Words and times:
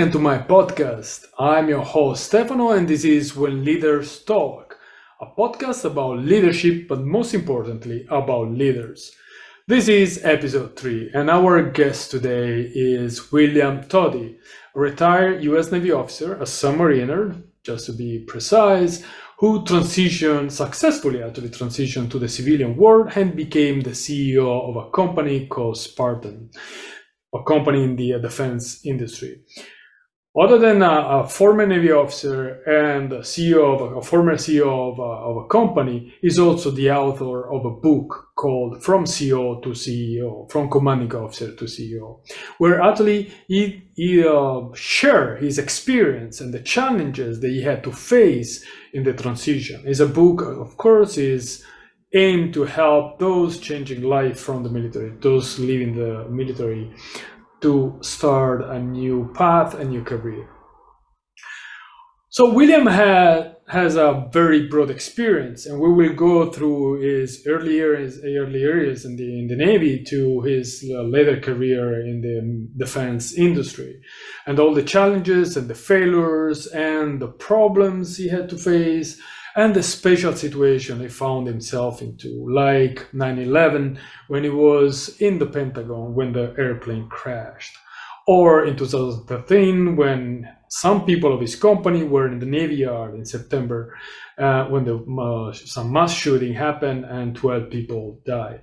welcome 0.00 0.12
to 0.12 0.18
my 0.18 0.38
podcast. 0.38 1.26
I'm 1.38 1.68
your 1.68 1.84
host 1.84 2.24
Stefano, 2.24 2.70
and 2.70 2.88
this 2.88 3.04
is 3.04 3.36
When 3.36 3.62
Leaders 3.62 4.24
Talk, 4.24 4.78
a 5.20 5.26
podcast 5.26 5.84
about 5.84 6.20
leadership, 6.20 6.88
but 6.88 7.02
most 7.02 7.34
importantly, 7.34 8.06
about 8.08 8.50
leaders. 8.50 9.12
This 9.68 9.88
is 9.88 10.24
episode 10.24 10.74
three, 10.74 11.10
and 11.12 11.28
our 11.28 11.60
guest 11.70 12.10
today 12.10 12.62
is 12.74 13.30
William 13.30 13.82
Toti, 13.82 14.38
a 14.74 14.80
retired 14.80 15.44
US 15.44 15.70
Navy 15.70 15.92
officer, 15.92 16.32
a 16.36 16.44
submariner, 16.44 17.42
just 17.62 17.84
to 17.84 17.92
be 17.92 18.24
precise, 18.26 19.04
who 19.38 19.62
transitioned 19.64 20.50
successfully, 20.50 21.22
actually 21.22 21.50
transitioned 21.50 22.10
to 22.10 22.18
the 22.18 22.28
civilian 22.28 22.74
world 22.74 23.12
and 23.16 23.36
became 23.36 23.82
the 23.82 23.90
CEO 23.90 24.48
of 24.66 24.76
a 24.76 24.90
company 24.92 25.46
called 25.46 25.76
Sparton 25.76 26.48
a 27.32 27.42
company 27.44 27.84
in 27.84 27.96
the 27.96 28.18
defense 28.20 28.84
industry. 28.84 29.42
Other 30.38 30.58
than 30.58 30.80
a, 30.80 31.24
a, 31.24 31.28
former 31.28 31.66
Navy 31.66 31.90
officer 31.90 32.62
and 32.62 33.10
CEO 33.24 33.74
of 33.74 33.80
a, 33.80 33.96
a 33.96 34.02
former 34.02 34.36
CEO 34.36 34.92
of 34.92 35.00
a, 35.00 35.02
of 35.02 35.36
a, 35.38 35.48
company, 35.48 36.14
is 36.22 36.38
also 36.38 36.70
the 36.70 36.88
author 36.88 37.50
of 37.52 37.64
a 37.64 37.70
book 37.70 38.28
called 38.36 38.80
From 38.80 39.06
CO 39.06 39.60
to 39.60 39.70
CEO, 39.70 40.48
From 40.48 40.70
Commanding 40.70 41.12
Officer 41.16 41.52
to 41.56 41.64
CEO, 41.64 42.20
where 42.58 42.80
actually 42.80 43.32
he, 43.48 43.82
he 43.96 44.24
uh, 44.24 44.68
his 45.40 45.58
experience 45.58 46.40
and 46.40 46.54
the 46.54 46.60
challenges 46.60 47.40
that 47.40 47.50
he 47.50 47.62
had 47.62 47.82
to 47.82 47.90
face 47.90 48.64
in 48.92 49.02
the 49.02 49.12
transition. 49.12 49.82
It's 49.84 49.98
a 49.98 50.06
book, 50.06 50.42
of 50.42 50.76
course, 50.76 51.18
is 51.18 51.64
aimed 52.14 52.54
to 52.54 52.62
help 52.62 53.18
those 53.18 53.58
changing 53.58 54.02
life 54.02 54.38
from 54.38 54.62
the 54.62 54.70
military, 54.70 55.10
those 55.20 55.58
leaving 55.58 55.96
the 55.96 56.28
military 56.28 56.92
to 57.60 57.98
start 58.00 58.62
a 58.62 58.78
new 58.78 59.32
path, 59.34 59.74
a 59.74 59.84
new 59.84 60.02
career. 60.02 60.48
So 62.32 62.52
William 62.52 62.86
had 62.86 63.56
has 63.66 63.94
a 63.94 64.28
very 64.32 64.68
broad 64.68 64.90
experience, 64.90 65.66
and 65.66 65.80
we 65.80 65.92
will 65.92 66.14
go 66.14 66.50
through 66.50 67.00
his 67.00 67.44
early 67.46 67.74
years, 67.74 68.18
early 68.24 68.60
years 68.60 69.04
in 69.04 69.16
the 69.16 69.38
in 69.38 69.46
the 69.48 69.56
Navy 69.56 70.04
to 70.10 70.40
his 70.42 70.84
uh, 70.92 71.02
later 71.02 71.40
career 71.40 72.00
in 72.00 72.20
the 72.20 72.68
defense 72.84 73.32
industry, 73.32 74.00
and 74.46 74.58
all 74.58 74.74
the 74.74 74.82
challenges 74.82 75.56
and 75.56 75.68
the 75.68 75.74
failures 75.74 76.66
and 76.68 77.20
the 77.20 77.28
problems 77.28 78.16
he 78.16 78.28
had 78.28 78.48
to 78.50 78.56
face, 78.56 79.20
and 79.56 79.74
the 79.74 79.82
special 79.82 80.34
situation 80.34 81.00
he 81.00 81.08
found 81.08 81.46
himself 81.46 82.02
into, 82.02 82.46
like 82.48 83.12
9 83.12 83.38
11, 83.38 83.98
when 84.28 84.44
he 84.44 84.50
was 84.50 85.20
in 85.20 85.38
the 85.38 85.46
Pentagon 85.46 86.14
when 86.14 86.32
the 86.32 86.54
airplane 86.58 87.08
crashed, 87.08 87.76
or 88.26 88.64
in 88.64 88.76
2013, 88.76 89.96
when 89.96 90.48
some 90.68 91.04
people 91.04 91.34
of 91.34 91.40
his 91.40 91.56
company 91.56 92.04
were 92.04 92.30
in 92.30 92.38
the 92.38 92.46
Navy 92.46 92.76
Yard 92.76 93.14
in 93.14 93.24
September 93.24 93.96
uh, 94.38 94.66
when 94.66 94.84
the, 94.84 94.96
uh, 94.96 95.52
some 95.52 95.92
mass 95.92 96.14
shooting 96.14 96.54
happened 96.54 97.04
and 97.04 97.34
12 97.34 97.70
people 97.70 98.20
died. 98.24 98.62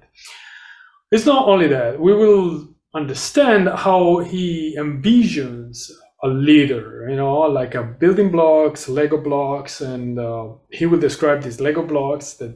It's 1.12 1.26
not 1.26 1.48
only 1.48 1.68
that, 1.68 2.00
we 2.00 2.14
will 2.14 2.70
understand 2.94 3.68
how 3.68 4.20
he 4.20 4.76
envisions 4.78 5.92
a 6.28 6.34
leader, 6.34 7.08
you 7.10 7.16
know, 7.16 7.40
like 7.40 7.76
a 7.76 7.84
building 7.84 8.32
blocks, 8.32 8.90
Lego 8.90 9.18
blocks, 9.18 9.82
and 9.82 10.20
uh, 10.20 10.50
he 10.72 10.86
will 10.86 11.00
describe 11.00 11.42
these 11.42 11.62
Lego 11.62 11.84
blocks 11.86 12.34
that 12.34 12.56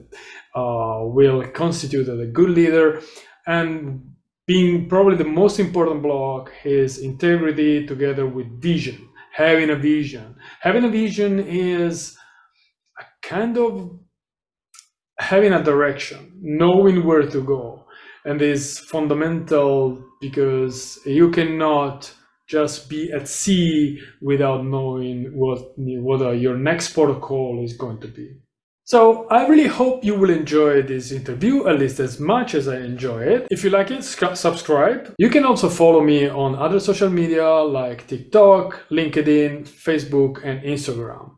uh, 0.56 1.00
will 1.04 1.48
constitute 1.52 2.08
a 2.10 2.26
good 2.28 2.50
leader. 2.50 3.02
And 3.48 4.12
being 4.48 4.90
probably 4.90 5.18
the 5.18 5.24
most 5.42 5.60
important 5.60 6.02
block 6.02 6.52
is 6.64 7.00
integrity 7.00 7.86
together 7.86 8.28
with 8.28 8.62
vision, 8.62 9.10
having 9.34 9.70
a 9.70 9.76
vision. 9.76 10.36
Having 10.60 10.86
a 10.86 10.90
vision 10.90 11.40
is 11.40 12.18
a 13.00 13.04
kind 13.22 13.58
of 13.58 14.00
having 15.20 15.54
a 15.54 15.64
direction, 15.64 16.34
knowing 16.42 17.06
where 17.06 17.28
to 17.28 17.42
go. 17.42 17.86
And 18.24 18.40
is 18.42 18.78
fundamental 18.78 20.04
because 20.20 21.00
you 21.06 21.32
cannot 21.32 22.14
just 22.52 22.90
be 22.90 23.12
at 23.14 23.30
sea 23.30 24.02
without 24.20 24.66
knowing 24.66 25.32
what 25.34 25.60
what 25.78 26.20
your 26.46 26.58
next 26.58 26.94
protocol 26.94 27.64
is 27.64 27.78
going 27.78 28.00
to 28.02 28.08
be. 28.08 28.36
So 28.84 29.28
I 29.30 29.48
really 29.48 29.70
hope 29.70 30.04
you 30.04 30.16
will 30.16 30.32
enjoy 30.32 30.82
this 30.82 31.14
interview 31.14 31.68
at 31.68 31.80
least 31.80 32.00
as 32.02 32.20
much 32.20 32.56
as 32.56 32.68
I 32.68 32.80
enjoy 32.80 33.22
it. 33.24 33.48
If 33.50 33.64
you 33.64 33.70
like 33.70 33.90
it, 33.92 34.04
subscribe. 34.04 35.14
You 35.18 35.30
can 35.30 35.46
also 35.46 35.70
follow 35.70 36.02
me 36.02 36.28
on 36.28 36.56
other 36.56 36.80
social 36.80 37.10
media 37.10 37.48
like 37.80 38.08
TikTok, 38.08 38.90
LinkedIn, 38.92 39.70
Facebook, 39.88 40.44
and 40.44 40.62
Instagram. 40.64 41.32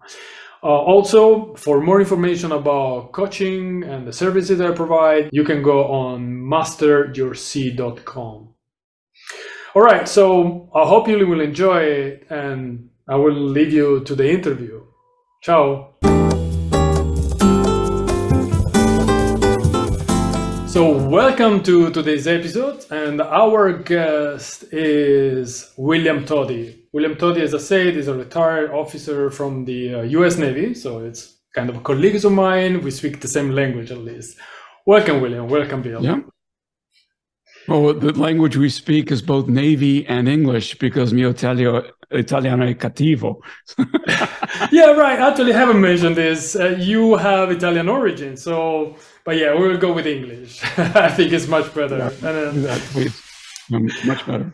Uh, 0.63 0.67
also, 0.67 1.53
for 1.55 1.81
more 1.81 1.99
information 1.99 2.53
about 2.53 3.11
coaching 3.11 3.83
and 3.83 4.07
the 4.07 4.13
services 4.13 4.61
I 4.61 4.71
provide, 4.71 5.29
you 5.31 5.43
can 5.43 5.61
go 5.61 5.83
on 5.83 6.19
masteryourc.com. 6.53 8.52
All 9.75 9.81
right, 9.81 10.07
so 10.07 10.69
I 10.75 10.85
hope 10.85 11.07
you 11.07 11.25
will 11.25 11.41
enjoy 11.41 11.81
it, 11.81 12.27
and 12.29 12.89
I 13.09 13.15
will 13.15 13.33
leave 13.33 13.73
you 13.73 14.03
to 14.03 14.13
the 14.13 14.29
interview. 14.29 14.83
Ciao. 15.41 15.95
So, 20.67 20.95
welcome 21.09 21.63
to 21.63 21.89
today's 21.89 22.27
episode, 22.27 22.85
and 22.91 23.19
our 23.19 23.73
guest 23.73 24.65
is 24.71 25.71
William 25.75 26.23
Toti. 26.23 26.81
William 26.91 27.15
Toti, 27.15 27.41
as 27.41 27.55
I 27.55 27.57
said, 27.57 27.97
is 27.97 28.07
a 28.07 28.13
retired 28.13 28.69
officer 28.69 29.31
from 29.31 29.65
the 29.65 29.95
uh, 29.95 30.01
US 30.03 30.37
Navy, 30.37 30.75
so 30.75 30.99
it's 30.99 31.37
kind 31.55 31.71
of 31.71 31.81
colleagues 31.81 32.25
of 32.25 32.31
mine. 32.31 32.83
We 32.83 32.91
speak 32.91 33.21
the 33.21 33.27
same 33.27 33.49
language 33.49 33.89
at 33.89 33.97
least. 33.97 34.37
Welcome, 34.85 35.19
William. 35.19 35.47
Welcome, 35.47 35.81
Bill. 35.81 36.03
Yeah. 36.03 36.19
Well, 37.67 37.93
the 37.93 38.11
language 38.13 38.57
we 38.57 38.69
speak 38.69 39.11
is 39.11 39.21
both 39.21 39.47
Navy 39.47 40.05
and 40.07 40.27
English 40.27 40.77
because 40.79 41.13
mio 41.13 41.29
Italiano, 41.29 41.83
Italiano 42.11 42.65
è 42.65 42.75
cattivo. 42.75 43.41
yeah, 44.71 44.91
right. 44.91 45.19
Actually, 45.19 45.53
I 45.53 45.57
haven't 45.57 45.79
mentioned 45.79 46.15
this. 46.15 46.55
Uh, 46.55 46.75
you 46.77 47.15
have 47.15 47.51
Italian 47.51 47.87
origin, 47.87 48.35
so 48.35 48.95
but 49.23 49.37
yeah, 49.37 49.55
we 49.55 49.67
will 49.67 49.77
go 49.77 49.93
with 49.93 50.05
English. 50.05 50.61
I 50.77 51.09
think 51.09 51.31
it's 51.31 51.47
much 51.47 51.73
better. 51.73 51.97
Yeah, 51.97 52.29
and, 52.29 52.65
uh, 52.65 53.75
um, 53.75 53.89
much 54.05 54.25
better. 54.25 54.53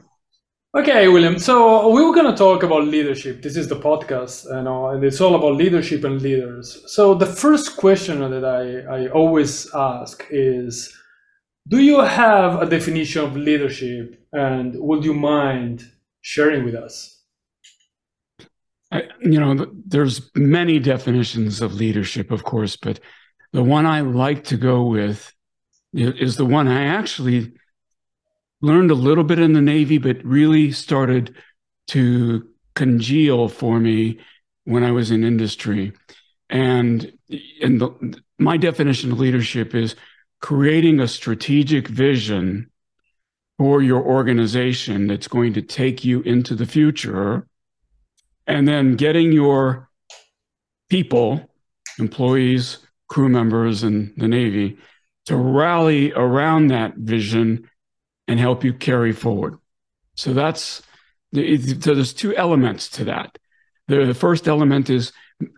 Okay, 0.77 1.07
William. 1.07 1.39
So 1.39 1.89
we 1.89 2.03
were 2.05 2.13
going 2.13 2.29
to 2.29 2.37
talk 2.37 2.61
about 2.61 2.83
leadership. 2.83 3.41
This 3.41 3.57
is 3.57 3.67
the 3.67 3.75
podcast, 3.75 4.45
you 4.55 4.61
know, 4.61 4.89
and 4.89 5.03
it's 5.03 5.19
all 5.19 5.33
about 5.33 5.55
leadership 5.55 6.03
and 6.03 6.21
leaders. 6.21 6.83
So 6.85 7.15
the 7.15 7.25
first 7.25 7.75
question 7.75 8.19
that 8.19 8.45
I, 8.45 8.81
I 8.97 9.07
always 9.09 9.67
ask 9.73 10.27
is 10.29 10.95
do 11.69 11.79
you 11.79 12.01
have 12.01 12.61
a 12.61 12.65
definition 12.65 13.23
of 13.23 13.35
leadership 13.35 14.19
and 14.33 14.75
would 14.75 15.05
you 15.05 15.13
mind 15.13 15.89
sharing 16.21 16.65
with 16.65 16.75
us? 16.75 17.21
I, 18.91 19.03
you 19.21 19.39
know, 19.39 19.67
there's 19.85 20.31
many 20.35 20.79
definitions 20.79 21.61
of 21.61 21.75
leadership, 21.75 22.31
of 22.31 22.43
course, 22.43 22.75
but 22.75 22.99
the 23.53 23.63
one 23.63 23.85
I 23.85 24.01
like 24.01 24.43
to 24.45 24.57
go 24.57 24.83
with 24.83 25.31
is 25.93 26.37
the 26.37 26.45
one 26.45 26.67
I 26.67 26.85
actually 26.85 27.53
learned 28.61 28.89
a 28.89 28.95
little 28.95 29.23
bit 29.23 29.39
in 29.39 29.53
the 29.53 29.61
Navy, 29.61 29.99
but 29.99 30.23
really 30.23 30.71
started 30.71 31.35
to 31.87 32.47
congeal 32.75 33.47
for 33.47 33.79
me 33.79 34.19
when 34.63 34.83
I 34.83 34.91
was 34.91 35.11
in 35.11 35.23
industry. 35.23 35.93
And 36.49 37.13
and 37.61 37.79
the, 37.79 38.21
my 38.39 38.57
definition 38.57 39.11
of 39.11 39.19
leadership 39.19 39.75
is 39.75 39.95
creating 40.41 40.99
a 40.99 41.07
strategic 41.07 41.87
vision 41.87 42.69
for 43.57 43.81
your 43.81 44.01
organization 44.01 45.07
that's 45.07 45.27
going 45.27 45.53
to 45.53 45.61
take 45.61 46.05
you 46.05 46.21
into 46.21 46.55
the 46.55 46.65
future, 46.65 47.45
and 48.47 48.67
then 48.67 48.95
getting 48.95 49.31
your 49.31 49.89
people, 50.89 51.49
employees, 51.99 52.77
crew 53.09 53.27
members, 53.27 53.83
and 53.83 54.13
the 54.17 54.27
Navy 54.27 54.77
to 55.25 55.35
rally 55.35 56.11
around 56.13 56.67
that 56.67 56.95
vision 56.95 57.69
and 58.27 58.39
help 58.39 58.63
you 58.63 58.73
carry 58.73 59.11
forward. 59.11 59.57
So 60.15 60.33
that's 60.33 60.81
so 61.33 61.41
there's 61.93 62.13
two 62.13 62.35
elements 62.35 62.89
to 62.89 63.03
that. 63.05 63.37
The, 63.87 64.05
the 64.05 64.13
first 64.13 64.47
element 64.47 64.89
is 64.89 65.11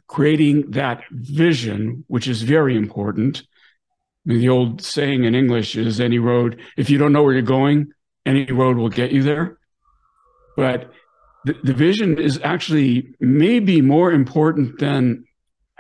creating 0.07 0.71
that 0.71 1.03
vision, 1.11 2.03
which 2.07 2.27
is 2.27 2.41
very 2.41 2.75
important. 2.75 3.43
The 4.25 4.49
old 4.49 4.81
saying 4.81 5.23
in 5.23 5.33
English 5.33 5.75
is 5.75 5.99
any 5.99 6.19
road, 6.19 6.59
if 6.77 6.89
you 6.89 6.97
don't 6.97 7.13
know 7.13 7.23
where 7.23 7.33
you're 7.33 7.41
going, 7.41 7.91
any 8.25 8.45
road 8.51 8.77
will 8.77 8.89
get 8.89 9.11
you 9.11 9.23
there. 9.23 9.57
But 10.55 10.91
the, 11.45 11.55
the 11.63 11.73
vision 11.73 12.19
is 12.19 12.39
actually 12.43 13.15
maybe 13.19 13.81
more 13.81 14.11
important 14.11 14.79
than, 14.79 15.25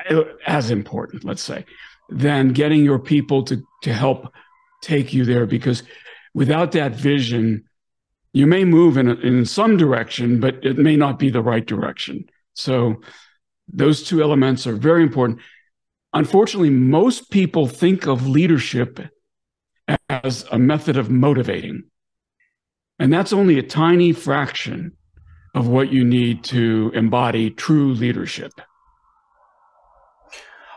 uh, 0.09 0.23
as 0.47 0.71
important, 0.71 1.23
let's 1.23 1.43
say, 1.43 1.65
than 2.09 2.53
getting 2.53 2.83
your 2.83 2.99
people 2.99 3.43
to, 3.43 3.61
to 3.83 3.93
help 3.93 4.33
take 4.81 5.13
you 5.13 5.23
there. 5.23 5.45
Because 5.45 5.83
without 6.33 6.71
that 6.71 6.95
vision, 6.95 7.65
you 8.33 8.47
may 8.47 8.65
move 8.65 8.97
in, 8.97 9.09
in 9.21 9.45
some 9.45 9.77
direction, 9.77 10.39
but 10.39 10.65
it 10.65 10.77
may 10.77 10.95
not 10.95 11.19
be 11.19 11.29
the 11.29 11.43
right 11.43 11.65
direction. 11.65 12.25
So 12.53 13.01
those 13.67 14.03
two 14.03 14.21
elements 14.21 14.65
are 14.65 14.75
very 14.75 15.03
important. 15.03 15.39
Unfortunately, 16.13 16.69
most 16.69 17.31
people 17.31 17.67
think 17.67 18.05
of 18.05 18.27
leadership 18.27 18.99
as 20.09 20.45
a 20.51 20.59
method 20.59 20.97
of 20.97 21.09
motivating. 21.09 21.83
And 22.99 23.11
that's 23.11 23.33
only 23.33 23.57
a 23.57 23.63
tiny 23.63 24.11
fraction 24.11 24.97
of 25.55 25.67
what 25.67 25.91
you 25.91 26.03
need 26.03 26.43
to 26.45 26.91
embody 26.93 27.49
true 27.49 27.93
leadership. 27.93 28.51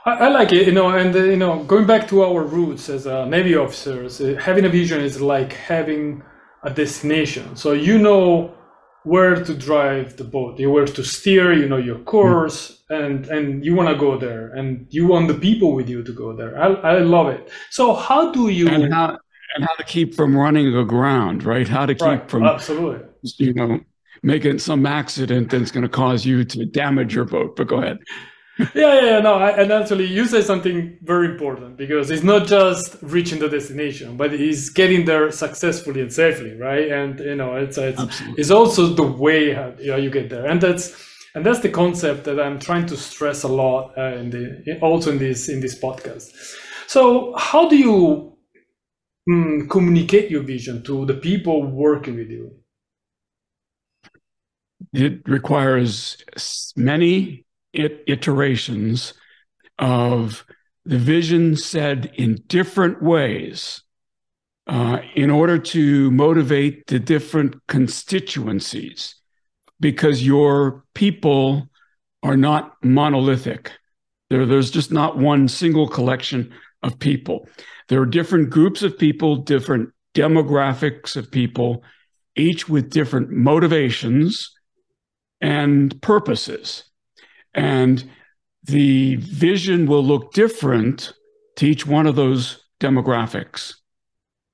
I, 0.07 0.13
I 0.13 0.29
like 0.29 0.53
it, 0.53 0.67
you 0.67 0.73
know, 0.73 0.91
and 0.91 1.15
uh, 1.15 1.19
you 1.19 1.37
know, 1.37 1.65
going 1.65 1.87
back 1.87 2.09
to 2.09 2.25
our 2.25 2.43
roots 2.43 2.89
as 2.89 3.07
a 3.07 3.27
Navy 3.27 3.57
officers, 3.57 4.21
uh, 4.21 4.37
having 4.41 4.65
a 4.65 4.69
vision 4.69 5.01
is 5.01 5.21
like 5.21 5.53
having 5.53 6.23
a 6.63 6.71
destination. 6.71 7.57
So 7.57 7.73
you 7.73 7.99
know 7.99 8.55
where 9.05 9.45
to 9.45 9.55
drive 9.55 10.17
the 10.17 10.25
boat, 10.25 10.59
you 10.59 10.71
where 10.71 10.87
to 10.87 11.05
steer, 11.05 11.53
you 11.53 11.69
know 11.69 11.77
your 11.77 11.99
course, 12.01 12.83
mm. 12.91 13.05
and 13.05 13.27
and 13.27 13.65
you 13.65 13.75
want 13.75 13.89
to 13.89 13.97
go 13.97 14.19
there, 14.19 14.49
and 14.49 14.87
you 14.91 15.07
want 15.07 15.29
the 15.29 15.35
people 15.35 15.75
with 15.75 15.89
you 15.89 16.03
to 16.03 16.13
go 16.13 16.35
there. 16.35 16.59
I 16.59 16.69
I 16.69 16.99
love 16.99 17.29
it. 17.29 17.51
So 17.71 17.95
how 17.95 18.33
do 18.33 18.49
you 18.49 18.69
and 18.69 18.93
how 18.93 19.19
and 19.55 19.65
how 19.65 19.75
to 19.75 19.85
keep 19.85 20.15
from 20.15 20.37
running 20.37 20.75
aground, 20.75 21.45
right? 21.45 21.69
How 21.69 21.87
to 21.87 21.95
keep 21.95 22.03
right. 22.03 22.31
from 22.31 22.45
absolutely, 22.45 23.07
you 23.39 23.55
know, 23.55 23.81
making 24.23 24.59
some 24.59 24.87
accident 24.87 25.51
that's 25.51 25.71
going 25.71 25.83
to 25.83 25.89
cause 25.89 26.27
you 26.27 26.45
to 26.45 26.65
damage 26.65 27.15
your 27.15 27.25
boat. 27.25 27.57
But 27.57 27.69
go 27.69 27.79
ahead 27.79 27.99
yeah, 28.59 28.67
yeah, 28.75 29.01
yeah, 29.01 29.19
no, 29.19 29.35
I, 29.35 29.51
and 29.63 29.73
actually, 29.73 30.07
you 30.07 30.27
say 30.27 30.41
something 30.41 30.97
very 31.03 31.27
important 31.27 31.77
because 31.77 32.13
it's 32.13 32.23
not 32.23 32.47
just 32.47 32.97
reaching 33.03 33.41
the 33.41 33.49
destination, 33.49 34.17
but 34.17 34.33
it's 34.33 34.69
getting 34.69 35.05
there 35.05 35.33
successfully 35.33 36.01
and 36.01 36.13
safely, 36.13 36.55
right? 36.57 36.89
And 36.89 37.19
you 37.19 37.35
know, 37.35 37.57
it's 37.57 37.79
it's, 37.79 38.01
it's 38.37 38.51
also 38.53 38.87
the 38.87 39.03
way 39.03 39.55
how, 39.55 39.73
you, 39.81 39.89
know, 39.89 39.97
you 39.97 40.09
get 40.09 40.31
there, 40.31 40.47
and 40.47 40.61
that's 40.61 40.95
and 41.35 41.45
that's 41.45 41.61
the 41.61 41.69
concept 41.69 42.25
that 42.25 42.39
I'm 42.39 42.61
trying 42.61 42.87
to 42.87 42.97
stress 42.97 43.43
a 43.43 43.49
lot 43.49 43.93
uh, 43.99 44.15
in 44.19 44.31
the 44.31 44.79
also 44.81 45.11
in 45.11 45.19
this 45.19 45.49
in 45.49 45.61
this 45.61 45.77
podcast. 45.77 46.31
So, 46.87 47.35
how 47.37 47.69
do 47.69 47.77
you 47.77 48.37
mm, 49.29 49.69
communicate 49.69 50.31
your 50.31 50.45
vision 50.45 50.85
to 50.85 51.05
the 51.07 51.15
people 51.15 51.65
working 51.65 52.15
with 52.15 52.31
you? 52.31 52.53
It 54.93 55.27
requires 55.27 56.19
many 56.77 57.45
iterations 57.75 59.15
of 59.79 60.45
the 60.85 60.99
vision 60.99 61.57
said 61.57 62.13
in 62.17 62.43
different 62.47 63.03
ways 63.03 63.83
uh, 64.67 64.99
in 65.15 65.31
order 65.31 65.59
to 65.59 66.11
motivate 66.11 66.87
the 66.87 66.99
different 66.99 67.55
constituencies 67.67 69.17
because 69.81 70.27
your 70.27 70.85
people 70.95 71.69
are 72.23 72.37
not 72.37 72.75
monolithic. 72.83 73.73
There, 74.31 74.47
there's 74.47 74.71
just 74.71 74.91
not 74.91 75.19
one 75.19 75.49
single 75.49 75.89
collection 75.89 76.53
of 76.83 76.99
people. 76.99 77.49
There 77.89 78.01
are 78.01 78.07
different 78.07 78.51
groups 78.51 78.83
of 78.83 78.99
people, 78.99 79.37
different 79.37 79.91
demographics 80.15 81.17
of 81.17 81.31
people, 81.31 81.83
each 82.37 82.69
with 82.69 82.91
different 82.91 83.31
motivations 83.31 84.51
and 85.41 86.01
purposes. 86.01 86.85
And 87.55 88.05
the 88.65 89.17
vision 89.17 89.87
will 89.87 90.05
look 90.05 90.33
different 90.33 91.13
to 91.57 91.67
each 91.67 91.87
one 91.87 92.07
of 92.07 92.17
those 92.17 92.65
demographics. 92.81 93.75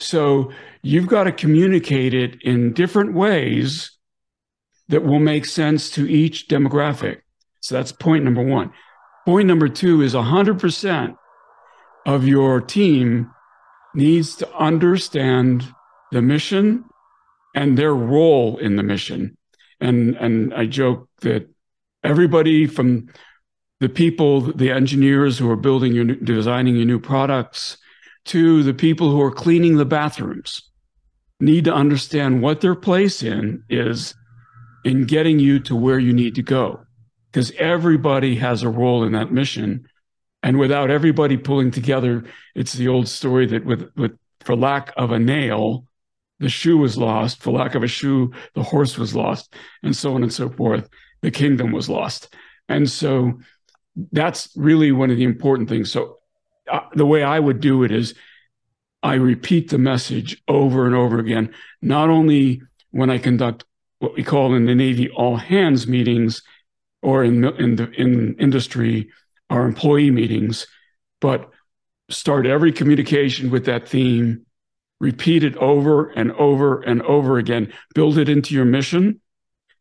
So 0.01 0.51
you've 0.83 1.07
got 1.07 1.25
to 1.25 1.33
communicate 1.33 2.15
it 2.15 2.41
in 2.43 2.73
different 2.73 3.15
ways 3.15 3.91
that 4.89 5.05
will 5.05 5.21
make 5.21 5.47
sense 5.47 5.91
to 5.91 6.11
each 6.11 6.49
demographic. 6.49 7.19
So 7.61 7.75
that's 7.75 7.93
point 7.93 8.25
number 8.25 8.43
one. 8.43 8.73
Point 9.27 9.47
number 9.47 9.69
two 9.69 10.03
is 10.03 10.15
100% 10.15 11.15
of 12.07 12.27
your 12.27 12.61
team 12.61 13.31
needs 13.95 14.35
to 14.37 14.53
understand 14.55 15.67
the 16.11 16.23
mission 16.23 16.85
and 17.55 17.77
their 17.77 17.95
role 17.95 18.59
in 18.59 18.77
the 18.77 18.83
mission. 18.83 19.37
And, 19.81 20.17
and 20.17 20.55
I 20.55 20.67
joke 20.67 21.09
that 21.21 21.49
everybody 22.03 22.67
from 22.67 23.09
the 23.81 23.89
people, 23.89 24.41
the 24.41 24.71
engineers 24.71 25.39
who 25.39 25.51
are 25.51 25.57
building 25.57 25.93
your, 25.93 26.05
designing 26.05 26.77
your 26.77 26.87
new 26.87 27.01
products, 27.01 27.79
to 28.27 28.63
the 28.63 28.75
people 28.75 29.11
who 29.11 29.23
are 29.23 29.31
cleaning 29.31 29.77
the 29.77 29.85
bathrooms, 29.87 30.63
need 31.41 31.65
to 31.65 31.73
understand 31.73 32.43
what 32.43 32.61
their 32.61 32.75
place 32.75 33.23
in 33.23 33.63
is 33.71 34.15
in 34.85 35.07
getting 35.07 35.39
you 35.39 35.59
to 35.59 35.75
where 35.75 35.99
you 35.99 36.13
need 36.13 36.35
to 36.35 36.43
go, 36.43 36.81
because 37.31 37.51
everybody 37.53 38.37
has 38.37 38.63
a 38.63 38.69
role 38.69 39.05
in 39.05 39.13
that 39.13 39.33
mission, 39.33 39.87
and 40.43 40.59
without 40.59 40.91
everybody 40.91 41.37
pulling 41.37 41.71
together, 41.71 42.25
it's 42.55 42.75
the 42.75 42.89
old 42.89 43.09
story 43.09 43.47
that 43.47 43.65
with 43.65 43.91
with 43.97 44.13
for 44.41 44.57
lack 44.57 44.93
of 44.97 45.13
a 45.13 45.19
nail, 45.19 45.85
the 46.39 46.49
shoe 46.49 46.79
was 46.79 46.97
lost. 46.97 47.43
For 47.43 47.51
lack 47.53 47.75
of 47.75 47.83
a 47.83 47.89
shoe, 47.89 48.33
the 48.55 48.63
horse 48.63 48.97
was 48.97 49.15
lost, 49.15 49.55
and 49.83 49.97
so 49.97 50.15
on 50.15 50.23
and 50.23 50.33
so 50.33 50.49
forth 50.51 50.89
the 51.23 51.31
kingdom 51.31 51.73
was 51.73 51.89
lost. 51.89 52.35
And 52.69 52.89
so 52.89 53.41
that's 54.13 54.49
really 54.57 54.93
one 54.93 55.11
of 55.11 55.17
the 55.17 55.25
important 55.25 55.69
things. 55.69 55.91
So 55.91 56.19
uh, 56.71 56.81
the 56.95 57.07
way 57.07 57.23
I 57.23 57.39
would 57.39 57.61
do 57.61 57.83
it 57.83 57.91
is 57.91 58.15
I 59.03 59.15
repeat 59.15 59.71
the 59.71 59.79
message 59.79 60.43
over 60.47 60.87
and 60.87 60.95
over 60.95 61.19
again, 61.19 61.55
not 61.83 62.11
only 62.11 62.63
when 62.91 63.11
I 63.11 63.19
conduct 63.19 63.65
what 63.99 64.15
we 64.15 64.23
call 64.23 64.55
in 64.55 64.67
the 64.67 64.75
Navy 64.75 65.11
all 65.11 65.37
hands 65.37 65.87
meetings 65.87 66.43
or 67.03 67.25
in, 67.25 67.45
in 67.45 67.77
the 67.77 67.91
in 67.93 68.37
industry 68.39 69.11
our 69.49 69.65
employee 69.65 70.11
meetings, 70.11 70.67
but 71.21 71.51
start 72.09 72.47
every 72.47 72.73
communication 72.73 73.51
with 73.51 73.65
that 73.67 73.89
theme, 73.89 74.45
repeat 75.01 75.43
it 75.43 75.57
over 75.57 76.11
and 76.11 76.33
over 76.33 76.81
and 76.83 77.03
over 77.03 77.39
again, 77.39 77.73
build 77.95 78.19
it 78.19 78.29
into 78.29 78.55
your 78.55 78.65
mission 78.65 79.21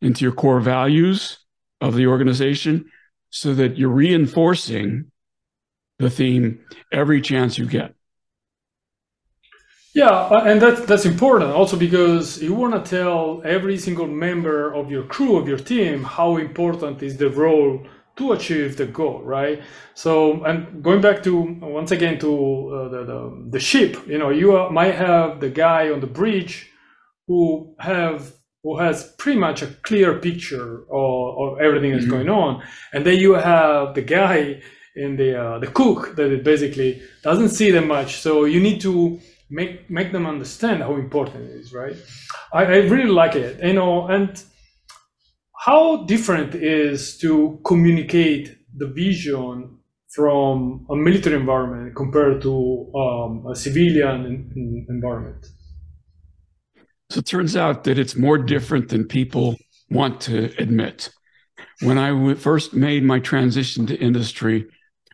into 0.00 0.24
your 0.24 0.32
core 0.32 0.60
values 0.60 1.38
of 1.80 1.94
the 1.94 2.06
organization 2.06 2.90
so 3.30 3.54
that 3.54 3.78
you're 3.78 3.88
reinforcing 3.88 5.10
the 5.98 6.10
theme 6.10 6.60
every 6.92 7.20
chance 7.20 7.58
you 7.58 7.66
get. 7.66 7.94
Yeah, 9.92 10.10
uh, 10.10 10.44
and 10.46 10.62
that's 10.62 10.82
that's 10.86 11.04
important 11.04 11.50
also 11.50 11.76
because 11.76 12.40
you 12.40 12.54
want 12.54 12.72
to 12.74 12.90
tell 12.90 13.42
every 13.44 13.76
single 13.76 14.06
member 14.06 14.72
of 14.72 14.90
your 14.90 15.02
crew 15.02 15.36
of 15.36 15.48
your 15.48 15.58
team 15.58 16.04
how 16.04 16.36
important 16.36 17.02
is 17.02 17.16
the 17.16 17.28
role 17.28 17.84
to 18.16 18.32
achieve 18.32 18.76
the 18.76 18.86
goal, 18.86 19.20
right? 19.22 19.62
So, 19.94 20.44
and 20.44 20.82
going 20.82 21.00
back 21.00 21.22
to 21.24 21.40
once 21.60 21.90
again 21.90 22.18
to 22.20 22.30
uh, 22.30 22.88
the, 22.88 23.04
the, 23.04 23.46
the 23.50 23.60
ship, 23.60 23.96
you 24.06 24.18
know, 24.18 24.30
you 24.30 24.68
might 24.70 24.94
have 24.94 25.40
the 25.40 25.48
guy 25.48 25.90
on 25.90 26.00
the 26.00 26.06
bridge 26.06 26.70
who 27.26 27.74
have 27.78 28.32
who 28.62 28.78
has 28.78 29.14
pretty 29.18 29.38
much 29.38 29.62
a 29.62 29.66
clear 29.82 30.18
picture 30.18 30.82
of, 30.90 31.38
of 31.38 31.60
everything 31.60 31.92
that's 31.92 32.04
mm-hmm. 32.04 32.26
going 32.26 32.28
on, 32.28 32.62
and 32.92 33.04
then 33.06 33.18
you 33.18 33.32
have 33.34 33.94
the 33.94 34.02
guy 34.02 34.60
in 34.96 35.16
the 35.16 35.40
uh, 35.40 35.58
the 35.58 35.66
cook 35.66 36.16
that 36.16 36.44
basically 36.44 37.00
doesn't 37.22 37.50
see 37.50 37.70
them 37.70 37.88
much. 37.88 38.16
So 38.16 38.44
you 38.44 38.60
need 38.60 38.80
to 38.82 39.20
make 39.48 39.90
make 39.90 40.12
them 40.12 40.26
understand 40.26 40.82
how 40.82 40.96
important 40.96 41.50
it 41.50 41.56
is, 41.56 41.72
right? 41.72 41.96
I, 42.52 42.64
I 42.64 42.76
really 42.94 43.10
like 43.10 43.34
it, 43.36 43.62
you 43.62 43.74
know, 43.74 44.06
and 44.06 44.42
how 45.66 46.04
different 46.04 46.54
is 46.54 47.18
to 47.18 47.60
communicate 47.64 48.56
the 48.76 48.86
vision 48.86 49.78
from 50.14 50.86
a 50.90 50.96
military 50.96 51.36
environment 51.36 51.94
compared 51.94 52.42
to 52.42 52.92
um, 52.94 53.46
a 53.46 53.54
civilian 53.54 54.86
environment. 54.88 55.46
So 57.10 57.18
it 57.18 57.26
turns 57.26 57.56
out 57.56 57.84
that 57.84 57.98
it's 57.98 58.14
more 58.14 58.38
different 58.38 58.88
than 58.88 59.04
people 59.06 59.56
want 59.90 60.20
to 60.22 60.54
admit. 60.58 61.10
When 61.80 61.98
I 61.98 62.34
first 62.34 62.72
made 62.72 63.02
my 63.02 63.18
transition 63.18 63.86
to 63.86 63.96
industry, 63.96 64.66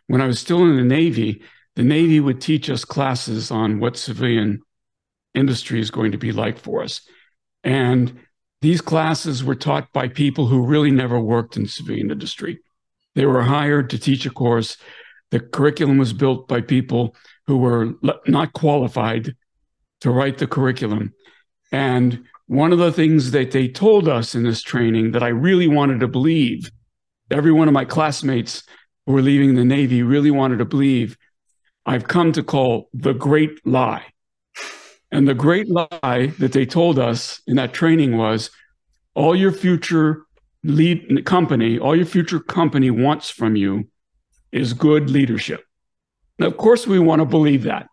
when 0.05 0.21
I 0.21 0.27
was 0.27 0.39
still 0.39 0.63
in 0.63 0.77
the 0.77 0.83
Navy, 0.83 1.41
the 1.75 1.83
Navy 1.83 2.19
would 2.19 2.39
teach 2.39 2.69
us 2.69 2.85
classes 2.85 3.49
on 3.49 3.79
what 3.79 3.97
civilian 3.97 4.61
industry 5.33 5.79
is 5.79 5.91
going 5.91 6.11
to 6.11 6.17
be 6.17 6.31
like 6.31 6.59
for 6.59 6.83
us. 6.83 7.01
And 7.63 8.19
these 8.61 8.81
classes 8.81 9.43
were 9.43 9.55
taught 9.55 9.91
by 9.91 10.07
people 10.07 10.47
who 10.47 10.65
really 10.65 10.91
never 10.91 11.19
worked 11.19 11.57
in 11.57 11.67
civilian 11.67 12.11
industry. 12.11 12.59
They 13.15 13.25
were 13.25 13.41
hired 13.41 13.89
to 13.91 13.99
teach 13.99 14.25
a 14.25 14.29
course. 14.29 14.77
The 15.31 15.39
curriculum 15.39 15.97
was 15.97 16.13
built 16.13 16.47
by 16.47 16.61
people 16.61 17.15
who 17.47 17.57
were 17.57 17.93
not 18.27 18.53
qualified 18.53 19.35
to 20.01 20.11
write 20.11 20.37
the 20.37 20.47
curriculum. 20.47 21.13
And 21.71 22.23
one 22.47 22.71
of 22.71 22.79
the 22.79 22.91
things 22.91 23.31
that 23.31 23.51
they 23.51 23.67
told 23.67 24.07
us 24.07 24.33
in 24.33 24.43
this 24.43 24.61
training 24.61 25.11
that 25.11 25.23
I 25.23 25.27
really 25.27 25.67
wanted 25.67 25.99
to 25.99 26.07
believe, 26.07 26.71
every 27.29 27.51
one 27.51 27.67
of 27.67 27.73
my 27.73 27.85
classmates 27.85 28.63
who 29.05 29.13
were 29.13 29.21
leaving 29.21 29.55
the 29.55 29.65
Navy 29.65 30.03
really 30.03 30.31
wanted 30.31 30.59
to 30.59 30.65
believe, 30.65 31.17
I've 31.85 32.07
come 32.07 32.31
to 32.33 32.43
call 32.43 32.89
the 32.93 33.13
great 33.13 33.65
lie. 33.65 34.05
And 35.11 35.27
the 35.27 35.33
great 35.33 35.69
lie 35.69 36.33
that 36.39 36.51
they 36.51 36.65
told 36.65 36.99
us 36.99 37.41
in 37.47 37.55
that 37.55 37.73
training 37.73 38.17
was 38.17 38.49
all 39.13 39.35
your 39.35 39.51
future 39.51 40.23
lead 40.63 41.25
company, 41.25 41.79
all 41.79 41.95
your 41.95 42.05
future 42.05 42.39
company 42.39 42.91
wants 42.91 43.29
from 43.29 43.55
you 43.55 43.87
is 44.51 44.73
good 44.73 45.09
leadership. 45.09 45.63
Now, 46.39 46.47
of 46.47 46.57
course, 46.57 46.85
we 46.85 46.99
want 46.99 47.19
to 47.19 47.25
believe 47.25 47.63
that 47.63 47.87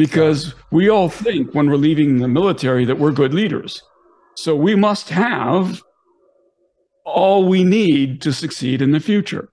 because 0.00 0.54
we 0.70 0.88
all 0.88 1.10
think 1.10 1.54
when 1.54 1.68
we're 1.68 1.76
leaving 1.76 2.20
the 2.20 2.26
military 2.26 2.86
that 2.86 2.98
we're 2.98 3.12
good 3.12 3.34
leaders. 3.34 3.82
So 4.34 4.56
we 4.56 4.74
must 4.74 5.10
have 5.10 5.82
all 7.04 7.46
we 7.46 7.64
need 7.64 8.22
to 8.22 8.32
succeed 8.32 8.80
in 8.80 8.92
the 8.92 9.00
future. 9.00 9.50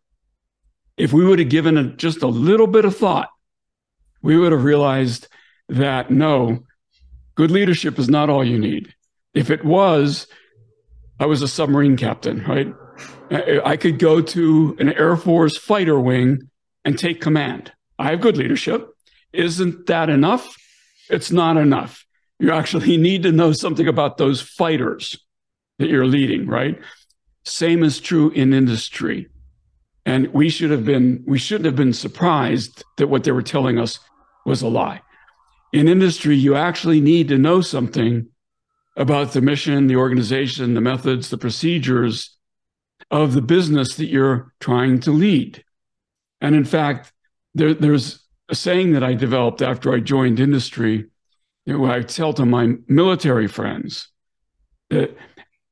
If 0.95 1.11
we 1.11 1.25
would 1.25 1.39
have 1.39 1.49
given 1.49 1.77
it 1.77 1.97
just 1.97 2.23
a 2.23 2.27
little 2.27 2.65
bit 2.65 2.85
of 2.85 2.95
thought, 2.95 3.27
we 4.21 4.37
would 4.37 4.53
have 4.53 4.63
realized 4.63 5.27
that 5.67 6.11
no, 6.11 6.63
good 7.35 7.51
leadership 7.51 7.99
is 7.99 8.07
not 8.07 8.29
all 8.29 8.45
you 8.45 8.57
need. 8.57 8.93
If 9.33 9.49
it 9.49 9.65
was, 9.65 10.27
I 11.19 11.25
was 11.25 11.41
a 11.41 11.47
submarine 11.49 11.97
captain, 11.97 12.41
right? 12.45 12.73
I 13.65 13.75
could 13.75 13.99
go 13.99 14.21
to 14.21 14.77
an 14.79 14.93
Air 14.93 15.17
Force 15.17 15.57
fighter 15.57 15.99
wing 15.99 16.39
and 16.85 16.97
take 16.97 17.19
command. 17.19 17.73
I 17.99 18.11
have 18.11 18.21
good 18.21 18.37
leadership. 18.37 18.93
Isn't 19.37 19.85
that 19.85 20.09
enough? 20.09 20.57
It's 21.09 21.31
not 21.31 21.57
enough. 21.57 22.05
You 22.39 22.51
actually 22.51 22.97
need 23.09 23.23
to 23.23 23.31
know 23.31 23.53
something 23.53 23.87
about 23.87 24.17
those 24.17 24.41
fighters 24.41 25.17
that 25.79 25.89
you're 25.89 26.07
leading, 26.07 26.47
right? 26.47 26.79
Same 27.45 27.83
is 27.83 27.99
true 27.99 28.31
in 28.31 28.53
industry. 28.53 29.29
And 30.05 30.33
we 30.33 30.49
should 30.49 30.71
have 30.71 30.85
been, 30.85 31.23
we 31.27 31.37
shouldn't 31.37 31.65
have 31.65 31.75
been 31.75 31.93
surprised 31.93 32.83
that 32.97 33.07
what 33.07 33.23
they 33.23 33.31
were 33.31 33.43
telling 33.43 33.77
us 33.77 33.99
was 34.45 34.61
a 34.61 34.67
lie. 34.67 35.01
In 35.71 35.87
industry, 35.87 36.35
you 36.35 36.55
actually 36.55 36.99
need 36.99 37.27
to 37.27 37.37
know 37.37 37.61
something 37.61 38.27
about 38.95 39.33
the 39.33 39.41
mission, 39.41 39.85
the 39.85 39.97
organization, 39.97 40.73
the 40.73 40.81
methods, 40.81 41.29
the 41.29 41.37
procedures 41.37 42.37
of 43.11 43.33
the 43.33 43.41
business 43.41 43.95
that 43.95 44.07
you're 44.07 44.53
trying 44.59 44.99
to 45.01 45.11
lead. 45.11 45.63
And 46.41 46.55
in 46.55 46.65
fact, 46.65 47.11
there, 47.53 47.73
there's 47.73 48.26
a 48.49 48.55
saying 48.55 48.93
that 48.93 49.03
I 49.03 49.13
developed 49.13 49.61
after 49.61 49.93
I 49.93 49.99
joined 49.99 50.39
industry, 50.39 51.07
where 51.65 51.91
I 51.91 52.01
tell 52.01 52.33
to 52.33 52.45
my 52.45 52.75
military 52.87 53.47
friends 53.47 54.09
that 54.89 55.17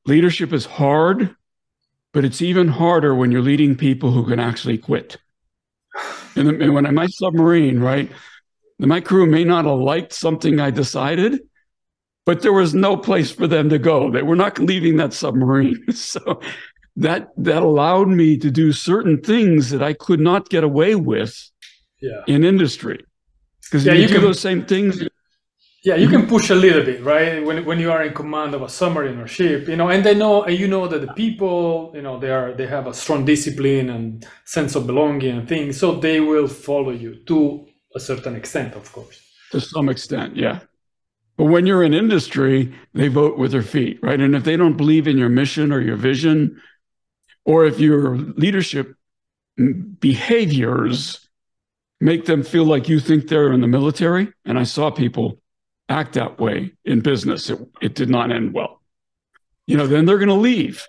leadership 0.05 0.51
is 0.51 0.65
hard, 0.65 1.36
but 2.13 2.25
it's 2.25 2.41
even 2.41 2.67
harder 2.67 3.15
when 3.15 3.32
you're 3.32 3.41
leading 3.41 3.75
people 3.75 4.12
who 4.12 4.25
can 4.25 4.39
actually 4.39 4.77
quit. 4.77 5.17
And, 6.38 6.50
and 6.62 6.74
when 6.74 6.86
I'm 6.86 6.96
my 6.96 7.05
submarine, 7.05 7.79
right, 7.79 8.12
my 8.77 9.00
crew 9.00 9.25
may 9.25 9.46
not 9.46 9.63
have 9.63 9.79
liked 9.79 10.12
something 10.12 10.60
I 10.60 10.70
decided, 10.70 11.39
but 12.25 12.41
there 12.41 12.51
was 12.51 12.74
no 12.74 12.98
place 12.98 13.32
for 13.32 13.48
them 13.48 13.70
to 13.70 13.79
go. 13.79 14.12
They 14.12 14.22
were 14.22 14.36
not 14.36 14.60
leaving 14.60 14.98
that 14.98 15.13
submarine. 15.13 15.82
So 15.94 16.41
that 16.98 17.29
that 17.38 17.63
allowed 17.63 18.08
me 18.08 18.38
to 18.38 18.51
do 18.51 18.72
certain 18.72 19.22
things 19.22 19.70
that 19.70 19.84
I 19.84 19.94
could 19.94 20.20
not 20.20 20.50
get 20.50 20.63
away 20.63 20.96
with 20.96 21.51
yeah. 22.02 22.22
in 22.28 22.44
industry. 22.44 23.06
Because 23.64 23.86
yeah, 23.86 23.94
you, 23.94 24.02
you 24.02 24.08
do 24.08 24.14
can, 24.16 24.24
those 24.24 24.40
same 24.40 24.66
things. 24.66 25.02
Yeah, 25.84 25.96
you 25.96 26.10
can 26.10 26.25
push 26.28 26.50
a 26.50 26.56
little 26.56 26.84
bit, 26.84 27.04
right? 27.04 27.44
When 27.46 27.64
when 27.66 27.80
you 27.80 27.92
are 27.92 28.04
in 28.04 28.14
command 28.14 28.56
of 28.56 28.62
a 28.62 28.70
submarine 28.70 29.20
or 29.20 29.28
ship, 29.28 29.68
you 29.68 29.75
know, 29.75 29.90
and 29.90 30.04
they 30.04 30.16
know 30.16 30.44
and 30.44 30.58
you 30.60 30.68
know 30.68 30.88
that 30.88 31.02
the 31.02 31.14
people, 31.14 31.92
you 31.94 32.02
know, 32.02 32.20
they 32.20 32.32
are 32.32 32.54
they 32.54 32.68
have 32.68 32.88
a 32.88 32.94
strong 32.94 33.25
discipline 33.25 33.90
and 33.90 34.25
sense 34.46 34.75
of 34.75 34.88
belonging 34.88 35.38
and 35.38 35.48
things, 35.48 35.80
so 35.80 36.00
they 36.00 36.20
will 36.20 36.48
follow 36.48 36.92
you 36.92 37.16
to 37.25 37.68
a 37.96 38.00
certain 38.00 38.36
extent, 38.36 38.74
of 38.74 38.92
course. 38.92 39.22
To 39.52 39.62
some 39.62 39.90
extent, 39.90 40.36
yeah. 40.36 40.60
But 41.38 41.46
when 41.46 41.66
you're 41.66 41.84
in 41.84 41.94
industry, 41.94 42.74
they 42.94 43.10
vote 43.10 43.38
with 43.38 43.52
their 43.52 43.62
feet, 43.62 44.00
right? 44.02 44.20
And 44.20 44.36
if 44.36 44.44
they 44.44 44.58
don't 44.58 44.78
believe 44.78 45.08
in 45.08 45.18
your 45.18 45.30
mission 45.30 45.72
or 45.72 45.82
your 45.82 45.98
vision, 45.98 46.62
or 47.44 47.66
if 47.66 47.80
your 47.80 48.18
leadership 48.18 48.96
behaviors 50.00 51.25
make 52.00 52.25
them 52.25 52.44
feel 52.44 52.66
like 52.66 52.90
you 52.90 53.00
think 53.00 53.28
they're 53.28 53.54
in 53.54 53.62
the 53.62 53.68
military, 53.68 54.32
and 54.46 54.60
I 54.60 54.64
saw 54.64 54.92
people 54.92 55.40
act 55.90 56.14
that 56.14 56.40
way 56.40 56.74
in 56.84 57.02
business, 57.02 57.50
it, 57.50 57.60
it 57.82 57.96
did 57.96 58.10
not 58.10 58.32
end 58.32 58.54
well. 58.54 58.82
You 59.68 59.78
know, 59.78 59.88
then 59.88 60.06
they're 60.06 60.18
going 60.18 60.30
to 60.30 60.34
leave. 60.36 60.86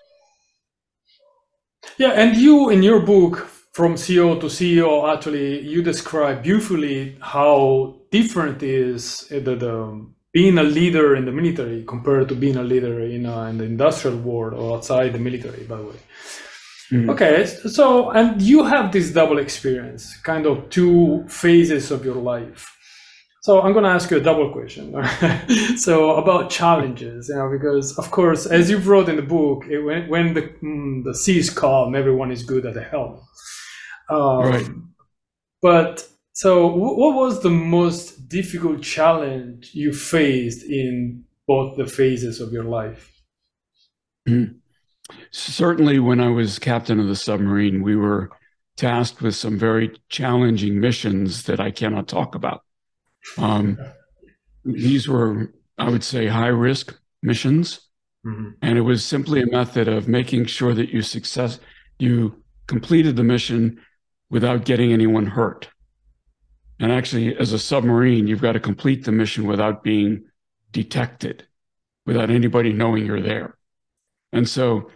Yeah, 1.97 2.11
and 2.11 2.37
you 2.37 2.69
in 2.69 2.83
your 2.83 2.99
book 2.99 3.47
from 3.73 3.95
CO 3.95 4.39
to 4.39 4.47
CEO, 4.47 5.13
actually, 5.13 5.61
you 5.61 5.81
describe 5.81 6.43
beautifully 6.43 7.17
how 7.21 7.95
different 8.11 8.63
is 8.63 9.27
eh, 9.31 9.39
the, 9.39 9.55
the 9.55 10.05
being 10.33 10.57
a 10.57 10.63
leader 10.63 11.15
in 11.15 11.25
the 11.25 11.31
military 11.31 11.83
compared 11.85 12.27
to 12.29 12.35
being 12.35 12.57
a 12.57 12.63
leader 12.63 12.99
in, 13.01 13.25
a, 13.25 13.45
in 13.45 13.57
the 13.57 13.63
industrial 13.63 14.17
world 14.17 14.53
or 14.53 14.77
outside 14.77 15.13
the 15.13 15.19
military, 15.19 15.63
by 15.63 15.77
the 15.77 15.83
way. 15.83 15.95
Mm-hmm. 16.91 17.09
Okay, 17.09 17.45
so 17.45 18.11
and 18.11 18.41
you 18.41 18.63
have 18.63 18.91
this 18.91 19.11
double 19.11 19.39
experience, 19.39 20.15
kind 20.17 20.45
of 20.45 20.69
two 20.69 21.25
phases 21.27 21.91
of 21.91 22.05
your 22.05 22.15
life. 22.15 22.73
So 23.41 23.61
I'm 23.61 23.71
going 23.71 23.85
to 23.85 23.89
ask 23.89 24.11
you 24.11 24.17
a 24.17 24.21
double 24.21 24.51
question. 24.51 24.93
so 25.77 26.15
about 26.15 26.49
challenges, 26.49 27.29
you 27.29 27.35
know, 27.35 27.49
because 27.49 27.97
of 27.97 28.11
course, 28.11 28.45
as 28.45 28.69
you 28.69 28.77
wrote 28.77 29.07
in 29.07 29.15
the 29.15 29.21
book, 29.21 29.63
it, 29.69 29.79
when, 29.79 30.09
when 30.09 30.33
the 30.33 30.41
mm, 30.41 31.03
the 31.03 31.13
sea 31.13 31.39
is 31.39 31.49
calm, 31.49 31.95
everyone 31.95 32.31
is 32.31 32.43
good 32.43 32.65
at 32.65 32.73
the 32.73 32.83
helm. 32.83 33.21
Um, 34.09 34.39
right. 34.39 34.69
But 35.61 36.07
so, 36.33 36.67
what 36.67 37.15
was 37.15 37.41
the 37.41 37.49
most 37.49 38.29
difficult 38.29 38.81
challenge 38.81 39.71
you 39.73 39.91
faced 39.91 40.63
in 40.63 41.23
both 41.47 41.77
the 41.77 41.87
phases 41.87 42.39
of 42.39 42.51
your 42.51 42.65
life? 42.65 43.11
Mm-hmm. 44.27 44.57
Certainly, 45.31 45.99
when 45.99 46.19
I 46.19 46.29
was 46.29 46.59
captain 46.59 46.99
of 46.99 47.07
the 47.07 47.15
submarine, 47.15 47.81
we 47.81 47.95
were 47.95 48.29
tasked 48.75 49.21
with 49.21 49.35
some 49.35 49.57
very 49.57 49.99
challenging 50.09 50.79
missions 50.79 51.43
that 51.43 51.59
I 51.59 51.71
cannot 51.71 52.07
talk 52.07 52.35
about. 52.35 52.63
Um, 53.37 53.77
these 54.63 55.07
were, 55.07 55.53
I 55.77 55.89
would 55.89 56.03
say, 56.03 56.27
high 56.27 56.47
risk 56.47 56.97
missions. 57.21 57.81
Mm-hmm. 58.25 58.49
And 58.61 58.77
it 58.77 58.81
was 58.81 59.05
simply 59.05 59.41
a 59.41 59.47
method 59.47 59.87
of 59.87 60.07
making 60.07 60.45
sure 60.45 60.73
that 60.73 60.89
you 60.89 61.01
success, 61.01 61.59
you 61.99 62.43
completed 62.67 63.15
the 63.15 63.23
mission 63.23 63.79
without 64.29 64.65
getting 64.65 64.91
anyone 64.91 65.25
hurt. 65.25 65.69
And 66.79 66.91
actually, 66.91 67.35
as 67.37 67.53
a 67.53 67.59
submarine, 67.59 68.27
you've 68.27 68.41
got 68.41 68.51
to 68.51 68.59
complete 68.59 69.05
the 69.05 69.11
mission 69.11 69.47
without 69.47 69.83
being 69.83 70.25
detected, 70.71 71.47
without 72.05 72.29
anybody 72.29 72.73
knowing 72.73 73.05
you're 73.05 73.21
there. 73.21 73.57
And 74.31 74.47
so 74.47 74.91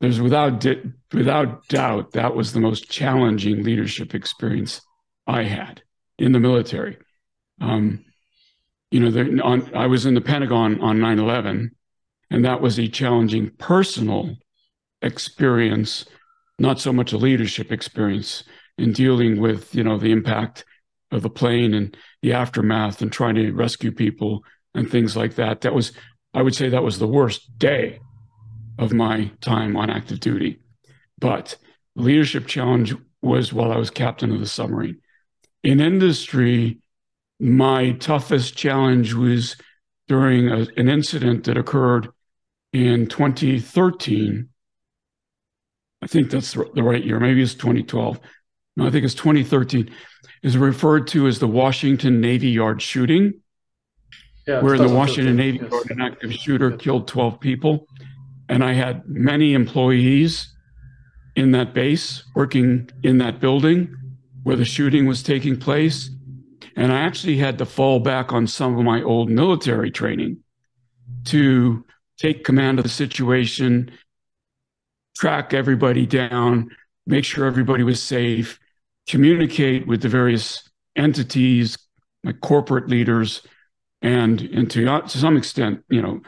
there's 0.00 0.20
without 0.20 0.64
without 1.12 1.66
doubt 1.68 2.12
that 2.12 2.34
was 2.34 2.52
the 2.52 2.60
most 2.60 2.88
challenging 2.90 3.64
leadership 3.64 4.14
experience 4.14 4.80
I 5.26 5.42
had 5.42 5.82
in 6.18 6.32
the 6.32 6.40
military. 6.40 6.98
Um, 7.60 8.04
you 8.90 9.00
know, 9.00 9.42
on, 9.42 9.74
I 9.74 9.86
was 9.86 10.06
in 10.06 10.14
the 10.14 10.20
Pentagon 10.20 10.80
on 10.80 10.98
9/11, 10.98 11.70
and 12.30 12.44
that 12.44 12.60
was 12.60 12.78
a 12.78 12.88
challenging 12.88 13.50
personal 13.58 14.36
experience, 15.02 16.04
not 16.58 16.80
so 16.80 16.92
much 16.92 17.12
a 17.12 17.18
leadership 17.18 17.72
experience 17.72 18.44
in 18.78 18.92
dealing 18.92 19.40
with 19.40 19.74
you 19.74 19.82
know 19.82 19.98
the 19.98 20.12
impact 20.12 20.64
of 21.10 21.22
the 21.22 21.30
plane 21.30 21.74
and 21.74 21.96
the 22.22 22.32
aftermath 22.32 23.02
and 23.02 23.10
trying 23.10 23.34
to 23.34 23.52
rescue 23.52 23.90
people 23.90 24.44
and 24.74 24.90
things 24.90 25.16
like 25.16 25.34
that. 25.36 25.62
That 25.62 25.74
was, 25.74 25.92
I 26.34 26.42
would 26.42 26.54
say, 26.54 26.68
that 26.68 26.82
was 26.82 26.98
the 26.98 27.06
worst 27.06 27.58
day 27.58 27.98
of 28.78 28.92
my 28.92 29.30
time 29.40 29.76
on 29.76 29.90
active 29.90 30.20
duty. 30.20 30.60
But 31.18 31.56
leadership 31.96 32.46
challenge 32.46 32.94
was 33.20 33.52
while 33.52 33.72
I 33.72 33.76
was 33.76 33.90
captain 33.90 34.32
of 34.32 34.40
the 34.40 34.46
submarine. 34.46 35.00
In 35.62 35.80
industry, 35.80 36.78
my 37.40 37.92
toughest 37.92 38.56
challenge 38.56 39.14
was 39.14 39.56
during 40.06 40.48
a, 40.48 40.66
an 40.76 40.88
incident 40.88 41.44
that 41.44 41.56
occurred 41.56 42.08
in 42.72 43.06
2013. 43.06 44.48
I 46.02 46.06
think 46.06 46.30
that's 46.30 46.52
the 46.52 46.82
right 46.82 47.04
year. 47.04 47.18
Maybe 47.18 47.42
it's 47.42 47.54
2012. 47.54 48.20
No, 48.76 48.86
I 48.86 48.90
think 48.90 49.04
it's 49.04 49.14
2013. 49.14 49.90
Is 50.42 50.56
referred 50.56 51.08
to 51.08 51.26
as 51.26 51.40
the 51.40 51.48
Washington 51.48 52.20
Navy 52.20 52.50
Yard 52.50 52.80
shooting, 52.80 53.40
yeah, 54.46 54.60
where 54.60 54.78
the 54.78 54.88
Washington 54.88 55.34
Navy 55.34 55.58
yes. 55.60 55.72
Yard, 55.72 55.90
an 55.90 56.00
active 56.00 56.32
shooter, 56.32 56.70
killed 56.70 57.08
12 57.08 57.40
people. 57.40 57.88
And 58.48 58.64
I 58.64 58.72
had 58.72 59.06
many 59.06 59.54
employees 59.54 60.52
in 61.36 61.52
that 61.52 61.74
base 61.74 62.24
working 62.34 62.90
in 63.02 63.18
that 63.18 63.40
building 63.40 63.94
where 64.42 64.56
the 64.56 64.64
shooting 64.64 65.06
was 65.06 65.22
taking 65.22 65.58
place. 65.58 66.10
And 66.76 66.92
I 66.92 67.00
actually 67.00 67.36
had 67.36 67.58
to 67.58 67.66
fall 67.66 68.00
back 68.00 68.32
on 68.32 68.46
some 68.46 68.78
of 68.78 68.84
my 68.84 69.02
old 69.02 69.30
military 69.30 69.90
training 69.90 70.38
to 71.26 71.84
take 72.18 72.44
command 72.44 72.78
of 72.78 72.84
the 72.84 72.88
situation, 72.88 73.90
track 75.16 75.52
everybody 75.52 76.06
down, 76.06 76.70
make 77.06 77.24
sure 77.24 77.46
everybody 77.46 77.82
was 77.82 78.02
safe, 78.02 78.58
communicate 79.06 79.86
with 79.86 80.02
the 80.02 80.08
various 80.08 80.68
entities, 80.96 81.76
my 82.24 82.32
corporate 82.32 82.88
leaders, 82.88 83.42
and 84.02 84.40
and 84.40 84.70
to, 84.70 84.84
to 84.84 85.18
some 85.18 85.36
extent, 85.36 85.82
you 85.88 86.00
know, 86.00 86.20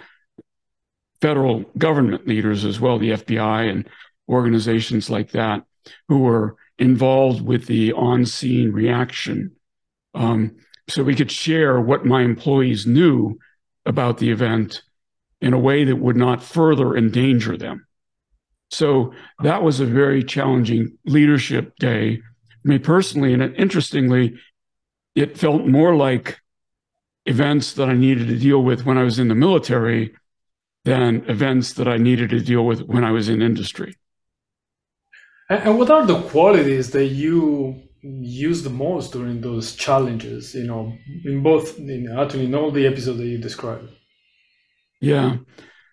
federal 1.21 1.61
government 1.77 2.27
leaders 2.27 2.65
as 2.65 2.81
well, 2.81 2.99
the 2.99 3.11
FBI 3.11 3.71
and 3.71 3.89
organizations 4.29 5.11
like 5.11 5.33
that, 5.33 5.65
who 6.09 6.21
were 6.21 6.57
involved 6.79 7.43
with 7.43 7.67
the 7.67 7.93
on-scene 7.93 8.73
reaction. 8.73 9.53
Um, 10.15 10.57
so 10.89 11.03
we 11.03 11.15
could 11.15 11.31
share 11.31 11.81
what 11.81 12.07
my 12.07 12.23
employees 12.23 12.87
knew 12.87 13.39
about 13.87 14.19
the 14.19 14.31
event 14.31 14.83
in 15.41 15.53
a 15.53 15.59
way 15.59 15.85
that 15.85 15.97
would 15.97 16.17
not 16.17 16.43
further 16.43 16.97
endanger 16.97 17.57
them. 17.57 17.87
So 18.71 19.13
that 19.43 19.63
was 19.63 19.81
a 19.81 19.87
very 19.87 20.23
challenging 20.23 20.97
leadership 21.05 21.77
day 21.77 22.23
for 22.63 22.69
me 22.69 22.79
personally. 22.79 23.35
And 23.35 23.43
interestingly, 23.57 24.39
it 25.15 25.39
felt 25.39 25.67
more 25.67 25.97
like 25.97 26.39
events 27.27 27.75
that 27.75 27.89
I 27.89 27.95
needed 27.95 28.29
to 28.29 28.39
deal 28.39 28.63
with 28.63 28.85
when 28.85 28.99
I 28.99 29.03
was 29.03 29.19
in 29.19 29.29
the 29.29 29.35
military 29.35 30.15
than 30.85 31.29
events 31.29 31.75
that 31.75 31.89
I 31.89 31.97
needed 31.97 32.31
to 32.31 32.41
deal 32.41 32.65
with 32.65 32.81
when 32.83 33.05
I 33.05 33.11
was 33.11 33.29
in 33.29 33.43
industry. 33.43 33.97
And 35.49 35.79
what 35.79 35.91
are 35.91 36.07
the 36.07 36.23
qualities 36.23 36.91
that 36.93 37.07
you 37.07 37.83
use 38.03 38.63
the 38.63 38.71
most 38.71 39.13
during 39.13 39.41
those 39.41 39.75
challenges? 39.75 40.55
You 40.55 40.67
know, 40.67 40.93
in 41.25 41.43
both, 41.43 41.77
in, 41.79 42.17
actually, 42.17 42.45
in 42.45 42.55
all 42.55 42.71
the 42.71 42.87
episodes 42.87 43.19
that 43.19 43.27
you 43.27 43.39
described. 43.39 43.91
Yeah, 45.01 45.39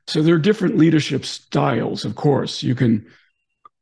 so 0.08 0.22
there 0.22 0.36
are 0.36 0.40
different 0.40 0.78
leadership 0.78 1.26
styles. 1.26 2.06
Of 2.06 2.16
course, 2.16 2.64
you 2.64 2.76
can 2.76 3.06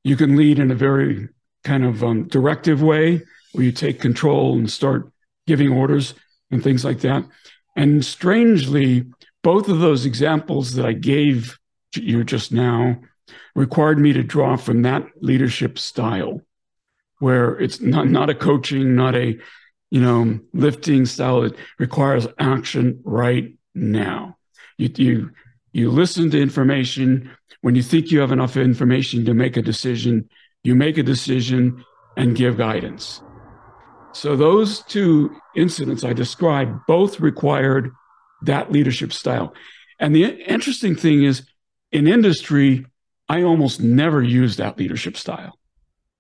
you 0.04 0.16
can 0.16 0.36
lead 0.38 0.60
in 0.60 0.72
a 0.72 0.76
very 0.76 1.30
kind 1.64 1.84
of 1.84 2.04
um, 2.04 2.28
directive 2.28 2.82
way, 2.82 3.22
where 3.52 3.66
you 3.66 3.72
take 3.72 4.00
control 4.00 4.58
and 4.58 4.72
start 4.72 5.12
giving 5.48 5.72
orders 5.72 6.14
and 6.52 6.64
things 6.64 6.86
like 6.86 7.02
that. 7.02 7.26
And 7.76 8.06
strangely, 8.06 9.06
both 9.46 9.70
of 9.70 9.78
those 9.78 10.08
examples 10.08 10.74
that 10.74 10.88
I 10.88 10.94
gave 10.94 11.60
you 11.96 12.24
just 12.24 12.52
now 12.52 12.98
required 13.54 14.00
me 14.00 14.12
to 14.12 14.24
draw 14.24 14.58
from 14.58 14.82
that 14.82 15.06
leadership 15.22 15.78
style, 15.78 16.42
where 17.20 17.52
it's 17.60 17.80
not, 17.80 18.08
not 18.08 18.32
a 18.32 18.34
coaching, 18.34 18.96
not 18.96 19.14
a 19.14 19.38
you 19.92 20.02
know 20.02 20.40
lifting 20.54 21.06
style. 21.06 21.44
It 21.44 21.56
requires 21.78 22.26
action 22.40 23.00
right 23.04 23.54
now. 23.76 24.36
You, 24.80 24.90
you 24.96 25.32
you 25.74 25.92
listen 25.92 26.32
to 26.32 26.42
information. 26.42 27.30
When 27.62 27.76
you 27.76 27.84
think 27.84 28.10
you 28.10 28.22
have 28.22 28.32
enough 28.32 28.58
information 28.58 29.26
to 29.26 29.36
make 29.36 29.58
a 29.58 29.62
decision, 29.62 30.28
you 30.64 30.74
make 30.74 30.98
a 30.98 31.04
decision 31.04 31.86
and 32.18 32.36
give 32.36 32.58
guidance. 32.58 33.22
So 34.12 34.36
those 34.36 34.82
two 34.86 35.36
incidents 35.56 36.04
I 36.04 36.14
described 36.14 36.80
both 36.88 37.20
required 37.20 37.92
that 38.44 38.72
leadership 38.72 39.12
style. 39.14 39.54
And 40.00 40.16
the 40.16 40.26
interesting 40.26 40.96
thing 40.96 41.24
is 41.24 41.44
in 41.92 42.08
industry, 42.08 42.86
I 43.30 43.44
almost 43.44 43.82
never 43.82 44.22
use 44.22 44.58
that 44.58 44.78
leadership 44.78 45.18
style. 45.18 45.58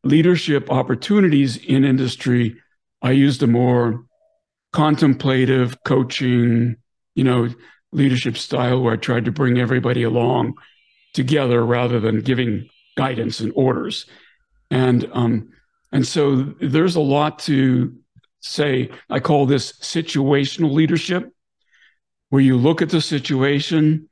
leadership 0.04 0.70
opportunities 0.70 1.56
in 1.56 1.84
industry, 1.84 2.56
I 3.02 3.10
used 3.12 3.42
a 3.42 3.46
more 3.46 4.04
contemplative 4.72 5.76
coaching, 5.84 6.76
you 7.14 7.24
know, 7.24 7.48
leadership 7.92 8.38
style 8.38 8.80
where 8.80 8.94
I 8.94 8.96
tried 8.96 9.26
to 9.26 9.32
bring 9.32 9.58
everybody 9.58 10.02
along 10.02 10.54
together 11.12 11.64
rather 11.64 12.00
than 12.00 12.20
giving 12.20 12.68
guidance 12.96 13.40
and 13.40 13.52
orders. 13.54 14.06
And 14.70 15.08
um, 15.12 15.50
and 15.92 16.06
so 16.06 16.54
there's 16.60 16.96
a 16.96 17.00
lot 17.00 17.38
to 17.40 17.94
say. 18.40 18.90
I 19.10 19.20
call 19.20 19.46
this 19.46 19.72
situational 19.80 20.72
leadership, 20.72 21.30
where 22.30 22.42
you 22.42 22.56
look 22.56 22.82
at 22.82 22.90
the 22.90 23.00
situation 23.00 24.08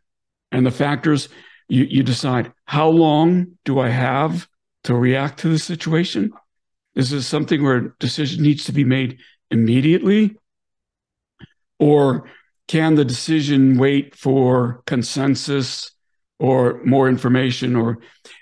and 0.53 0.67
the 0.67 0.71
factors. 0.71 1.29
You, 1.69 1.85
you 1.85 2.03
decide 2.03 2.53
how 2.65 2.89
long 2.89 3.59
do 3.65 3.79
I 3.79 3.91
have 3.91 4.49
to 4.85 4.95
react 4.95 5.39
to 5.41 5.49
the 5.49 5.59
situation? 5.59 6.33
Is 6.97 7.11
this 7.11 7.27
something 7.27 7.63
where 7.63 7.77
a 7.77 7.93
decision 8.01 8.43
needs 8.43 8.65
to 8.65 8.73
be 8.73 8.83
made 8.83 9.19
immediately? 9.51 10.37
Or 11.79 12.29
can 12.67 12.97
the 12.97 13.05
decision 13.05 13.79
wait 13.79 14.17
for 14.17 14.83
consensus 14.87 15.93
or 16.41 16.81
more 16.85 17.09
information 17.09 17.77
or 17.77 17.99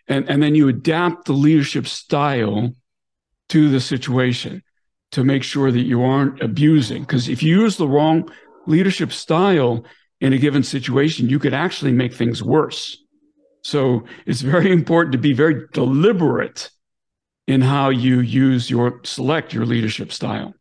and, 0.07 0.29
and 0.31 0.43
then 0.43 0.55
you 0.55 0.69
adapt 0.69 1.27
the 1.27 1.33
leadership 1.33 1.87
style 1.87 2.73
to 3.51 3.69
the 3.69 3.81
situation 3.81 4.63
to 5.11 5.25
make 5.25 5.43
sure 5.43 5.71
that 5.71 5.81
you 5.81 6.03
aren't 6.03 6.41
abusing 6.43 7.03
because 7.03 7.29
if 7.29 7.43
you 7.43 7.61
use 7.61 7.77
the 7.77 7.89
wrong 7.89 8.29
leadership 8.67 9.13
style 9.13 9.85
in 10.21 10.33
a 10.33 10.39
given 10.39 10.63
situation 10.63 11.29
you 11.29 11.39
could 11.39 11.55
actually 11.55 11.93
make 11.93 12.15
things 12.15 12.43
worse 12.43 12.97
so 13.63 14.05
it's 14.27 14.41
very 14.41 14.73
important 14.73 15.13
to 15.13 15.19
be 15.19 15.33
very 15.33 15.67
deliberate 15.73 16.71
in 17.47 17.63
how 17.63 17.89
you 17.89 18.21
use 18.21 18.71
your 18.71 19.01
select 19.05 19.53
your 19.53 19.65
leadership 19.65 20.13
style. 20.13 20.55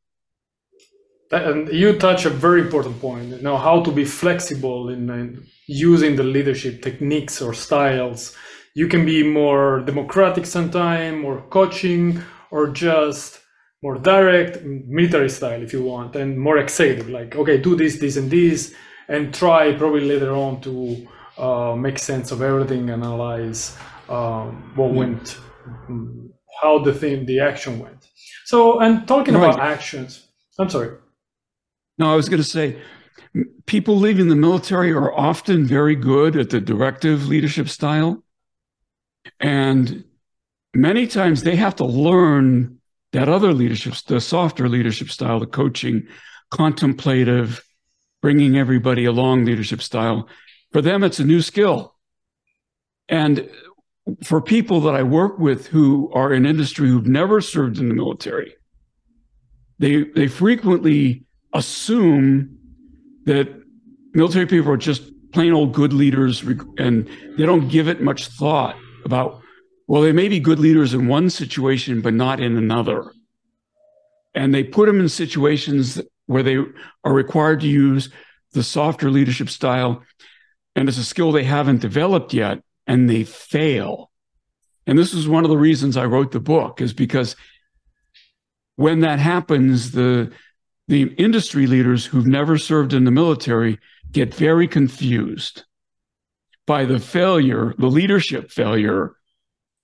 And 1.32 1.68
you 1.70 1.98
touch 1.98 2.26
a 2.26 2.30
very 2.30 2.62
important 2.62 3.02
point. 3.02 3.28
You 3.30 3.42
know 3.42 3.58
how 3.58 3.84
to 3.84 3.92
be 3.92 4.06
flexible 4.06 4.90
in, 4.90 5.10
in 5.10 5.46
using 5.68 6.16
the 6.16 6.24
leadership 6.24 6.82
techniques 6.82 7.42
or 7.42 7.54
styles. 7.54 8.36
You 8.76 8.88
can 8.88 9.06
be 9.06 9.24
more 9.24 9.82
democratic 9.82 10.46
sometimes, 10.46 11.22
more 11.22 11.42
coaching, 11.50 12.22
or 12.52 12.70
just 12.70 13.42
more 13.84 13.98
direct 13.98 14.64
military 14.64 15.30
style 15.30 15.62
if 15.62 15.74
you 15.74 15.84
want, 15.84 16.16
and 16.16 16.40
more 16.40 16.58
executive. 16.58 17.10
Like 17.10 17.36
okay, 17.36 17.58
do 17.58 17.76
this, 17.76 18.00
this, 18.00 18.16
and 18.16 18.32
this, 18.32 18.74
and 19.10 19.34
try 19.34 19.74
probably 19.74 20.08
later 20.08 20.32
on 20.32 20.62
to 20.62 21.08
uh, 21.38 21.76
make 21.76 22.00
sense 22.00 22.32
of 22.32 22.42
everything, 22.42 22.90
analyze 22.90 23.76
um, 24.10 24.72
what 24.76 24.94
went, 24.94 25.38
how 26.62 26.80
the 26.80 26.94
thing, 26.94 27.26
the 27.26 27.40
action 27.40 27.80
went. 27.80 28.08
So, 28.46 28.80
and 28.80 29.08
talking 29.08 29.34
right. 29.34 29.50
about 29.50 29.60
actions, 29.60 30.26
I'm 30.58 30.70
sorry. 30.70 30.98
No, 31.98 32.12
I 32.12 32.16
was 32.16 32.30
going 32.30 32.42
to 32.42 32.48
say, 32.48 32.80
people 33.66 33.98
leaving 33.98 34.28
the 34.28 34.36
military 34.36 34.92
are 34.92 35.14
often 35.14 35.66
very 35.66 35.96
good 35.96 36.36
at 36.36 36.50
the 36.50 36.62
directive 36.62 37.28
leadership 37.28 37.70
style. 37.70 38.24
And 39.40 40.04
many 40.74 41.08
times 41.08 41.44
they 41.44 41.56
have 41.56 41.76
to 41.78 41.86
learn 41.86 42.80
that 43.14 43.30
other 43.30 43.54
leadership, 43.54 43.96
the 44.08 44.22
softer 44.22 44.70
leadership 44.70 45.10
style, 45.10 45.40
the 45.40 45.48
coaching, 45.48 46.08
contemplative, 46.52 47.64
bringing 48.22 48.58
everybody 48.58 49.06
along 49.06 49.46
leadership 49.46 49.82
style. 49.82 50.28
For 50.72 50.82
them, 50.82 51.04
it's 51.04 51.20
a 51.20 51.26
new 51.26 51.42
skill. 51.42 51.96
And 53.10 53.50
for 54.24 54.42
people 54.42 54.82
that 54.82 54.96
I 54.96 55.04
work 55.04 55.40
with 55.40 55.68
who 55.68 56.12
are 56.14 56.34
in 56.34 56.46
industry 56.46 56.90
who've 56.90 57.08
never 57.08 57.42
served 57.42 57.78
in 57.78 57.88
the 57.88 57.96
military, 57.96 58.56
they 59.80 60.04
they 60.04 60.28
frequently 60.28 61.27
assume 61.54 62.58
that 63.26 63.48
military 64.14 64.46
people 64.46 64.72
are 64.72 64.78
just 64.78 65.04
plain 65.32 65.54
old 65.54 65.74
good 65.74 65.94
leaders 65.94 66.42
and 66.78 67.10
they 67.38 67.46
don't 67.46 67.68
give 67.68 67.88
it 67.88 68.02
much 68.02 68.28
thought 68.28 68.76
about 69.06 69.42
well 69.88 70.02
they 70.02 70.12
may 70.12 70.28
be 70.28 70.40
good 70.40 70.60
leaders 70.60 70.94
in 70.94 71.08
one 71.08 71.30
situation 71.30 72.02
but 72.02 72.14
not 72.14 72.40
in 72.40 72.58
another 72.58 73.12
and 74.34 74.54
they 74.54 74.64
put 74.64 74.88
them 74.88 75.00
in 75.00 75.10
situations 75.10 76.02
where 76.28 76.44
they 76.44 76.58
are 77.04 77.14
required 77.14 77.60
to 77.60 77.68
use 77.68 78.10
the 78.54 78.64
softer 78.64 79.10
leadership 79.10 79.50
style 79.50 80.04
and 80.76 80.88
it's 80.88 81.00
a 81.00 81.04
skill 81.04 81.32
they 81.32 81.44
haven't 81.44 81.82
developed 81.82 82.34
yet 82.34 82.60
and 82.86 83.10
they 83.10 83.24
fail. 83.24 84.12
And 84.86 84.98
this 84.98 85.14
is 85.14 85.28
one 85.28 85.44
of 85.44 85.50
the 85.50 85.58
reasons 85.58 85.98
I 85.98 86.06
wrote 86.06 86.32
the 86.32 86.40
book 86.40 86.82
is 86.82 86.94
because 86.94 87.36
when 88.76 89.00
that 89.02 89.20
happens, 89.20 89.92
the 89.92 90.32
the 90.88 91.04
industry 91.18 91.68
leaders 91.68 92.06
who've 92.06 92.28
never 92.28 92.58
served 92.58 92.94
in 92.94 93.04
the 93.04 93.12
military 93.12 93.80
get 94.12 94.34
very 94.34 94.68
confused 94.68 95.64
by 96.66 96.86
the 96.86 97.00
failure, 97.00 97.74
the 97.78 97.88
leadership 97.88 98.52
failure 98.52 99.16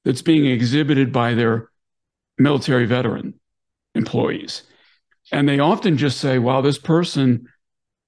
that's 0.06 0.22
being 0.22 0.46
exhibited 0.46 1.12
by 1.12 1.34
their 1.34 1.70
military 2.38 2.86
veteran 2.86 3.40
employees. 3.96 4.64
And 5.32 5.48
they 5.48 5.60
often 5.60 5.98
just 5.98 6.20
say, 6.20 6.40
wow, 6.40 6.62
this 6.62 6.78
person 6.78 7.48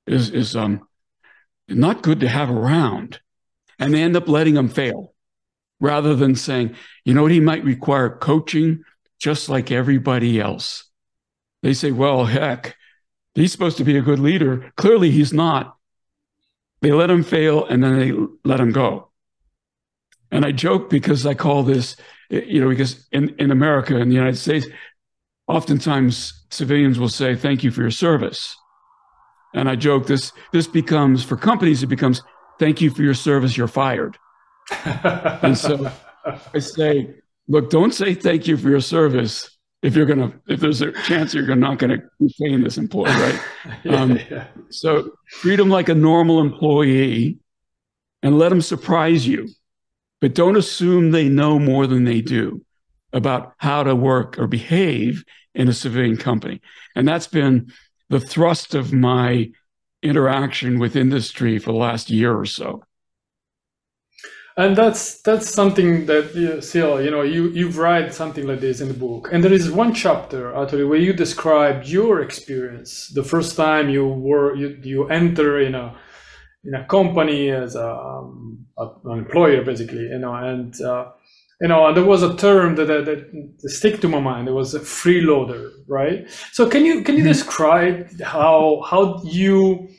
is, 0.08 0.29
is 0.29 0.55
um, 0.55 0.88
not 1.67 2.01
good 2.03 2.19
to 2.21 2.27
have 2.27 2.49
around. 2.49 3.19
And 3.79 3.93
they 3.93 4.01
end 4.01 4.15
up 4.15 4.27
letting 4.27 4.53
them 4.53 4.69
fail 4.69 5.13
rather 5.79 6.15
than 6.15 6.36
saying, 6.36 6.75
you 7.03 7.13
know 7.13 7.23
what, 7.23 7.31
he 7.31 7.39
might 7.39 7.63
require 7.63 8.10
coaching 8.10 8.84
just 9.19 9.49
like 9.49 9.71
everybody 9.71 10.39
else. 10.39 10.89
They 11.63 11.73
say, 11.73 11.91
well, 11.91 12.25
heck, 12.25 12.75
he's 13.36 13.52
supposed 13.52 13.78
to 13.78 13.84
be 13.84 13.98
a 13.98 14.02
good 14.02 14.19
leader. 14.19 14.71
Clearly, 14.78 15.12
he's 15.12 15.34
not. 15.34 15.78
They 16.82 16.91
let 16.91 17.10
him 17.10 17.24
fail 17.24 17.65
and 17.65 17.84
then 17.84 18.00
they 18.00 18.13
let 18.43 18.60
him 18.60 18.71
go. 18.71 19.10
And 20.32 20.45
I 20.45 20.52
joke 20.52 20.89
because 20.89 21.26
I 21.26 21.34
call 21.34 21.63
this, 21.63 21.95
you 22.30 22.62
know, 22.62 22.69
because 22.69 23.08
in, 23.12 23.36
in 23.39 23.52
America, 23.52 23.98
in 23.98 24.10
the 24.10 24.15
United 24.15 24.38
States, 24.38 24.67
oftentimes 25.48 26.45
civilians 26.50 27.00
will 27.00 27.10
say, 27.10 27.36
thank 27.36 27.63
you 27.63 27.71
for 27.71 27.82
your 27.82 27.91
service. 27.91 28.56
And 29.54 29.69
I 29.69 29.76
joke 29.76 30.08
this, 30.08 30.34
this 30.52 30.67
becomes, 30.67 31.24
for 31.24 31.38
companies, 31.38 31.84
it 31.84 31.88
becomes, 31.88 32.21
thank 32.60 32.82
you 32.82 32.89
for 32.89 33.04
your 33.04 33.13
service, 33.13 33.56
you're 33.56 33.67
fired. 33.67 34.17
and 34.86 35.58
so 35.58 35.91
I 36.54 36.60
say, 36.60 37.15
look, 37.48 37.69
don't 37.69 37.93
say 37.93 38.13
thank 38.15 38.48
you 38.48 38.58
for 38.58 38.69
your 38.69 38.82
service 38.82 39.55
if 39.82 39.96
you're 39.96 40.06
gonna 40.06 40.34
if 40.48 40.60
there's 40.60 40.82
a 40.82 40.92
chance 41.04 41.34
you're 41.34 41.56
not 41.56 41.80
gonna 41.80 42.00
retain 42.20 42.64
this 42.64 42.78
employee, 42.78 43.10
right? 43.12 43.42
yeah, 43.84 44.02
um, 44.02 44.20
yeah. 44.30 44.48
So 44.70 45.12
treat 45.30 45.58
them 45.58 45.70
like 45.70 45.90
a 45.90 45.96
normal 45.96 46.40
employee, 46.40 47.38
and 48.24 48.40
let 48.40 48.50
them 48.50 48.62
surprise 48.62 49.28
you, 49.28 49.48
but 50.22 50.34
don't 50.34 50.58
assume 50.58 51.12
they 51.12 51.30
know 51.30 51.60
more 51.60 51.88
than 51.88 52.04
they 52.04 52.22
do 52.22 52.66
about 53.14 53.54
how 53.58 53.84
to 53.84 53.96
work 53.96 54.40
or 54.40 54.48
behave 54.48 55.24
in 55.54 55.68
a 55.70 55.74
civilian 55.74 56.18
company. 56.18 56.62
And 56.96 57.08
that's 57.08 57.28
been 57.28 57.72
the 58.10 58.20
thrust 58.20 58.76
of 58.76 58.92
my 58.92 59.52
interaction 60.04 60.80
with 60.80 60.96
industry 60.96 61.60
for 61.60 61.72
the 61.72 61.78
last 61.78 62.10
year 62.10 62.38
or 62.38 62.46
so 62.46 62.84
and 64.58 64.76
that's 64.76 65.22
that's 65.22 65.50
something 65.50 66.06
that 66.06 66.34
you 66.34 66.62
still 66.62 67.02
you 67.04 67.12
know 67.12 67.24
you 67.24 67.50
you've 67.50 67.78
write 67.78 68.13
something 68.13 68.48
like 68.48 68.62
this 68.62 68.80
in 68.80 68.88
the 68.88 68.94
book. 68.94 69.30
And 69.32 69.44
there 69.44 69.52
is 69.52 69.70
one 69.70 69.94
chapter 69.94 70.56
actually 70.56 70.86
where 70.86 71.00
you 71.00 71.12
describe 71.12 71.84
your 71.84 72.22
experience. 72.22 73.10
The 73.10 73.24
first 73.24 73.58
time 73.58 73.89
you 73.89 74.08
were 74.08 74.56
you, 74.56 74.80
you 74.82 75.08
enter 75.10 75.60
in 75.60 75.76
a 75.76 75.96
in 76.63 76.74
a 76.74 76.86
company 76.86 77.52
as 77.52 77.76
a, 77.76 77.91
um, 77.91 78.65
a 78.78 78.88
an 79.06 79.20
employer 79.20 79.63
basically 79.63 80.04
you 80.04 80.20
know 80.20 80.34
and 80.34 80.80
uh, 80.82 81.12
you 81.60 81.68
know 81.68 81.88
and 81.88 81.98
there 81.98 82.06
was 82.06 82.24
a 82.24 82.36
term 82.38 82.76
that, 82.76 82.86
that, 82.86 83.06
that 83.06 83.70
stick 83.70 84.00
to 84.02 84.08
my 84.08 84.22
mind. 84.22 84.48
It 84.48 84.54
was 84.54 84.74
a 84.74 84.80
freeloader 84.80 85.70
right? 85.88 86.30
So 86.54 86.70
can 86.70 86.86
you 86.86 87.02
can 87.04 87.15
you 87.15 87.24
mm-hmm. 87.24 87.34
describe 87.34 88.22
how 88.22 88.84
how 88.89 89.22
you 89.26 89.89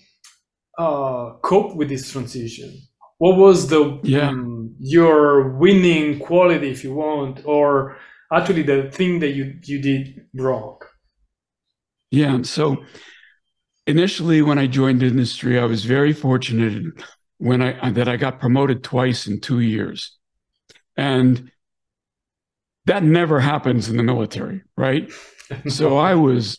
uh, 0.78 1.34
cope 1.42 1.76
with 1.76 1.90
this 1.90 2.10
transition 2.10 2.80
what 3.18 3.36
was 3.36 3.68
the 3.68 3.98
yeah. 4.02 4.28
um, 4.28 4.74
your 4.78 5.56
winning 5.56 6.18
quality 6.18 6.70
if 6.70 6.84
you 6.84 6.94
want 6.94 7.44
or 7.44 7.96
actually 8.32 8.62
the 8.62 8.90
thing 8.90 9.20
that 9.20 9.30
you 9.30 9.58
you 9.64 9.80
did 9.80 10.26
wrong? 10.34 10.78
Yeah 12.10 12.42
so 12.42 12.84
initially 13.86 14.42
when 14.42 14.58
i 14.58 14.66
joined 14.66 15.00
the 15.00 15.06
industry 15.06 15.58
i 15.58 15.64
was 15.64 15.84
very 15.84 16.12
fortunate 16.12 16.84
when 17.38 17.62
i 17.62 17.90
that 17.90 18.08
i 18.08 18.16
got 18.16 18.40
promoted 18.40 18.82
twice 18.82 19.26
in 19.26 19.40
two 19.40 19.60
years. 19.60 20.12
And 20.98 21.50
that 22.86 23.02
never 23.02 23.38
happens 23.40 23.88
in 23.88 23.96
the 23.96 24.02
military 24.02 24.62
right? 24.76 25.10
So 25.68 25.96
i 26.10 26.14
was 26.14 26.58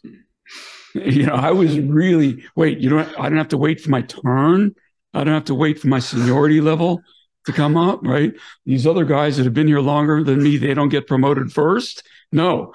you 0.93 1.26
know 1.26 1.34
i 1.34 1.52
was 1.52 1.80
really 1.80 2.43
wait 2.56 2.80
you 2.80 2.89
don't 2.89 3.08
i 3.20 3.30
don't 3.30 3.38
have 3.38 3.50
to 3.50 3.58
wait 3.58 3.80
for 3.80 3.89
my 3.89 4.02
turn 4.02 4.74
I 5.18 5.24
don't 5.24 5.34
have 5.34 5.46
to 5.46 5.56
wait 5.56 5.80
for 5.80 5.88
my 5.88 5.98
seniority 5.98 6.62
level 6.62 7.02
to 7.46 7.52
come 7.52 7.76
up, 7.76 8.02
right? 8.04 8.34
These 8.66 8.86
other 8.86 9.04
guys 9.04 9.38
that 9.38 9.46
have 9.46 9.54
been 9.54 9.68
here 9.68 9.80
longer 9.80 10.24
than 10.24 10.44
me, 10.44 10.58
they 10.58 10.76
don't 10.76 10.90
get 10.90 11.08
promoted 11.08 11.52
first. 11.52 12.04
No, 12.32 12.74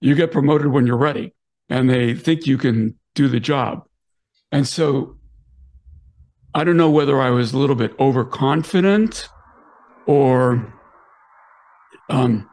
you 0.00 0.14
get 0.14 0.30
promoted 0.30 0.68
when 0.68 0.86
you're 0.86 0.96
ready 0.96 1.34
and 1.68 1.90
they 1.90 2.14
think 2.14 2.46
you 2.46 2.56
can 2.56 2.96
do 3.16 3.26
the 3.26 3.40
job. 3.40 3.84
And 4.52 4.68
so 4.68 5.16
I 6.54 6.62
don't 6.62 6.76
know 6.76 6.90
whether 6.90 7.20
I 7.20 7.30
was 7.30 7.52
a 7.52 7.58
little 7.58 7.74
bit 7.74 7.98
overconfident 7.98 9.28
or, 10.06 10.72
um, 12.10 12.48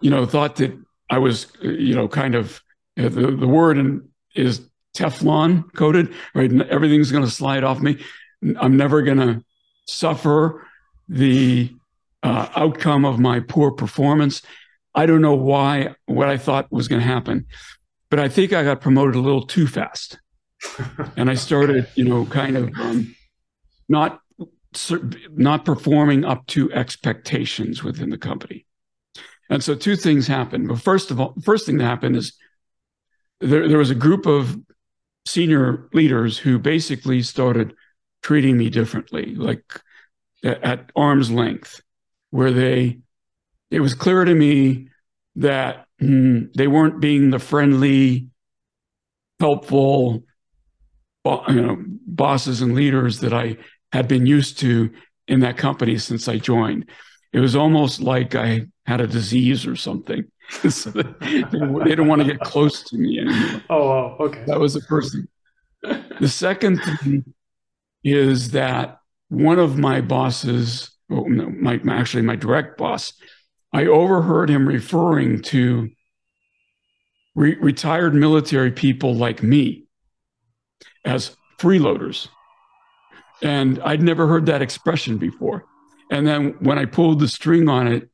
you 0.00 0.10
know, 0.10 0.26
thought 0.26 0.56
that 0.56 0.78
I 1.10 1.18
was, 1.18 1.48
you 1.60 1.94
know, 1.94 2.06
kind 2.06 2.36
of 2.36 2.62
the, 2.96 3.08
the 3.08 3.48
word 3.48 3.78
in, 3.78 4.08
is 4.36 4.68
Teflon 4.96 5.72
coated, 5.74 6.14
right? 6.34 6.52
Everything's 6.68 7.10
going 7.10 7.24
to 7.24 7.30
slide 7.30 7.64
off 7.64 7.80
me. 7.80 7.98
I'm 8.60 8.76
never 8.76 9.02
going 9.02 9.18
to 9.18 9.44
suffer 9.86 10.66
the 11.08 11.74
uh, 12.22 12.48
outcome 12.56 13.04
of 13.04 13.18
my 13.18 13.40
poor 13.40 13.70
performance. 13.70 14.42
I 14.94 15.06
don't 15.06 15.20
know 15.20 15.34
why, 15.34 15.94
what 16.06 16.28
I 16.28 16.36
thought 16.36 16.70
was 16.70 16.88
going 16.88 17.00
to 17.00 17.06
happen, 17.06 17.46
but 18.10 18.18
I 18.18 18.28
think 18.28 18.52
I 18.52 18.64
got 18.64 18.80
promoted 18.80 19.16
a 19.16 19.20
little 19.20 19.46
too 19.46 19.66
fast. 19.66 20.18
and 21.16 21.30
I 21.30 21.34
started, 21.34 21.88
you 21.94 22.04
know, 22.04 22.24
kind 22.26 22.56
of 22.56 22.70
um, 22.78 23.14
not 23.88 24.20
not 25.30 25.64
performing 25.64 26.24
up 26.24 26.44
to 26.48 26.72
expectations 26.72 27.84
within 27.84 28.10
the 28.10 28.18
company. 28.18 28.66
And 29.50 29.62
so 29.62 29.74
two 29.74 29.94
things 29.94 30.26
happened. 30.26 30.68
But 30.68 30.80
first 30.80 31.10
of 31.10 31.20
all, 31.20 31.34
first 31.44 31.66
thing 31.66 31.78
that 31.78 31.84
happened 31.84 32.16
is 32.16 32.32
there, 33.40 33.68
there 33.68 33.78
was 33.78 33.90
a 33.90 33.94
group 33.94 34.26
of 34.26 34.58
senior 35.26 35.88
leaders 35.92 36.38
who 36.38 36.58
basically 36.58 37.22
started 37.22 37.74
treating 38.24 38.56
me 38.56 38.70
differently, 38.70 39.34
like 39.34 39.62
at 40.42 40.90
arm's 40.96 41.30
length, 41.30 41.82
where 42.30 42.50
they, 42.50 42.98
it 43.70 43.80
was 43.80 43.92
clear 43.94 44.24
to 44.24 44.34
me 44.34 44.88
that 45.36 45.84
mm, 46.00 46.50
they 46.54 46.66
weren't 46.66 47.00
being 47.00 47.30
the 47.30 47.38
friendly, 47.38 48.28
helpful, 49.38 50.24
you 51.26 51.60
know, 51.60 51.76
bosses 52.06 52.62
and 52.62 52.74
leaders 52.74 53.20
that 53.20 53.34
I 53.34 53.58
had 53.92 54.08
been 54.08 54.24
used 54.24 54.58
to 54.60 54.90
in 55.28 55.40
that 55.40 55.58
company 55.58 55.98
since 55.98 56.26
I 56.26 56.38
joined. 56.38 56.86
It 57.34 57.40
was 57.40 57.54
almost 57.54 58.00
like 58.00 58.34
I 58.34 58.62
had 58.86 59.02
a 59.02 59.06
disease 59.06 59.66
or 59.66 59.76
something. 59.76 60.24
so 60.70 60.90
they, 60.90 61.42
they, 61.42 61.84
didn't 61.84 62.06
want 62.06 62.22
to 62.22 62.26
get 62.26 62.40
close 62.40 62.82
to 62.84 62.96
me 62.96 63.20
anymore. 63.20 63.62
Oh, 63.68 64.16
okay. 64.20 64.44
That 64.46 64.60
was 64.60 64.72
the 64.72 64.80
first 64.82 65.12
thing. 65.12 65.28
The 66.20 66.28
second 66.28 66.78
thing 66.78 67.34
is 68.04 68.50
that 68.50 68.98
one 69.28 69.58
of 69.58 69.78
my 69.78 70.00
bosses, 70.00 70.90
well, 71.08 71.28
no, 71.28 71.48
my, 71.48 71.80
actually 71.90 72.22
my 72.22 72.36
direct 72.36 72.78
boss, 72.78 73.14
I 73.72 73.86
overheard 73.86 74.50
him 74.50 74.68
referring 74.68 75.42
to 75.42 75.88
re- 77.34 77.56
retired 77.56 78.14
military 78.14 78.70
people 78.70 79.14
like 79.14 79.42
me 79.42 79.86
as 81.04 81.36
freeloaders. 81.58 82.28
And 83.42 83.80
I'd 83.82 84.02
never 84.02 84.26
heard 84.28 84.46
that 84.46 84.62
expression 84.62 85.18
before. 85.18 85.64
And 86.10 86.26
then 86.26 86.56
when 86.60 86.78
I 86.78 86.84
pulled 86.84 87.18
the 87.18 87.28
string 87.28 87.68
on 87.68 87.88
it, 87.88 88.10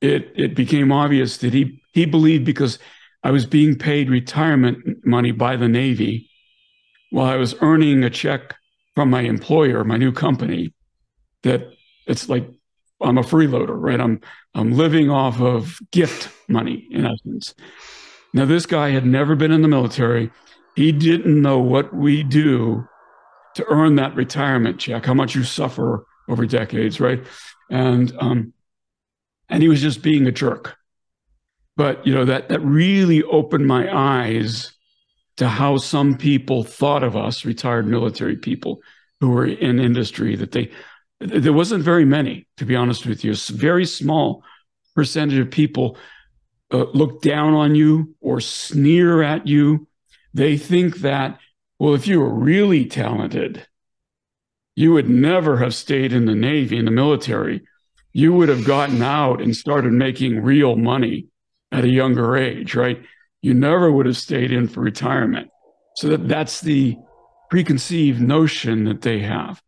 it, 0.00 0.32
it 0.34 0.54
became 0.54 0.92
obvious 0.92 1.38
that 1.38 1.54
he, 1.54 1.80
he 1.92 2.04
believed 2.04 2.44
because 2.44 2.78
I 3.22 3.30
was 3.30 3.46
being 3.46 3.76
paid 3.76 4.10
retirement 4.10 5.04
money 5.04 5.30
by 5.30 5.56
the 5.56 5.68
Navy 5.68 6.28
while 7.10 7.26
I 7.26 7.36
was 7.36 7.54
earning 7.60 8.02
a 8.02 8.10
check 8.10 8.54
from 8.94 9.10
my 9.10 9.22
employer, 9.22 9.84
my 9.84 9.96
new 9.96 10.12
company, 10.12 10.72
that 11.42 11.72
it's 12.06 12.28
like 12.28 12.48
I'm 13.00 13.18
a 13.18 13.22
freeloader, 13.22 13.76
right? 13.76 14.00
I'm 14.00 14.20
I'm 14.54 14.72
living 14.72 15.10
off 15.10 15.40
of 15.40 15.80
gift 15.90 16.30
money 16.48 16.86
in 16.90 17.06
essence. 17.06 17.54
Now 18.32 18.44
this 18.44 18.66
guy 18.66 18.90
had 18.90 19.06
never 19.06 19.34
been 19.34 19.52
in 19.52 19.62
the 19.62 19.68
military. 19.68 20.30
He 20.76 20.92
didn't 20.92 21.40
know 21.40 21.58
what 21.58 21.94
we 21.94 22.22
do 22.22 22.86
to 23.54 23.66
earn 23.68 23.96
that 23.96 24.14
retirement 24.14 24.78
check, 24.78 25.06
how 25.06 25.14
much 25.14 25.34
you 25.34 25.44
suffer 25.44 26.06
over 26.28 26.46
decades, 26.46 27.00
right? 27.00 27.24
And 27.70 28.12
um, 28.20 28.52
and 29.48 29.62
he 29.62 29.68
was 29.68 29.80
just 29.80 30.02
being 30.02 30.26
a 30.26 30.32
jerk. 30.32 30.76
But 31.76 32.06
you 32.06 32.14
know 32.14 32.24
that 32.24 32.48
that 32.48 32.60
really 32.60 33.22
opened 33.22 33.66
my 33.66 33.88
eyes 33.92 34.72
to 35.40 35.48
how 35.48 35.78
some 35.78 36.18
people 36.18 36.62
thought 36.62 37.02
of 37.02 37.16
us, 37.16 37.46
retired 37.46 37.86
military 37.86 38.36
people 38.36 38.82
who 39.20 39.30
were 39.30 39.46
in 39.46 39.80
industry, 39.80 40.36
that 40.36 40.52
they, 40.52 40.70
there 41.18 41.54
wasn't 41.54 41.82
very 41.82 42.04
many, 42.04 42.46
to 42.58 42.66
be 42.66 42.76
honest 42.76 43.06
with 43.06 43.24
you, 43.24 43.32
a 43.32 43.52
very 43.52 43.86
small 43.86 44.44
percentage 44.94 45.38
of 45.38 45.50
people 45.50 45.96
uh, 46.74 46.84
look 46.92 47.22
down 47.22 47.54
on 47.54 47.74
you 47.74 48.14
or 48.20 48.38
sneer 48.38 49.22
at 49.22 49.46
you. 49.46 49.88
They 50.34 50.58
think 50.58 50.96
that, 50.96 51.38
well, 51.78 51.94
if 51.94 52.06
you 52.06 52.20
were 52.20 52.34
really 52.34 52.84
talented, 52.84 53.66
you 54.76 54.92
would 54.92 55.08
never 55.08 55.56
have 55.56 55.74
stayed 55.74 56.12
in 56.12 56.26
the 56.26 56.34
Navy, 56.34 56.76
in 56.76 56.84
the 56.84 56.90
military. 56.90 57.62
You 58.12 58.34
would 58.34 58.50
have 58.50 58.66
gotten 58.66 59.00
out 59.00 59.40
and 59.40 59.56
started 59.56 59.94
making 59.94 60.42
real 60.42 60.76
money 60.76 61.28
at 61.72 61.84
a 61.84 61.90
younger 61.90 62.36
age, 62.36 62.74
right? 62.74 63.02
You 63.42 63.54
never 63.54 63.90
would 63.90 64.06
have 64.06 64.16
stayed 64.16 64.52
in 64.52 64.68
for 64.68 64.80
retirement. 64.80 65.50
So 65.96 66.08
that 66.08 66.28
that's 66.28 66.60
the 66.60 66.96
preconceived 67.50 68.20
notion 68.20 68.84
that 68.84 69.02
they 69.02 69.20
have. 69.20 69.62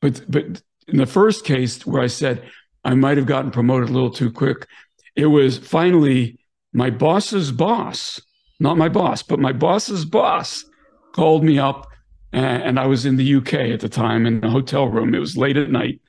But 0.00 0.24
but 0.28 0.62
in 0.88 0.98
the 0.98 1.06
first 1.06 1.44
case 1.44 1.86
where 1.86 2.02
I 2.02 2.08
said 2.08 2.42
I 2.84 2.94
might 2.94 3.16
have 3.16 3.26
gotten 3.26 3.50
promoted 3.50 3.88
a 3.88 3.92
little 3.92 4.10
too 4.10 4.30
quick, 4.30 4.66
it 5.16 5.26
was 5.26 5.58
finally 5.58 6.38
my 6.72 6.90
boss's 6.90 7.52
boss, 7.52 8.20
not 8.60 8.76
my 8.76 8.88
boss, 8.88 9.22
but 9.22 9.38
my 9.40 9.52
boss's 9.52 10.04
boss 10.04 10.64
called 11.14 11.42
me 11.44 11.58
up 11.58 11.88
and 12.32 12.78
I 12.78 12.86
was 12.86 13.06
in 13.06 13.16
the 13.16 13.36
UK 13.36 13.54
at 13.54 13.80
the 13.80 13.88
time 13.88 14.26
in 14.26 14.44
a 14.44 14.50
hotel 14.50 14.86
room. 14.88 15.14
It 15.14 15.20
was 15.20 15.36
late 15.36 15.56
at 15.56 15.70
night. 15.70 16.00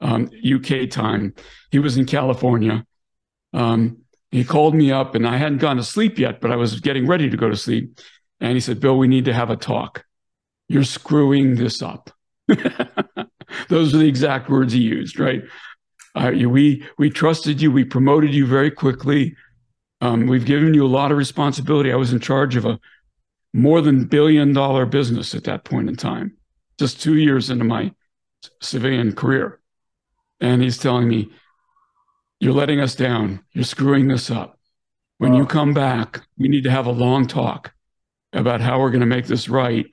um, 0.00 0.30
UK 0.44 0.90
time. 0.90 1.34
He 1.70 1.78
was 1.78 1.96
in 1.96 2.06
California. 2.06 2.84
Um, 3.52 3.98
he 4.30 4.44
called 4.44 4.74
me 4.74 4.90
up, 4.90 5.14
and 5.14 5.26
I 5.26 5.36
hadn't 5.36 5.58
gone 5.58 5.76
to 5.76 5.82
sleep 5.82 6.18
yet, 6.18 6.40
but 6.40 6.50
I 6.50 6.56
was 6.56 6.80
getting 6.80 7.06
ready 7.06 7.30
to 7.30 7.36
go 7.36 7.48
to 7.48 7.56
sleep. 7.56 7.98
And 8.40 8.52
he 8.52 8.60
said, 8.60 8.80
Bill, 8.80 8.98
we 8.98 9.08
need 9.08 9.24
to 9.26 9.32
have 9.32 9.50
a 9.50 9.56
talk. 9.56 10.04
You're 10.68 10.84
screwing 10.84 11.56
this 11.56 11.80
up. 11.80 12.10
Those 13.68 13.94
are 13.94 13.98
the 13.98 14.08
exact 14.08 14.50
words 14.50 14.72
he 14.72 14.80
used, 14.80 15.18
right? 15.18 15.42
Uh, 16.14 16.32
we 16.48 16.84
we 16.98 17.10
trusted 17.10 17.60
you. 17.60 17.70
We 17.70 17.84
promoted 17.84 18.34
you 18.34 18.46
very 18.46 18.70
quickly. 18.70 19.36
Um, 20.00 20.26
we've 20.26 20.44
given 20.44 20.74
you 20.74 20.84
a 20.84 20.88
lot 20.88 21.12
of 21.12 21.18
responsibility. 21.18 21.92
I 21.92 21.96
was 21.96 22.12
in 22.12 22.20
charge 22.20 22.56
of 22.56 22.64
a 22.64 22.78
more 23.52 23.80
than 23.80 24.06
billion 24.06 24.52
dollar 24.52 24.86
business 24.86 25.34
at 25.34 25.44
that 25.44 25.64
point 25.64 25.88
in 25.88 25.96
time, 25.96 26.36
just 26.78 27.00
two 27.00 27.16
years 27.16 27.50
into 27.50 27.64
my 27.64 27.92
civilian 28.60 29.14
career. 29.14 29.60
And 30.40 30.62
he's 30.62 30.78
telling 30.78 31.08
me, 31.08 31.30
You're 32.40 32.52
letting 32.52 32.80
us 32.80 32.94
down. 32.94 33.40
You're 33.52 33.64
screwing 33.64 34.08
this 34.08 34.30
up. 34.30 34.58
When 35.18 35.34
you 35.34 35.44
oh. 35.44 35.46
come 35.46 35.72
back, 35.72 36.20
we 36.36 36.48
need 36.48 36.64
to 36.64 36.70
have 36.70 36.86
a 36.86 36.92
long 36.92 37.26
talk 37.26 37.72
about 38.32 38.60
how 38.60 38.78
we're 38.78 38.90
going 38.90 39.00
to 39.00 39.06
make 39.06 39.26
this 39.26 39.48
right, 39.48 39.86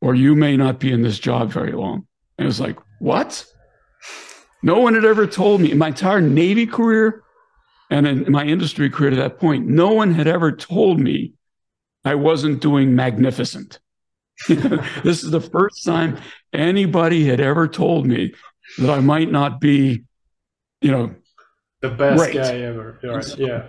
or 0.00 0.14
you 0.14 0.36
may 0.36 0.56
not 0.56 0.78
be 0.78 0.92
in 0.92 1.02
this 1.02 1.18
job 1.18 1.50
very 1.50 1.72
long. 1.72 2.06
And 2.36 2.44
it 2.44 2.46
was 2.46 2.60
like, 2.60 2.78
What? 3.00 3.44
No 4.62 4.78
one 4.78 4.94
had 4.94 5.04
ever 5.04 5.26
told 5.26 5.60
me 5.60 5.70
in 5.70 5.78
my 5.78 5.88
entire 5.88 6.20
Navy 6.20 6.66
career 6.66 7.22
and 7.90 8.06
in 8.06 8.30
my 8.30 8.44
industry 8.44 8.90
career 8.90 9.10
to 9.10 9.16
that 9.16 9.38
point, 9.38 9.66
no 9.66 9.92
one 9.92 10.12
had 10.12 10.26
ever 10.26 10.52
told 10.52 11.00
me 11.00 11.32
I 12.04 12.14
wasn't 12.14 12.60
doing 12.60 12.94
magnificent. 12.94 13.78
this 14.48 15.22
is 15.22 15.30
the 15.30 15.40
first 15.40 15.84
time 15.84 16.18
anybody 16.52 17.24
had 17.24 17.40
ever 17.40 17.66
told 17.66 18.06
me 18.06 18.34
that 18.78 18.90
I 18.90 19.00
might 19.00 19.30
not 19.30 19.60
be, 19.60 20.04
you 20.80 20.90
know, 20.90 21.14
the 21.80 21.90
best 21.90 22.22
great. 22.22 22.34
guy 22.34 22.60
ever. 22.60 22.98
Right. 23.02 23.24
So 23.24 23.36
yeah. 23.38 23.68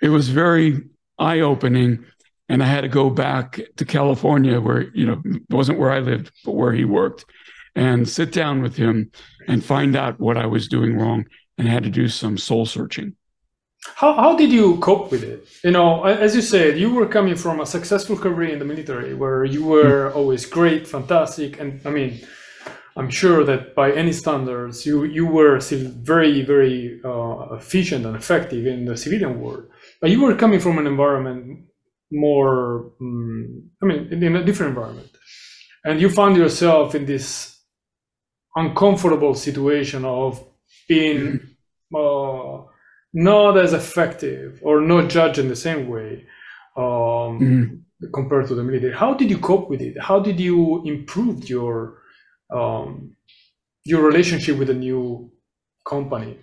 It 0.00 0.08
was 0.08 0.28
very 0.28 0.82
eye 1.18 1.40
opening. 1.40 2.04
And 2.50 2.62
I 2.62 2.66
had 2.66 2.80
to 2.80 2.88
go 2.88 3.10
back 3.10 3.60
to 3.76 3.84
California 3.84 4.58
where, 4.58 4.88
you 4.94 5.04
know, 5.04 5.22
wasn't 5.50 5.78
where 5.78 5.90
I 5.90 5.98
lived, 5.98 6.30
but 6.46 6.52
where 6.52 6.72
he 6.72 6.84
worked 6.84 7.26
and 7.74 8.08
sit 8.08 8.32
down 8.32 8.62
with 8.62 8.74
him 8.74 9.10
and 9.46 9.62
find 9.62 9.94
out 9.94 10.18
what 10.18 10.38
I 10.38 10.46
was 10.46 10.66
doing 10.66 10.96
wrong 10.96 11.26
and 11.58 11.68
had 11.68 11.82
to 11.82 11.90
do 11.90 12.08
some 12.08 12.38
soul 12.38 12.64
searching. 12.64 13.16
How, 13.96 14.14
how 14.14 14.36
did 14.36 14.50
you 14.50 14.78
cope 14.78 15.10
with 15.10 15.22
it? 15.22 15.46
You 15.62 15.72
know, 15.72 16.04
as 16.04 16.34
you 16.34 16.40
said, 16.42 16.78
you 16.78 16.94
were 16.94 17.06
coming 17.06 17.36
from 17.36 17.60
a 17.60 17.66
successful 17.66 18.16
career 18.16 18.50
in 18.50 18.58
the 18.58 18.64
military 18.64 19.14
where 19.14 19.44
you 19.44 19.64
were 19.64 20.08
mm-hmm. 20.08 20.18
always 20.18 20.46
great, 20.46 20.86
fantastic. 20.86 21.60
And 21.60 21.80
I 21.84 21.90
mean, 21.90 22.20
I'm 22.98 23.10
sure 23.10 23.44
that 23.44 23.76
by 23.76 23.92
any 23.92 24.12
standards, 24.12 24.84
you, 24.84 25.04
you 25.04 25.24
were 25.24 25.60
still 25.60 25.88
very, 25.88 26.42
very 26.42 27.00
uh, 27.04 27.54
efficient 27.54 28.04
and 28.04 28.16
effective 28.16 28.66
in 28.66 28.86
the 28.86 28.96
civilian 28.96 29.40
world. 29.40 29.66
But 30.00 30.10
you 30.10 30.20
were 30.20 30.34
coming 30.34 30.58
from 30.58 30.78
an 30.78 30.86
environment 30.88 31.66
more, 32.10 32.90
um, 33.00 33.70
I 33.80 33.86
mean, 33.86 34.12
in 34.12 34.34
a 34.34 34.44
different 34.44 34.70
environment. 34.70 35.10
And 35.84 36.00
you 36.00 36.10
found 36.10 36.36
yourself 36.36 36.96
in 36.96 37.06
this 37.06 37.60
uncomfortable 38.56 39.34
situation 39.34 40.04
of 40.04 40.44
being 40.88 41.40
uh, 41.96 42.62
not 43.12 43.56
as 43.58 43.74
effective 43.74 44.58
or 44.62 44.80
not 44.80 45.08
judged 45.08 45.38
in 45.38 45.48
the 45.48 45.56
same 45.56 45.88
way 45.88 46.26
um, 46.76 47.38
mm 47.40 47.80
compared 48.14 48.46
to 48.46 48.54
the 48.54 48.62
military. 48.62 48.94
How 48.94 49.12
did 49.12 49.28
you 49.28 49.38
cope 49.38 49.68
with 49.68 49.80
it? 49.80 50.00
How 50.00 50.20
did 50.20 50.38
you 50.38 50.84
improve 50.86 51.50
your 51.50 51.97
um, 52.52 53.16
your 53.84 54.02
relationship 54.02 54.58
with 54.58 54.68
the 54.68 54.74
new 54.74 55.30
company? 55.84 56.38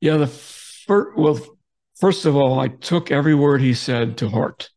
Yeah, 0.00 0.16
the 0.16 0.26
first, 0.26 1.16
well, 1.16 1.40
first 2.00 2.24
of 2.24 2.36
all, 2.36 2.60
I 2.60 2.68
took 2.68 3.10
every 3.10 3.34
word 3.34 3.60
he 3.60 3.74
said 3.74 4.18
to 4.18 4.28
heart. 4.28 4.70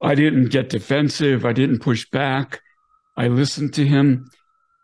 I 0.00 0.14
didn't 0.14 0.50
get 0.50 0.68
defensive. 0.68 1.44
I 1.44 1.52
didn't 1.52 1.80
push 1.80 2.08
back. 2.10 2.60
I 3.16 3.28
listened 3.28 3.74
to 3.74 3.86
him. 3.86 4.30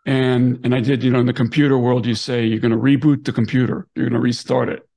And 0.05 0.59
and 0.63 0.73
I 0.73 0.79
did, 0.79 1.03
you 1.03 1.11
know, 1.11 1.19
in 1.19 1.27
the 1.27 1.33
computer 1.33 1.77
world, 1.77 2.07
you 2.07 2.15
say 2.15 2.43
you're 2.45 2.59
going 2.59 2.71
to 2.71 2.77
reboot 2.77 3.23
the 3.23 3.31
computer, 3.31 3.87
you're 3.93 4.09
going 4.09 4.19
to 4.19 4.19
restart 4.19 4.69
it. 4.69 4.87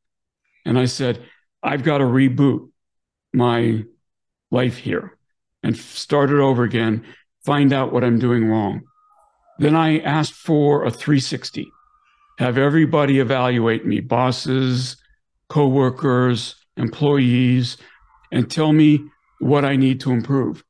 And 0.65 0.79
I 0.79 0.87
said, 0.87 1.23
I've 1.63 1.83
got 1.83 1.99
to 1.99 2.05
reboot 2.05 2.71
my 3.35 3.85
life 4.51 4.79
here 4.79 5.19
and 5.63 5.77
start 5.77 6.31
it 6.31 6.39
over 6.39 6.63
again, 6.63 7.05
find 7.45 7.73
out 7.73 7.93
what 7.93 8.03
I'm 8.03 8.19
doing 8.19 8.47
wrong. 8.47 8.83
Then 9.59 9.77
I 9.77 9.99
asked 10.01 10.35
for 10.35 10.85
a 10.85 10.91
360, 10.91 11.71
have 12.39 12.59
everybody 12.59 13.21
evaluate 13.21 13.87
me, 13.87 14.01
bosses, 14.01 14.97
coworkers, 15.49 16.57
employees, 16.77 17.77
and 18.33 18.51
tell 18.51 18.73
me 18.73 19.05
what 19.39 19.65
I 19.65 19.77
need 19.77 20.01
to 20.01 20.13
improve. 20.13 20.65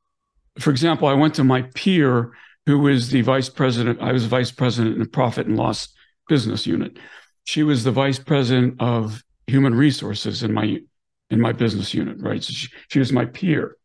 For 0.59 0.71
example, 0.71 1.09
I 1.09 1.15
went 1.15 1.35
to 1.37 1.45
my 1.45 1.63
peer 1.75 2.33
who 2.67 2.79
was 2.79 3.11
the 3.11 3.23
vice 3.23 3.49
president. 3.49 4.01
I 4.01 4.13
was 4.13 4.27
vice 4.27 4.51
president 4.51 4.95
in 4.95 5.01
the 5.01 5.09
profit 5.09 5.47
and 5.47 5.57
loss 5.57 5.89
business 6.29 6.67
unit. 6.67 6.99
She 7.45 7.63
was 7.63 7.85
the 7.85 7.91
vice 7.91 8.19
president 8.19 8.77
of 8.81 9.23
human 9.47 9.75
resources 9.75 10.43
in 10.43 10.53
my 10.53 10.79
in 11.31 11.41
my 11.41 11.53
business 11.53 11.95
unit, 11.95 12.19
right? 12.21 12.43
So 12.43 12.53
she, 12.53 12.69
she 12.89 12.99
was 12.99 13.13
my 13.13 13.25
peer. 13.25 13.77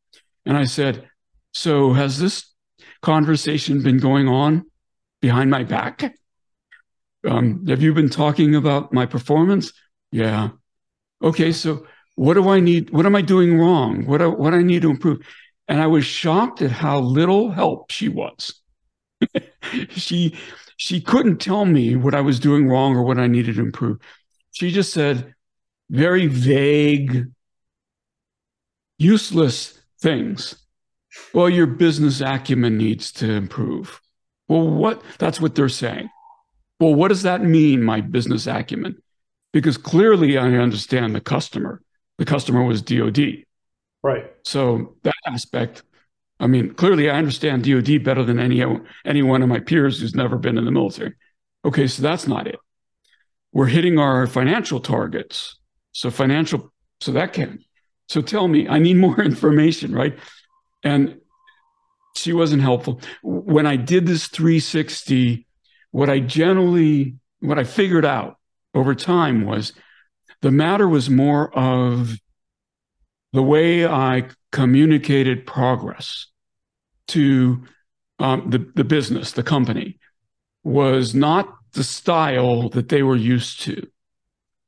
And 0.45 0.57
I 0.57 0.65
said, 0.65 1.09
So 1.53 1.93
has 1.93 2.19
this 2.19 2.53
conversation 3.01 3.81
been 3.81 3.97
going 3.97 4.27
on 4.27 4.65
behind 5.21 5.49
my 5.49 5.63
back? 5.63 6.15
Um, 7.27 7.65
have 7.67 7.82
you 7.82 7.93
been 7.93 8.10
talking 8.10 8.55
about 8.55 8.93
my 8.93 9.05
performance? 9.05 9.73
Yeah. 10.12 10.49
Okay, 11.21 11.51
so 11.51 11.86
what 12.15 12.36
do 12.36 12.49
I 12.49 12.60
need? 12.60 12.91
What 12.91 13.05
am 13.05 13.15
I 13.15 13.21
doing 13.21 13.58
wrong? 13.58 14.05
What 14.05 14.19
do, 14.19 14.29
what 14.29 14.53
I 14.53 14.62
need 14.62 14.82
to 14.84 14.89
improve? 14.89 15.19
And 15.67 15.82
I 15.82 15.88
was 15.88 16.05
shocked 16.05 16.62
at 16.62 16.71
how 16.71 16.99
little 16.99 17.51
help 17.51 17.91
she 17.91 18.10
was. 18.10 18.53
she 19.89 20.38
she 20.77 21.01
couldn't 21.01 21.41
tell 21.41 21.65
me 21.65 21.95
what 21.95 22.15
I 22.15 22.21
was 22.21 22.39
doing 22.39 22.67
wrong 22.67 22.95
or 22.95 23.03
what 23.03 23.19
I 23.19 23.27
needed 23.27 23.55
to 23.55 23.62
improve. 23.62 23.97
She 24.51 24.71
just 24.71 24.93
said 24.93 25.36
very 25.89 26.27
vague, 26.27 27.25
useless 28.97 29.79
things. 30.01 30.55
Well, 31.34 31.49
your 31.49 31.67
business 31.67 32.21
acumen 32.21 32.77
needs 32.77 33.12
to 33.13 33.29
improve. 33.32 33.99
Well, 34.49 34.67
what? 34.67 35.01
That's 35.17 35.39
what 35.39 35.55
they're 35.55 35.69
saying. 35.69 36.09
Well, 36.79 36.93
what 36.93 37.07
does 37.07 37.23
that 37.23 37.41
mean, 37.41 37.83
my 37.83 38.01
business 38.01 38.47
acumen? 38.47 38.97
Because 39.53 39.77
clearly 39.77 40.38
I 40.38 40.47
understand 40.55 41.15
the 41.15 41.21
customer. 41.21 41.81
The 42.17 42.25
customer 42.25 42.63
was 42.63 42.81
DOD. 42.81 43.45
Right. 44.03 44.25
So 44.43 44.95
that 45.03 45.15
aspect 45.25 45.83
I 46.39 46.47
mean, 46.47 46.73
clearly 46.73 47.09
I 47.09 47.17
understand 47.17 47.65
DoD 47.65 48.03
better 48.03 48.23
than 48.23 48.39
any 48.39 48.63
any 49.05 49.21
one 49.21 49.41
of 49.41 49.49
my 49.49 49.59
peers 49.59 49.99
who's 49.99 50.15
never 50.15 50.38
been 50.38 50.57
in 50.57 50.65
the 50.65 50.71
military. 50.71 51.13
Okay, 51.65 51.88
so 51.88 52.01
that's 52.01 52.27
not 52.27 52.47
it. 52.47 52.59
We're 53.51 53.65
hitting 53.65 53.99
our 53.99 54.25
financial 54.25 54.79
targets. 54.79 55.57
So 55.91 56.09
financial, 56.09 56.71
so 57.01 57.12
that 57.12 57.33
can. 57.33 57.59
So 58.07 58.21
tell 58.21 58.47
me, 58.47 58.67
I 58.67 58.79
need 58.79 58.97
more 59.07 59.21
information, 59.21 59.93
right? 59.93 60.17
And 60.83 61.19
she 62.15 62.33
wasn't 62.33 62.61
helpful. 62.61 63.01
When 63.23 63.65
I 63.65 63.75
did 63.75 64.05
this 64.05 64.27
360, 64.27 65.45
what 65.91 66.09
I 66.09 66.19
generally, 66.19 67.15
what 67.39 67.59
I 67.59 67.63
figured 67.63 68.05
out 68.05 68.37
over 68.73 68.95
time 68.95 69.45
was 69.45 69.73
the 70.41 70.51
matter 70.51 70.87
was 70.87 71.09
more 71.09 71.53
of 71.57 72.17
the 73.33 73.43
way 73.43 73.85
I 73.85 74.29
communicated 74.51 75.45
progress 75.45 76.27
to 77.09 77.63
um, 78.19 78.49
the, 78.49 78.69
the 78.75 78.83
business, 78.83 79.31
the 79.31 79.43
company, 79.43 79.99
was 80.63 81.15
not 81.15 81.47
the 81.73 81.83
style 81.83 82.69
that 82.69 82.89
they 82.89 83.03
were 83.03 83.15
used 83.15 83.61
to. 83.61 83.87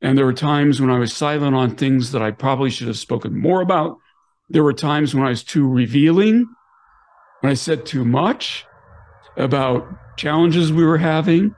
And 0.02 0.18
there 0.18 0.26
were 0.26 0.34
times 0.34 0.82
when 0.82 0.90
I 0.90 1.00
was 1.00 1.14
silent 1.14 1.56
on 1.56 1.76
things 1.76 2.12
that 2.12 2.22
I 2.22 2.32
probably 2.32 2.70
should 2.70 2.88
have 2.88 2.98
spoken 2.98 3.38
more 3.38 3.62
about. 3.62 3.98
There 4.50 4.64
were 4.64 4.74
times 4.74 5.14
when 5.14 5.26
I 5.26 5.30
was 5.30 5.44
too 5.44 5.68
revealing, 5.68 6.48
when 7.42 7.52
I 7.52 7.56
said 7.56 7.86
too 7.86 8.06
much 8.06 8.66
about 9.38 9.88
challenges 10.18 10.72
we 10.72 10.86
were 10.86 10.98
having, 10.98 11.56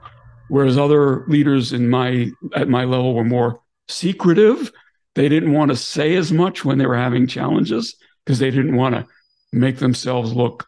whereas 0.48 0.76
other 0.76 1.24
leaders 1.26 1.72
in 1.72 1.88
my 1.88 2.30
at 2.54 2.68
my 2.68 2.84
level 2.84 3.14
were 3.14 3.24
more 3.24 3.60
secretive. 3.88 4.72
They 5.14 5.28
didn't 5.28 5.52
want 5.52 5.70
to 5.70 5.76
say 5.76 6.16
as 6.16 6.32
much 6.32 6.64
when 6.64 6.78
they 6.78 6.86
were 6.86 6.96
having 6.96 7.26
challenges 7.26 7.96
because 8.24 8.38
they 8.38 8.50
didn't 8.50 8.76
want 8.76 8.94
to 8.94 9.06
make 9.52 9.78
themselves 9.78 10.32
look 10.32 10.66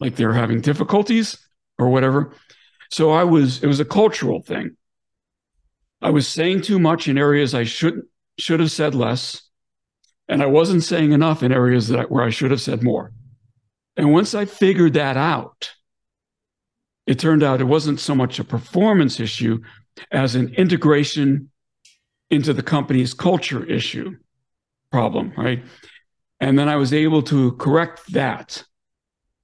like 0.00 0.16
they're 0.16 0.32
having 0.32 0.60
difficulties 0.60 1.38
or 1.78 1.90
whatever. 1.90 2.32
So 2.90 3.10
I 3.10 3.24
was, 3.24 3.62
it 3.62 3.66
was 3.66 3.80
a 3.80 3.84
cultural 3.84 4.40
thing. 4.40 4.76
I 6.00 6.10
was 6.10 6.26
saying 6.26 6.62
too 6.62 6.78
much 6.78 7.08
in 7.08 7.18
areas 7.18 7.54
I 7.54 7.64
shouldn't 7.64 8.06
should 8.38 8.60
have 8.60 8.70
said 8.70 8.94
less, 8.94 9.42
and 10.26 10.42
I 10.42 10.46
wasn't 10.46 10.82
saying 10.82 11.12
enough 11.12 11.42
in 11.42 11.52
areas 11.52 11.88
that 11.88 12.00
I, 12.00 12.02
where 12.04 12.24
I 12.24 12.30
should 12.30 12.50
have 12.50 12.60
said 12.60 12.82
more. 12.82 13.12
And 13.96 14.12
once 14.12 14.34
I 14.34 14.44
figured 14.44 14.94
that 14.94 15.16
out, 15.16 15.72
it 17.06 17.18
turned 17.18 17.42
out 17.42 17.60
it 17.60 17.64
wasn't 17.64 18.00
so 18.00 18.14
much 18.14 18.38
a 18.38 18.44
performance 18.44 19.20
issue 19.20 19.60
as 20.10 20.34
an 20.34 20.54
integration 20.54 21.50
into 22.30 22.52
the 22.52 22.62
company's 22.62 23.12
culture 23.12 23.64
issue 23.64 24.16
problem, 24.90 25.32
right? 25.36 25.62
And 26.40 26.58
then 26.58 26.68
I 26.68 26.76
was 26.76 26.92
able 26.92 27.22
to 27.24 27.52
correct 27.52 28.12
that. 28.12 28.64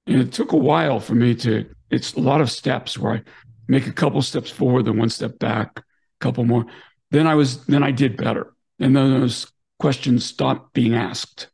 And 0.06 0.20
it 0.20 0.32
took 0.32 0.52
a 0.52 0.56
while 0.56 1.00
for 1.00 1.14
me 1.14 1.34
to, 1.36 1.66
it's 1.90 2.14
a 2.14 2.20
lot 2.20 2.40
of 2.40 2.50
steps 2.50 2.98
where 2.98 3.12
I 3.12 3.22
make 3.68 3.86
a 3.86 3.92
couple 3.92 4.22
steps 4.22 4.50
forward, 4.50 4.86
then 4.86 4.98
one 4.98 5.10
step 5.10 5.38
back, 5.38 5.78
a 5.78 5.82
couple 6.20 6.44
more. 6.44 6.66
Then 7.10 7.26
I 7.26 7.34
was, 7.34 7.64
then 7.66 7.82
I 7.82 7.90
did 7.90 8.16
better. 8.16 8.52
And 8.78 8.96
then 8.96 9.20
those 9.20 9.50
questions 9.78 10.24
stopped 10.24 10.72
being 10.72 10.94
asked. 10.94 11.48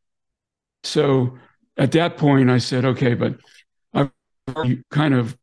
So 0.83 1.38
at 1.76 1.92
that 1.92 2.16
point, 2.16 2.50
I 2.50 2.58
said, 2.58 2.84
okay, 2.84 3.14
but 3.14 3.37
I've 3.92 4.10
kind 4.90 5.14
of, 5.14 5.37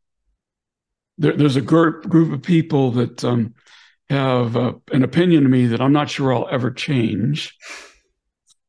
there, 1.18 1.36
there's 1.36 1.56
a 1.56 1.60
group, 1.60 2.08
group 2.08 2.32
of 2.32 2.42
people 2.42 2.90
that 2.92 3.24
um, 3.24 3.54
have 4.08 4.56
uh, 4.56 4.72
an 4.92 5.04
opinion 5.04 5.44
of 5.44 5.50
me 5.50 5.66
that 5.66 5.80
I'm 5.80 5.92
not 5.92 6.10
sure 6.10 6.34
I'll 6.34 6.48
ever 6.50 6.70
change. 6.70 7.56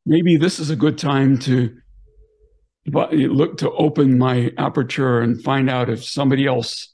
Maybe 0.06 0.38
this 0.38 0.60
is 0.60 0.70
a 0.70 0.76
good 0.76 0.98
time 0.98 1.38
to 1.40 1.78
look 2.86 3.58
to 3.58 3.72
open 3.72 4.18
my 4.18 4.52
aperture 4.58 5.22
and 5.22 5.42
find 5.42 5.70
out 5.70 5.90
if 5.90 6.04
somebody 6.04 6.46
else 6.46 6.94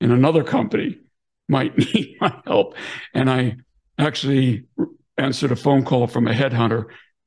in 0.00 0.10
another 0.10 0.42
company 0.42 0.98
might 1.48 1.76
need 1.94 2.16
my 2.20 2.34
help. 2.46 2.74
And 3.12 3.30
I 3.30 3.56
actually 3.98 4.64
answered 5.16 5.52
a 5.52 5.56
phone 5.56 5.84
call 5.84 6.06
from 6.06 6.26
a 6.26 6.32
headhunter 6.32 6.86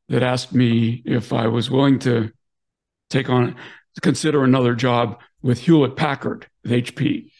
that 0.10 0.23
asked 0.23 0.53
me 0.53 1.01
if 1.06 1.32
I 1.32 1.47
was 1.47 1.69
willing 1.69 1.99
to 1.99 2.32
take 3.10 3.30
on 3.30 3.56
consider 4.02 4.43
another 4.43 4.76
job 4.76 5.20
with 5.41 5.60
Hewlett 5.60 5.96
Packard, 5.96 6.48
with 6.63 6.72
HP. 6.72 7.32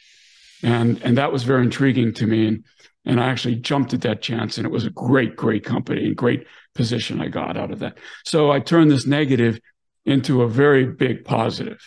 And 0.63 1.01
and 1.03 1.17
that 1.17 1.32
was 1.32 1.43
very 1.43 1.63
intriguing 1.63 2.13
to 2.15 2.27
me. 2.27 2.47
And 2.47 2.63
and 3.06 3.21
I 3.21 3.27
actually 3.27 3.56
jumped 3.56 3.93
at 3.93 4.01
that 4.01 4.21
chance. 4.21 4.58
And 4.58 4.65
it 4.65 4.71
was 4.71 4.86
a 4.86 4.89
great, 4.89 5.36
great 5.36 5.63
company 5.63 6.06
and 6.06 6.15
great 6.15 6.45
position 6.75 7.21
I 7.21 7.27
got 7.27 7.58
out 7.58 7.71
of 7.71 7.80
that. 7.80 7.97
So 8.25 8.51
I 8.51 8.60
turned 8.60 8.91
this 8.91 9.06
negative 9.06 9.60
into 10.06 10.41
a 10.41 10.49
very 10.49 10.86
big 10.86 11.25
positive. 11.25 11.80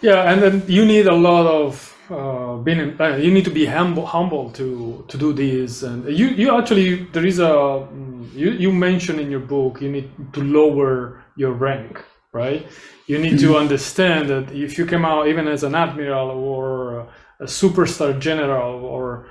Yeah, 0.00 0.30
and 0.32 0.42
then 0.42 0.64
you 0.66 0.84
need 0.84 1.06
a 1.06 1.14
lot 1.14 1.46
of 1.46 1.92
uh, 2.10 2.56
being 2.56 3.00
uh, 3.00 3.16
you 3.16 3.30
need 3.30 3.44
to 3.44 3.50
be 3.50 3.64
humble 3.64 4.04
humble 4.04 4.50
to 4.50 5.04
to 5.08 5.16
do 5.16 5.32
this 5.32 5.82
and 5.82 6.04
you 6.06 6.26
you 6.26 6.58
actually 6.58 7.04
there 7.12 7.24
is 7.24 7.38
a 7.38 7.44
mm, 7.44 8.30
you 8.34 8.50
you 8.50 8.72
mention 8.72 9.18
in 9.18 9.30
your 9.30 9.40
book 9.40 9.80
you 9.80 9.88
need 9.88 10.10
to 10.32 10.42
lower 10.42 11.21
your 11.36 11.52
rank 11.52 12.04
right? 12.32 12.66
You 13.06 13.18
need 13.18 13.38
to 13.40 13.48
mm-hmm. 13.48 13.56
understand 13.56 14.28
that 14.30 14.50
if 14.52 14.78
you 14.78 14.86
come 14.86 15.04
out 15.04 15.28
even 15.28 15.46
as 15.46 15.62
an 15.64 15.74
admiral 15.74 16.30
or 16.30 17.00
a 17.40 17.44
superstar 17.44 18.18
general 18.18 18.84
or 18.84 19.28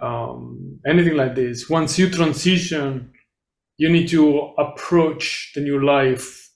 um, 0.00 0.80
anything 0.86 1.16
like 1.16 1.34
this 1.34 1.68
once 1.68 1.98
you 1.98 2.10
transition 2.10 3.12
you 3.76 3.88
need 3.88 4.08
to 4.08 4.52
approach 4.58 5.52
the 5.54 5.60
new 5.60 5.82
life 5.84 6.50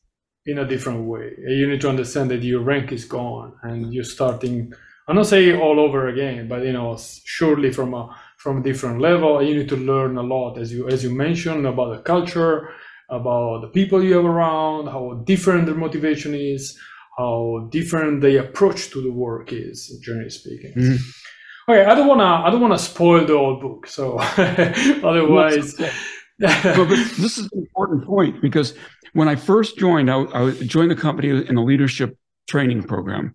in 0.46 0.58
a 0.58 0.66
different 0.66 1.06
way. 1.06 1.32
You 1.38 1.66
need 1.70 1.80
to 1.80 1.88
understand 1.88 2.30
that 2.30 2.42
your 2.42 2.60
rank 2.60 2.92
is 2.92 3.06
gone 3.06 3.54
and 3.62 3.94
you're 3.94 4.04
starting 4.04 4.72
I'm 5.06 5.16
not 5.16 5.26
saying 5.26 5.60
all 5.60 5.78
over 5.80 6.08
again, 6.08 6.48
but 6.48 6.64
you 6.64 6.72
know, 6.72 6.96
surely 7.24 7.70
from 7.70 7.92
a 7.92 8.16
from 8.38 8.58
a 8.58 8.62
different 8.62 9.00
level, 9.00 9.42
you 9.42 9.54
need 9.54 9.68
to 9.68 9.76
learn 9.76 10.16
a 10.16 10.22
lot, 10.22 10.58
as 10.58 10.72
you 10.72 10.88
as 10.88 11.04
you 11.04 11.10
mentioned, 11.14 11.66
about 11.66 11.96
the 11.96 12.02
culture, 12.02 12.70
about 13.14 13.60
the 13.62 13.68
people 13.68 14.02
you 14.02 14.14
have 14.16 14.24
around, 14.24 14.86
how 14.86 15.22
different 15.24 15.66
their 15.66 15.74
motivation 15.74 16.34
is, 16.34 16.78
how 17.16 17.68
different 17.70 18.20
the 18.20 18.40
approach 18.40 18.90
to 18.90 19.02
the 19.02 19.12
work 19.12 19.52
is, 19.52 19.98
generally 20.02 20.30
speaking. 20.30 20.72
Mm. 20.76 20.98
Okay, 21.68 21.84
I 21.84 21.94
don't 21.94 22.08
wanna 22.08 22.24
I 22.24 22.50
don't 22.50 22.60
wanna 22.60 22.78
spoil 22.78 23.24
the 23.24 23.38
whole 23.38 23.60
book, 23.60 23.86
so 23.86 24.18
otherwise. 25.08 25.74
but 25.74 25.92
this 26.38 27.38
is 27.38 27.48
an 27.52 27.58
important 27.58 28.04
point 28.04 28.42
because 28.42 28.74
when 29.12 29.28
I 29.28 29.36
first 29.36 29.78
joined, 29.78 30.10
I, 30.10 30.24
I 30.34 30.50
joined 30.50 30.90
the 30.90 30.96
company 30.96 31.28
in 31.30 31.56
a 31.56 31.64
leadership 31.64 32.18
training 32.48 32.82
program, 32.82 33.34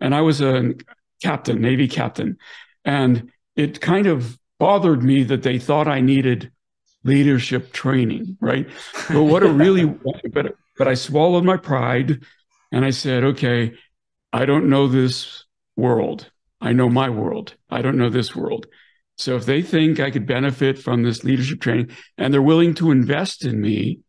and 0.00 0.14
I 0.14 0.22
was 0.22 0.40
a 0.40 0.74
captain, 1.22 1.60
Navy 1.60 1.86
captain. 1.86 2.38
And 2.84 3.30
it 3.56 3.80
kind 3.80 4.06
of 4.06 4.38
bothered 4.58 5.02
me 5.02 5.22
that 5.24 5.42
they 5.42 5.58
thought 5.58 5.86
I 5.86 6.00
needed 6.00 6.50
leadership 7.04 7.72
training, 7.72 8.36
right? 8.40 8.68
But 9.08 9.24
what 9.24 9.42
it 9.42 9.48
really, 9.48 9.86
but, 9.86 10.54
but 10.76 10.88
I 10.88 10.94
swallowed 10.94 11.44
my 11.44 11.56
pride 11.56 12.22
and 12.72 12.84
I 12.84 12.90
said, 12.90 13.24
okay, 13.24 13.72
I 14.32 14.44
don't 14.44 14.68
know 14.68 14.86
this 14.86 15.44
world. 15.76 16.30
I 16.60 16.72
know 16.72 16.88
my 16.88 17.08
world. 17.08 17.54
I 17.70 17.82
don't 17.82 17.96
know 17.96 18.10
this 18.10 18.36
world. 18.36 18.66
So 19.16 19.36
if 19.36 19.44
they 19.44 19.62
think 19.62 20.00
I 20.00 20.10
could 20.10 20.26
benefit 20.26 20.78
from 20.78 21.02
this 21.02 21.24
leadership 21.24 21.60
training 21.60 21.90
and 22.16 22.32
they're 22.32 22.40
willing 22.40 22.74
to 22.74 22.90
invest 22.90 23.44
in 23.44 23.60
me, 23.60 24.00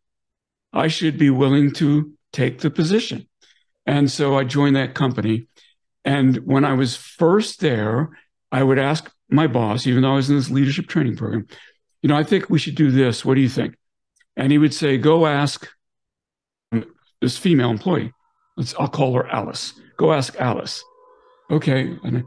I 0.72 0.88
should 0.88 1.18
be 1.18 1.30
willing 1.30 1.72
to 1.74 2.12
take 2.32 2.60
the 2.60 2.70
position. 2.70 3.28
And 3.84 4.10
so 4.10 4.36
I 4.36 4.44
joined 4.44 4.76
that 4.76 4.94
company. 4.94 5.48
And 6.04 6.36
when 6.46 6.64
I 6.64 6.74
was 6.74 6.96
first 6.96 7.60
there, 7.60 8.10
I 8.50 8.62
would 8.62 8.78
ask 8.78 9.10
my 9.28 9.46
boss, 9.46 9.86
even 9.86 10.02
though 10.02 10.12
I 10.12 10.16
was 10.16 10.30
in 10.30 10.36
this 10.36 10.50
leadership 10.50 10.86
training 10.86 11.16
program, 11.16 11.46
you 12.02 12.08
know, 12.08 12.16
I 12.16 12.24
think 12.24 12.50
we 12.50 12.58
should 12.58 12.74
do 12.74 12.90
this. 12.90 13.24
What 13.24 13.34
do 13.34 13.40
you 13.40 13.48
think? 13.48 13.76
And 14.36 14.50
he 14.50 14.58
would 14.58 14.74
say, 14.74 14.98
go 14.98 15.26
ask 15.26 15.68
this 17.20 17.38
female 17.38 17.70
employee. 17.70 18.12
Let's, 18.56 18.74
I'll 18.78 18.88
call 18.88 19.14
her 19.14 19.28
Alice. 19.28 19.72
Go 19.96 20.12
ask 20.12 20.34
Alice. 20.40 20.82
Okay. 21.50 21.96
And 22.02 22.24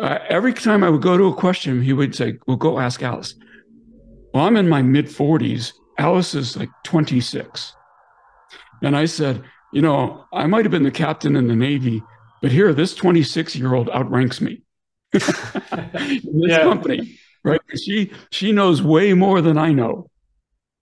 uh, 0.00 0.18
every 0.28 0.52
time 0.54 0.82
I 0.82 0.88
would 0.88 1.02
go 1.02 1.16
to 1.16 1.26
a 1.26 1.34
question, 1.34 1.82
he 1.82 1.92
would 1.92 2.14
say, 2.14 2.38
well, 2.46 2.56
go 2.56 2.78
ask 2.78 3.02
Alice. 3.02 3.34
Well, 4.32 4.44
I'm 4.44 4.56
in 4.56 4.68
my 4.68 4.82
mid 4.82 5.06
40s. 5.06 5.72
Alice 5.98 6.34
is 6.34 6.56
like 6.56 6.70
26. 6.84 7.74
And 8.82 8.96
I 8.96 9.04
said, 9.06 9.42
you 9.72 9.82
know, 9.82 10.24
I 10.32 10.46
might 10.46 10.64
have 10.64 10.72
been 10.72 10.84
the 10.84 10.90
captain 10.90 11.36
in 11.36 11.48
the 11.48 11.56
Navy, 11.56 12.02
but 12.40 12.52
here, 12.52 12.72
this 12.72 12.94
26 12.94 13.56
year 13.56 13.74
old 13.74 13.90
outranks 13.90 14.40
me 14.40 14.62
in 15.12 15.20
this 15.20 16.22
yeah. 16.32 16.62
company, 16.62 17.17
right? 17.44 17.60
She 17.76 18.12
she 18.30 18.52
knows 18.52 18.82
way 18.82 19.14
more 19.14 19.40
than 19.40 19.58
I 19.58 19.72
know, 19.72 20.10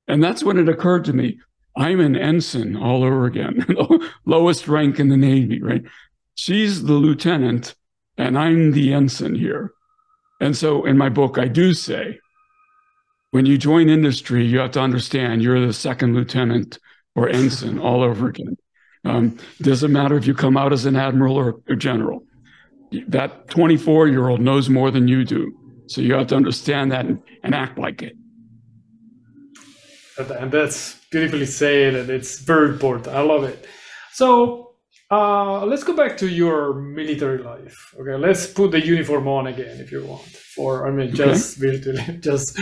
and 0.09 0.23
that's 0.23 0.43
when 0.43 0.59
it 0.59 0.69
occurred 0.69 1.05
to 1.07 1.13
me. 1.13 1.39
I'm 1.77 2.01
an 2.01 2.17
ensign 2.17 2.77
all 2.77 3.05
over 3.05 3.27
again, 3.27 3.67
lowest 4.25 4.67
rank 4.67 4.99
in 4.99 5.09
the 5.09 5.17
Navy, 5.17 5.63
right? 5.63 5.83
She's 6.35 6.85
the 6.85 6.95
lieutenant, 6.95 7.75
and 8.17 8.39
I'm 8.39 8.73
the 8.73 8.95
ensign 8.95 9.35
here. 9.35 9.73
And 10.41 10.57
so, 10.57 10.85
in 10.85 10.97
my 10.97 11.09
book, 11.09 11.39
I 11.39 11.49
do 11.49 11.75
say, 11.75 12.19
when 13.31 13.47
you 13.47 13.59
join 13.59 13.89
industry, 13.89 14.45
you 14.45 14.59
have 14.59 14.71
to 14.73 14.81
understand 14.81 15.43
you're 15.43 15.67
the 15.67 15.73
second 15.73 16.15
lieutenant 16.15 16.79
or 17.15 17.29
ensign 17.31 17.79
all 17.79 18.03
over 18.03 18.29
again. 18.29 18.57
Um, 19.05 19.39
doesn't 19.61 19.93
matter 19.93 20.17
if 20.17 20.27
you 20.27 20.35
come 20.35 20.57
out 20.57 20.73
as 20.73 20.85
an 20.85 20.97
admiral 20.97 21.37
or 21.37 21.61
a 21.69 21.77
general. 21.77 22.25
That 23.09 23.49
24 23.49 24.09
year 24.09 24.29
old 24.29 24.41
knows 24.41 24.69
more 24.69 24.91
than 24.91 25.09
you 25.09 25.25
do. 25.25 25.53
So 25.87 26.01
you 26.01 26.15
have 26.15 26.27
to 26.29 26.37
understand 26.37 26.93
that 26.93 27.07
and, 27.07 27.55
act 27.55 27.79
like 27.79 28.03
it. 28.03 28.17
And 30.19 30.51
that's 30.51 30.99
beautifully 31.11 31.47
said, 31.47 31.95
and 31.95 32.11
it's 32.11 32.41
very 32.41 32.71
important. 32.71 33.09
I 33.09 33.21
love 33.21 33.45
it. 33.45 33.67
So 34.13 34.75
uh, 35.11 35.65
let's 35.65 35.85
go 35.85 35.95
back 35.95 36.17
to 36.19 36.29
your 36.29 36.75
military 36.75 37.39
life. 37.39 37.95
Okay, 38.01 38.17
let's 38.17 38.47
put 38.47 38.73
the 38.73 38.85
uniform 38.85 39.29
on 39.29 39.47
again 39.47 39.79
if 39.79 39.93
you 39.93 40.05
want. 40.05 40.23
For 40.23 40.89
I 40.89 40.91
mean, 40.91 41.15
just 41.15 41.63
okay. 41.63 41.77
virtually, 41.79 42.19
just 42.19 42.59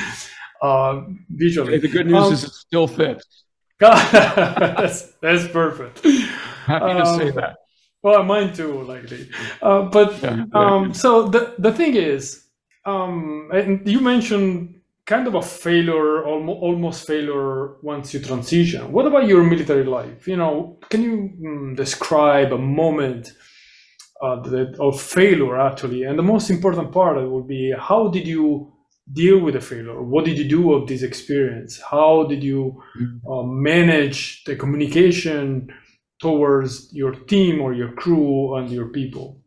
uh, 0.61 1.03
visually. 1.31 1.75
Okay, 1.75 1.79
the 1.79 1.89
good 1.89 2.07
news 2.07 2.27
um, 2.27 2.33
is 2.33 2.45
it 2.45 2.53
still 2.53 2.89
fits. 2.89 3.45
that's, 3.81 5.13
that's 5.21 5.49
perfect. 5.49 6.05
Happy 6.05 6.85
um, 6.85 6.99
to 6.99 7.07
say 7.25 7.29
um, 7.31 7.37
that. 7.37 7.57
Well, 8.03 8.23
mine 8.23 8.53
too, 8.53 8.83
likely. 8.83 9.31
Uh, 9.63 9.83
but 9.83 10.23
yeah, 10.23 10.45
um, 10.53 10.93
so 10.93 11.29
the 11.29 11.55
the 11.59 11.73
thing 11.73 11.95
is, 11.95 12.44
um, 12.87 13.51
you 13.85 14.01
mentioned 14.01 14.81
kind 15.07 15.27
of 15.27 15.35
a 15.35 15.43
failure, 15.43 16.25
almost, 16.25 16.63
almost 16.63 17.07
failure 17.07 17.77
once 17.83 18.15
you 18.15 18.21
transition. 18.21 18.91
What 18.91 19.07
about 19.07 19.27
your 19.27 19.43
military 19.43 19.85
life? 19.85 20.27
You 20.27 20.37
know, 20.37 20.79
can 20.89 21.03
you 21.03 21.31
mm, 21.41 21.77
describe 21.77 22.53
a 22.53 22.59
moment 22.59 23.33
uh, 24.23 24.41
that, 24.43 24.77
of 24.81 25.01
failure 25.01 25.61
actually? 25.61 26.05
And 26.05 26.19
the 26.19 26.23
most 26.23 26.51
important 26.51 26.93
part 26.93 27.17
would 27.31 27.47
be 27.47 27.75
how 27.79 28.09
did 28.09 28.27
you 28.27 28.73
deal 29.13 29.39
with 29.41 29.55
the 29.55 29.61
failure? 29.61 30.03
What 30.03 30.25
did 30.25 30.39
you 30.39 30.49
do 30.49 30.73
of 30.73 30.89
this 30.89 31.03
experience? 31.03 31.81
How 31.81 32.25
did 32.25 32.43
you 32.43 32.83
mm-hmm. 32.99 33.31
uh, 33.31 33.43
manage 33.43 34.45
the 34.45 34.57
communication 34.57 35.69
towards 36.21 36.91
your 36.93 37.13
team 37.13 37.61
or 37.61 37.75
your 37.75 37.93
crew 37.93 38.57
and 38.57 38.71
your 38.71 38.89
people? 38.89 39.43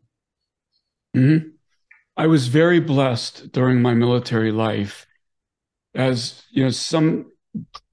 Mm-hmm. 1.16 1.48
I 2.18 2.26
was 2.26 2.48
very 2.48 2.80
blessed 2.80 3.52
during 3.52 3.80
my 3.80 3.94
military 3.94 4.50
life, 4.52 5.06
as 5.94 6.42
you 6.50 6.64
know. 6.64 6.70
Some 6.70 7.32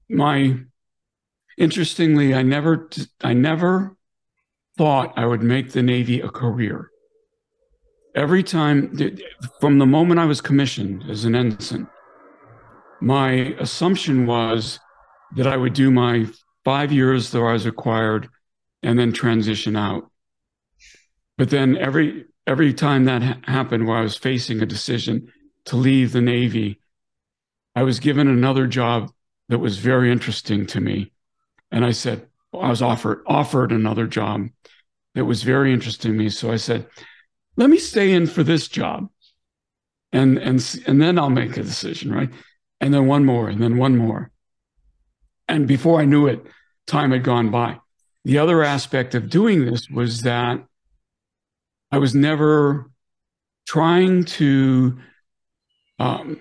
my 0.08 0.58
interestingly, 1.56 2.34
I 2.34 2.42
never 2.42 2.90
I 3.22 3.32
never 3.34 3.96
thought 4.76 5.14
I 5.16 5.26
would 5.26 5.42
make 5.42 5.72
the 5.72 5.82
Navy 5.82 6.20
a 6.20 6.28
career. 6.28 6.90
every 8.16 8.42
time 8.42 8.96
from 9.60 9.78
the 9.78 9.86
moment 9.86 10.18
I 10.18 10.24
was 10.24 10.40
commissioned 10.40 11.04
as 11.08 11.24
an 11.24 11.34
ensign, 11.36 11.86
my 13.00 13.54
assumption 13.60 14.26
was 14.26 14.80
that 15.36 15.46
I 15.46 15.56
would 15.56 15.74
do 15.74 15.90
my 15.90 16.26
five 16.64 16.90
years 16.90 17.30
that 17.30 17.40
I 17.40 17.52
was 17.52 17.66
required 17.66 18.28
and 18.82 18.98
then 18.98 19.12
transition 19.12 19.76
out. 19.76 20.10
But 21.38 21.50
then 21.50 21.76
every 21.76 22.24
every 22.46 22.72
time 22.72 23.04
that 23.04 23.22
ha- 23.22 23.38
happened 23.44 23.86
where 23.86 23.98
I 23.98 24.02
was 24.02 24.16
facing 24.16 24.62
a 24.62 24.66
decision 24.66 25.32
to 25.66 25.76
leave 25.76 26.12
the 26.12 26.20
Navy, 26.20 26.80
I 27.74 27.82
was 27.82 28.00
given 28.00 28.28
another 28.28 28.66
job 28.66 29.10
that 29.48 29.58
was 29.58 29.78
very 29.78 30.10
interesting 30.10 30.66
to 30.66 30.80
me. 30.80 31.12
And 31.70 31.84
I 31.84 31.90
said, 31.90 32.26
I 32.54 32.70
was 32.70 32.82
offered 32.82 33.22
offered 33.26 33.72
another 33.72 34.06
job 34.06 34.48
that 35.14 35.24
was 35.24 35.42
very 35.42 35.72
interesting 35.72 36.12
to 36.12 36.18
me. 36.18 36.28
So 36.30 36.50
I 36.50 36.56
said, 36.56 36.86
let 37.56 37.68
me 37.68 37.78
stay 37.78 38.12
in 38.12 38.26
for 38.26 38.42
this 38.42 38.68
job. 38.68 39.08
And 40.12 40.38
and 40.38 40.82
and 40.86 41.02
then 41.02 41.18
I'll 41.18 41.30
make 41.30 41.56
a 41.56 41.62
decision, 41.62 42.12
right? 42.12 42.30
And 42.80 42.94
then 42.94 43.06
one 43.06 43.24
more, 43.24 43.48
and 43.48 43.62
then 43.62 43.76
one 43.76 43.96
more. 43.96 44.30
And 45.48 45.66
before 45.66 46.00
I 46.00 46.04
knew 46.04 46.26
it, 46.26 46.44
time 46.86 47.10
had 47.12 47.24
gone 47.24 47.50
by. 47.50 47.78
The 48.24 48.38
other 48.38 48.62
aspect 48.62 49.14
of 49.14 49.30
doing 49.30 49.64
this 49.64 49.88
was 49.88 50.22
that 50.22 50.64
I 51.96 51.98
was 51.98 52.14
never 52.14 52.90
trying 53.66 54.26
to 54.26 54.98
um, 55.98 56.38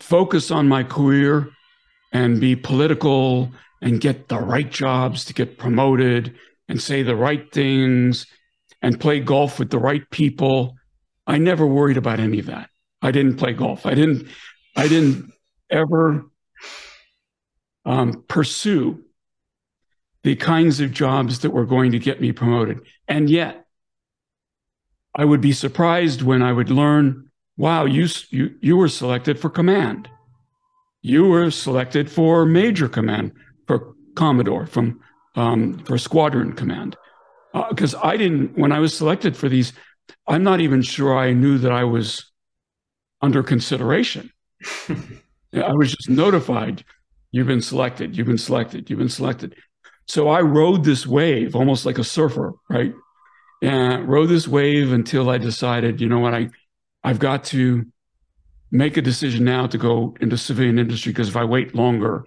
focus 0.00 0.50
on 0.50 0.66
my 0.66 0.82
career 0.82 1.50
and 2.14 2.40
be 2.40 2.56
political 2.56 3.52
and 3.82 4.00
get 4.00 4.28
the 4.28 4.38
right 4.38 4.70
jobs 4.70 5.26
to 5.26 5.34
get 5.34 5.58
promoted 5.58 6.34
and 6.70 6.80
say 6.80 7.02
the 7.02 7.14
right 7.14 7.52
things 7.52 8.26
and 8.80 8.98
play 8.98 9.20
golf 9.20 9.58
with 9.58 9.68
the 9.68 9.78
right 9.78 10.08
people. 10.08 10.74
I 11.26 11.36
never 11.36 11.66
worried 11.66 11.98
about 11.98 12.18
any 12.18 12.38
of 12.38 12.46
that. 12.46 12.70
I 13.02 13.10
didn't 13.10 13.36
play 13.36 13.52
golf. 13.52 13.84
I 13.84 13.92
didn't. 13.92 14.26
I 14.74 14.88
didn't 14.88 15.30
ever 15.68 16.24
um, 17.84 18.24
pursue 18.26 19.04
the 20.22 20.34
kinds 20.34 20.80
of 20.80 20.92
jobs 20.92 21.40
that 21.40 21.50
were 21.50 21.66
going 21.66 21.92
to 21.92 21.98
get 21.98 22.22
me 22.22 22.32
promoted. 22.32 22.80
And 23.06 23.28
yet, 23.28 23.63
I 25.14 25.24
would 25.24 25.40
be 25.40 25.52
surprised 25.52 26.22
when 26.22 26.42
I 26.42 26.52
would 26.52 26.70
learn, 26.70 27.30
wow, 27.56 27.84
you, 27.84 28.08
you, 28.30 28.54
you 28.60 28.76
were 28.76 28.88
selected 28.88 29.38
for 29.38 29.48
command. 29.48 30.08
You 31.02 31.28
were 31.28 31.50
selected 31.50 32.10
for 32.10 32.44
major 32.44 32.88
command, 32.88 33.32
for 33.66 33.94
Commodore, 34.14 34.66
from 34.66 35.00
um, 35.36 35.78
for 35.80 35.98
squadron 35.98 36.52
command. 36.52 36.96
Because 37.68 37.94
uh, 37.94 38.00
I 38.02 38.16
didn't, 38.16 38.56
when 38.56 38.72
I 38.72 38.78
was 38.78 38.96
selected 38.96 39.36
for 39.36 39.48
these, 39.48 39.72
I'm 40.26 40.42
not 40.42 40.60
even 40.60 40.82
sure 40.82 41.16
I 41.16 41.32
knew 41.32 41.58
that 41.58 41.72
I 41.72 41.84
was 41.84 42.30
under 43.20 43.42
consideration. 43.42 44.30
I 44.88 45.72
was 45.72 45.92
just 45.92 46.08
notified, 46.08 46.84
you've 47.30 47.46
been 47.46 47.62
selected, 47.62 48.16
you've 48.16 48.26
been 48.26 48.38
selected, 48.38 48.90
you've 48.90 48.98
been 48.98 49.08
selected. 49.08 49.54
So 50.06 50.28
I 50.28 50.40
rode 50.40 50.84
this 50.84 51.06
wave 51.06 51.54
almost 51.54 51.86
like 51.86 51.98
a 51.98 52.04
surfer, 52.04 52.54
right? 52.68 52.92
And 53.62 54.08
rode 54.08 54.28
this 54.28 54.46
wave 54.46 54.92
until 54.92 55.30
I 55.30 55.38
decided, 55.38 56.00
you 56.00 56.08
know 56.08 56.18
what, 56.18 56.34
I, 56.34 56.50
I've 57.02 57.18
got 57.18 57.44
to 57.44 57.86
make 58.70 58.96
a 58.96 59.02
decision 59.02 59.44
now 59.44 59.66
to 59.66 59.78
go 59.78 60.16
into 60.20 60.36
civilian 60.36 60.78
industry 60.78 61.12
because 61.12 61.28
if 61.28 61.36
I 61.36 61.44
wait 61.44 61.74
longer, 61.74 62.26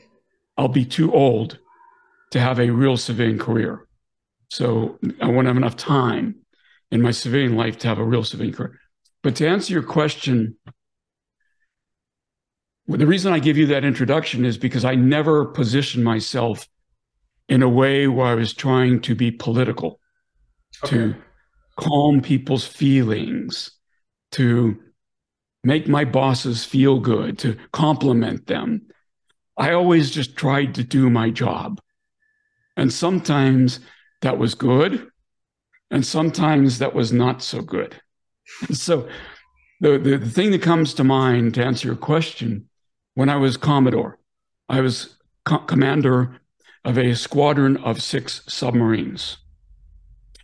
I'll 0.58 0.68
be 0.68 0.86
too 0.86 1.14
old 1.14 1.60
to 2.32 2.40
have 2.40 2.60
a 2.60 2.70
real 2.70 2.98
civilian 2.98 3.38
career. 3.38 3.88
So 4.50 4.98
I 5.22 5.28
won't 5.28 5.48
have 5.48 5.58
enough 5.58 5.76
time 5.76 6.36
in 6.92 7.02
my 7.02 7.12
civilian 7.12 7.56
life 7.56 7.78
to 7.80 7.88
have 7.88 8.00
a 8.00 8.04
real 8.04 8.24
civilian 8.24 8.56
career. 8.56 8.80
But 9.24 9.36
to 9.38 9.48
answer 9.48 9.74
your 9.74 9.84
question, 9.84 10.56
the 12.88 13.06
reason 13.06 13.34
I 13.34 13.40
give 13.40 13.58
you 13.58 13.68
that 13.68 13.84
introduction 13.84 14.46
is 14.46 14.58
because 14.58 14.86
I 14.86 14.96
never 14.96 15.46
positioned 15.46 16.06
myself 16.06 16.68
in 17.50 17.62
a 17.62 17.70
way 17.70 18.08
where 18.08 18.28
I 18.28 18.36
was 18.36 18.54
trying 18.54 19.02
to 19.02 19.16
be 19.16 19.32
political, 19.32 20.00
okay. 20.84 20.96
to 20.98 21.16
calm 21.78 22.22
people's 22.22 22.66
feelings, 22.66 23.72
to 24.32 24.78
make 25.64 25.88
my 25.88 26.06
bosses 26.06 26.66
feel 26.66 27.00
good, 27.00 27.38
to 27.40 27.58
compliment 27.72 28.48
them. 28.48 28.88
I 29.58 29.72
always 29.72 30.12
just 30.12 30.36
tried 30.36 30.76
to 30.76 30.84
do 30.84 31.10
my 31.10 31.30
job. 31.30 31.82
And 32.76 32.94
sometimes 32.94 33.80
that 34.22 34.38
was 34.38 34.54
good, 34.54 35.10
and 35.90 36.06
sometimes 36.06 36.80
that 36.80 36.94
was 36.94 37.12
not 37.12 37.42
so 37.42 37.62
good. 37.62 38.00
so, 38.72 39.08
the, 39.80 39.98
the, 39.98 40.18
the 40.18 40.30
thing 40.30 40.52
that 40.52 40.62
comes 40.62 40.94
to 40.96 41.04
mind 41.04 41.54
to 41.54 41.64
answer 41.64 41.88
your 41.88 41.98
question 41.98 42.68
when 43.14 43.30
I 43.30 43.36
was 43.36 43.58
Commodore, 43.58 44.20
I 44.70 44.82
was 44.82 45.18
co- 45.46 45.60
commander 45.60 46.40
of 46.84 46.98
a 46.98 47.16
squadron 47.16 47.78
of 47.78 48.02
six 48.02 48.42
submarines. 48.48 49.38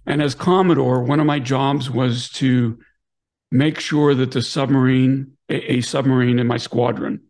And 0.06 0.22
as 0.22 0.36
Commodore, 0.36 1.04
one 1.04 1.20
of 1.20 1.26
my 1.26 1.40
jobs 1.40 1.90
was 1.90 2.30
to 2.32 2.80
make 3.52 3.80
sure 3.80 4.14
that 4.16 4.32
the 4.32 4.42
submarine, 4.42 5.34
a, 5.50 5.74
a 5.74 5.82
submarine 5.82 6.40
in 6.40 6.48
my 6.48 6.58
squadron, 6.58 7.22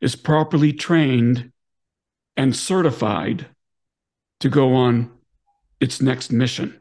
is 0.00 0.16
properly 0.16 0.72
trained 0.72 1.52
and 2.36 2.54
certified 2.54 3.46
to 4.40 4.48
go 4.48 4.74
on 4.74 5.10
its 5.80 6.00
next 6.00 6.30
mission. 6.30 6.78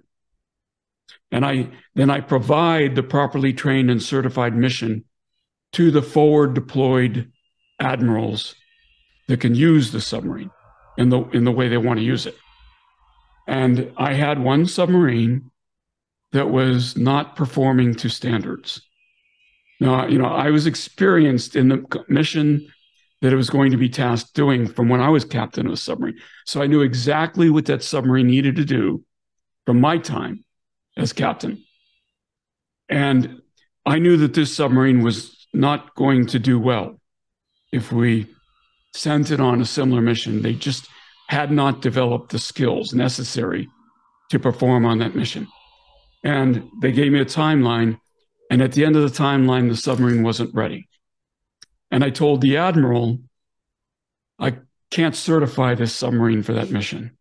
And 1.32 1.46
I 1.46 1.70
then 1.96 2.10
I 2.10 2.22
provide 2.22 2.96
the 2.96 3.04
properly 3.04 3.54
trained 3.54 3.90
and 3.90 4.02
certified 4.02 4.56
mission 4.56 5.06
to 5.74 5.92
the 5.92 6.02
forward 6.02 6.54
deployed 6.54 7.32
admirals 7.80 8.56
that 9.28 9.42
can 9.42 9.56
use 9.56 9.92
the 9.92 10.02
submarine 10.02 10.52
in 10.98 11.10
the 11.10 11.24
in 11.30 11.44
the 11.44 11.52
way 11.52 11.68
they 11.68 11.78
want 11.78 12.00
to 12.00 12.06
use 12.06 12.26
it. 12.26 12.38
And 13.48 13.92
I 13.98 14.14
had 14.14 14.42
one 14.42 14.66
submarine 14.66 15.52
that 16.32 16.50
was 16.50 16.98
not 16.98 17.36
performing 17.36 17.96
to 17.96 18.10
standards. 18.10 18.82
Now, 19.80 20.08
you 20.08 20.18
know, 20.18 20.26
I 20.26 20.50
was 20.50 20.68
experienced 20.68 21.56
in 21.56 21.70
the 21.70 22.04
mission 22.08 22.72
that 23.22 23.34
it 23.34 23.38
was 23.38 23.50
going 23.50 23.72
to 23.72 23.78
be 23.78 23.90
tasked 23.90 24.34
doing 24.34 24.68
from 24.68 24.90
when 24.90 25.02
I 25.02 25.10
was 25.10 25.26
captain 25.26 25.68
of 25.68 25.74
a 25.74 25.78
submarine. 25.78 26.18
So 26.46 26.62
I 26.62 26.68
knew 26.68 26.82
exactly 26.82 27.50
what 27.50 27.66
that 27.66 27.84
submarine 27.84 28.28
needed 28.28 28.56
to 28.58 28.66
do 28.66 29.04
from 29.66 29.82
my 29.82 29.98
time 29.98 30.44
as 30.98 31.14
captain. 31.14 31.64
And 32.90 33.42
I 33.86 34.00
knew 34.00 34.18
that 34.18 34.34
this 34.34 34.56
submarine 34.56 35.04
was 35.04 35.48
not 35.54 35.96
going 35.96 36.28
to 36.28 36.40
do 36.40 36.60
well 36.60 37.00
if 37.72 37.92
we 37.92 38.28
sent 38.94 39.32
it 39.32 39.40
on 39.40 39.62
a 39.62 39.66
similar 39.66 40.02
mission. 40.02 40.42
They 40.42 40.54
just 40.54 40.88
had 41.28 41.52
not 41.52 41.82
developed 41.82 42.32
the 42.32 42.40
skills 42.40 42.94
necessary 42.94 43.68
to 44.30 44.40
perform 44.40 44.86
on 44.86 45.00
that 45.00 45.16
mission. 45.16 45.48
And 46.24 46.70
they 46.82 46.92
gave 46.92 47.12
me 47.12 47.20
a 47.20 47.26
timeline. 47.26 48.00
And 48.50 48.62
at 48.62 48.74
the 48.74 48.86
end 48.86 48.96
of 48.96 49.04
the 49.04 49.24
timeline, 49.24 49.70
the 49.70 49.76
submarine 49.76 50.24
wasn't 50.24 50.54
ready. 50.54 50.88
And 51.92 52.04
I 52.04 52.10
told 52.10 52.42
the 52.42 52.58
admiral, 52.58 53.20
I 54.40 54.58
can't 54.92 55.16
certify 55.16 55.76
this 55.76 55.94
submarine 55.94 56.44
for 56.44 56.54
that 56.54 56.72
mission. 56.72 57.18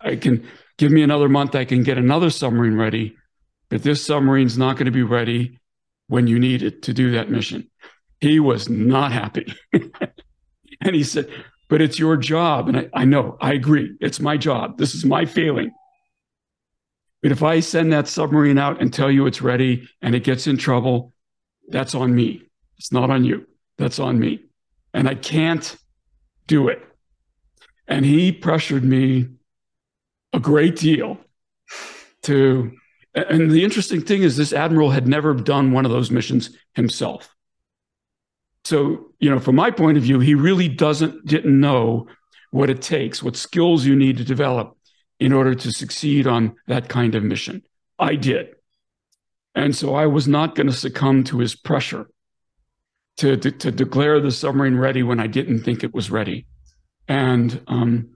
I 0.00 0.16
can 0.16 0.46
give 0.78 0.90
me 0.90 1.02
another 1.02 1.28
month, 1.28 1.54
I 1.54 1.64
can 1.64 1.82
get 1.82 1.98
another 1.98 2.30
submarine 2.30 2.76
ready, 2.76 3.16
but 3.68 3.82
this 3.82 4.04
submarine's 4.04 4.58
not 4.58 4.76
going 4.76 4.86
to 4.86 4.92
be 4.92 5.02
ready 5.02 5.60
when 6.08 6.26
you 6.26 6.38
need 6.38 6.62
it 6.62 6.82
to 6.82 6.92
do 6.92 7.12
that 7.12 7.30
mission. 7.30 7.70
He 8.20 8.40
was 8.40 8.68
not 8.68 9.12
happy. 9.12 9.52
and 9.72 10.94
he 10.94 11.04
said, 11.04 11.30
But 11.72 11.80
it's 11.80 11.98
your 11.98 12.18
job. 12.18 12.68
And 12.68 12.76
I, 12.76 12.90
I 12.92 13.04
know, 13.06 13.38
I 13.40 13.54
agree. 13.54 13.96
It's 13.98 14.20
my 14.20 14.36
job. 14.36 14.76
This 14.76 14.94
is 14.94 15.06
my 15.06 15.24
failing. 15.24 15.70
But 17.22 17.32
if 17.32 17.42
I 17.42 17.60
send 17.60 17.94
that 17.94 18.08
submarine 18.08 18.58
out 18.58 18.82
and 18.82 18.92
tell 18.92 19.10
you 19.10 19.24
it's 19.24 19.40
ready 19.40 19.88
and 20.02 20.14
it 20.14 20.22
gets 20.22 20.46
in 20.46 20.58
trouble, 20.58 21.14
that's 21.68 21.94
on 21.94 22.14
me. 22.14 22.42
It's 22.76 22.92
not 22.92 23.08
on 23.08 23.24
you. 23.24 23.46
That's 23.78 23.98
on 23.98 24.20
me. 24.20 24.44
And 24.92 25.08
I 25.08 25.14
can't 25.14 25.74
do 26.46 26.68
it. 26.68 26.82
And 27.88 28.04
he 28.04 28.32
pressured 28.32 28.84
me 28.84 29.28
a 30.34 30.40
great 30.40 30.76
deal 30.76 31.16
to. 32.24 32.70
And 33.14 33.50
the 33.50 33.64
interesting 33.64 34.02
thing 34.02 34.22
is, 34.22 34.36
this 34.36 34.52
admiral 34.52 34.90
had 34.90 35.08
never 35.08 35.32
done 35.32 35.72
one 35.72 35.86
of 35.86 35.90
those 35.90 36.10
missions 36.10 36.50
himself. 36.74 37.34
So, 38.64 39.12
you 39.18 39.30
know, 39.30 39.38
from 39.38 39.56
my 39.56 39.70
point 39.70 39.96
of 39.96 40.04
view, 40.04 40.20
he 40.20 40.34
really 40.34 40.68
doesn't 40.68 41.26
didn't 41.26 41.58
know 41.58 42.06
what 42.50 42.70
it 42.70 42.82
takes, 42.82 43.22
what 43.22 43.36
skills 43.36 43.84
you 43.84 43.96
need 43.96 44.18
to 44.18 44.24
develop 44.24 44.76
in 45.18 45.32
order 45.32 45.54
to 45.54 45.72
succeed 45.72 46.26
on 46.26 46.54
that 46.66 46.88
kind 46.88 47.14
of 47.14 47.24
mission. 47.24 47.62
I 47.98 48.14
did. 48.16 48.54
And 49.54 49.74
so 49.74 49.94
I 49.94 50.06
was 50.06 50.28
not 50.28 50.54
going 50.54 50.66
to 50.66 50.72
succumb 50.72 51.24
to 51.24 51.38
his 51.38 51.54
pressure 51.54 52.08
to, 53.18 53.36
to, 53.36 53.50
to, 53.50 53.70
declare 53.70 54.20
the 54.20 54.30
submarine 54.30 54.76
ready 54.76 55.02
when 55.02 55.20
I 55.20 55.26
didn't 55.26 55.62
think 55.62 55.84
it 55.84 55.94
was 55.94 56.10
ready. 56.10 56.46
And 57.06 57.62
um, 57.66 58.10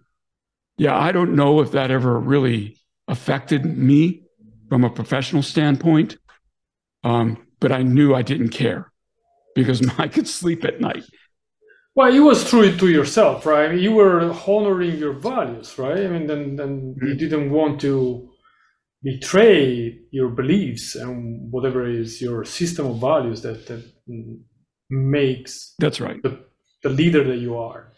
yeah, 0.79 0.97
I 0.97 1.13
don't 1.13 1.37
know 1.37 1.61
if 1.61 1.73
that 1.73 1.91
ever 1.91 2.19
really 2.19 2.79
affected 3.07 3.65
me 3.65 4.23
from 4.69 4.85
a 4.85 4.91
professional 4.91 5.43
standpoint. 5.43 6.17
Um, 7.05 7.47
but 7.61 7.73
I 7.73 7.83
knew 7.83 8.15
I 8.15 8.23
didn't 8.23 8.51
care 8.51 8.91
because 9.57 9.83
I 9.99 10.07
could 10.07 10.29
sleep 10.29 10.65
at 10.65 10.81
night. 10.81 11.05
Well, 11.97 12.13
you 12.15 12.25
was 12.25 12.49
true 12.49 12.77
to 12.77 12.89
yourself, 12.89 13.47
right? 13.47 13.77
You 13.77 13.93
were 13.93 14.21
honoring 14.47 14.99
your 14.99 15.15
values, 15.15 15.79
right? 15.79 16.05
I 16.05 16.09
mean, 16.09 16.27
then, 16.27 16.55
then 16.55 16.95
mm-hmm. 16.95 17.07
you 17.07 17.15
didn't 17.15 17.51
want 17.51 17.81
to 17.81 18.29
betray 19.03 19.99
your 20.11 20.29
beliefs 20.29 20.95
and 20.95 21.51
whatever 21.51 21.89
is 21.89 22.21
your 22.21 22.45
system 22.45 22.87
of 22.87 23.01
values 23.01 23.41
that, 23.43 23.67
that 23.67 23.83
makes 24.91 25.75
that's 25.79 26.01
right 26.01 26.23
the, 26.23 26.39
the 26.83 26.89
leader 26.89 27.25
that 27.25 27.39
you 27.39 27.57
are. 27.57 27.93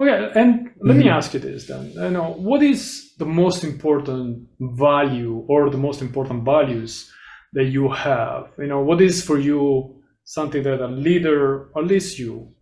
Okay, 0.00 0.30
and 0.36 0.70
let 0.80 0.96
mm-hmm. 0.96 0.98
me 0.98 1.08
ask 1.08 1.34
you 1.34 1.40
this 1.40 1.66
then. 1.66 1.90
You 1.92 2.10
know, 2.10 2.34
what 2.34 2.62
is 2.62 3.14
the 3.18 3.26
most 3.26 3.64
important 3.64 4.46
value 4.60 5.44
or 5.48 5.70
the 5.70 5.78
most 5.78 6.02
important 6.02 6.44
values 6.44 7.10
that 7.54 7.64
you 7.64 7.88
have? 7.90 8.50
You 8.58 8.66
know, 8.66 8.80
what 8.80 9.00
is 9.00 9.24
for 9.24 9.38
you 9.38 9.97
something 10.28 10.62
that 10.62 10.82
a 10.82 10.86
leader, 10.86 11.70
at 11.74 11.86
least 11.86 12.18
you, 12.18 12.52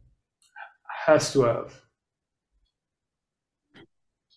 has 1.05 1.33
to 1.33 1.43
have? 1.43 1.75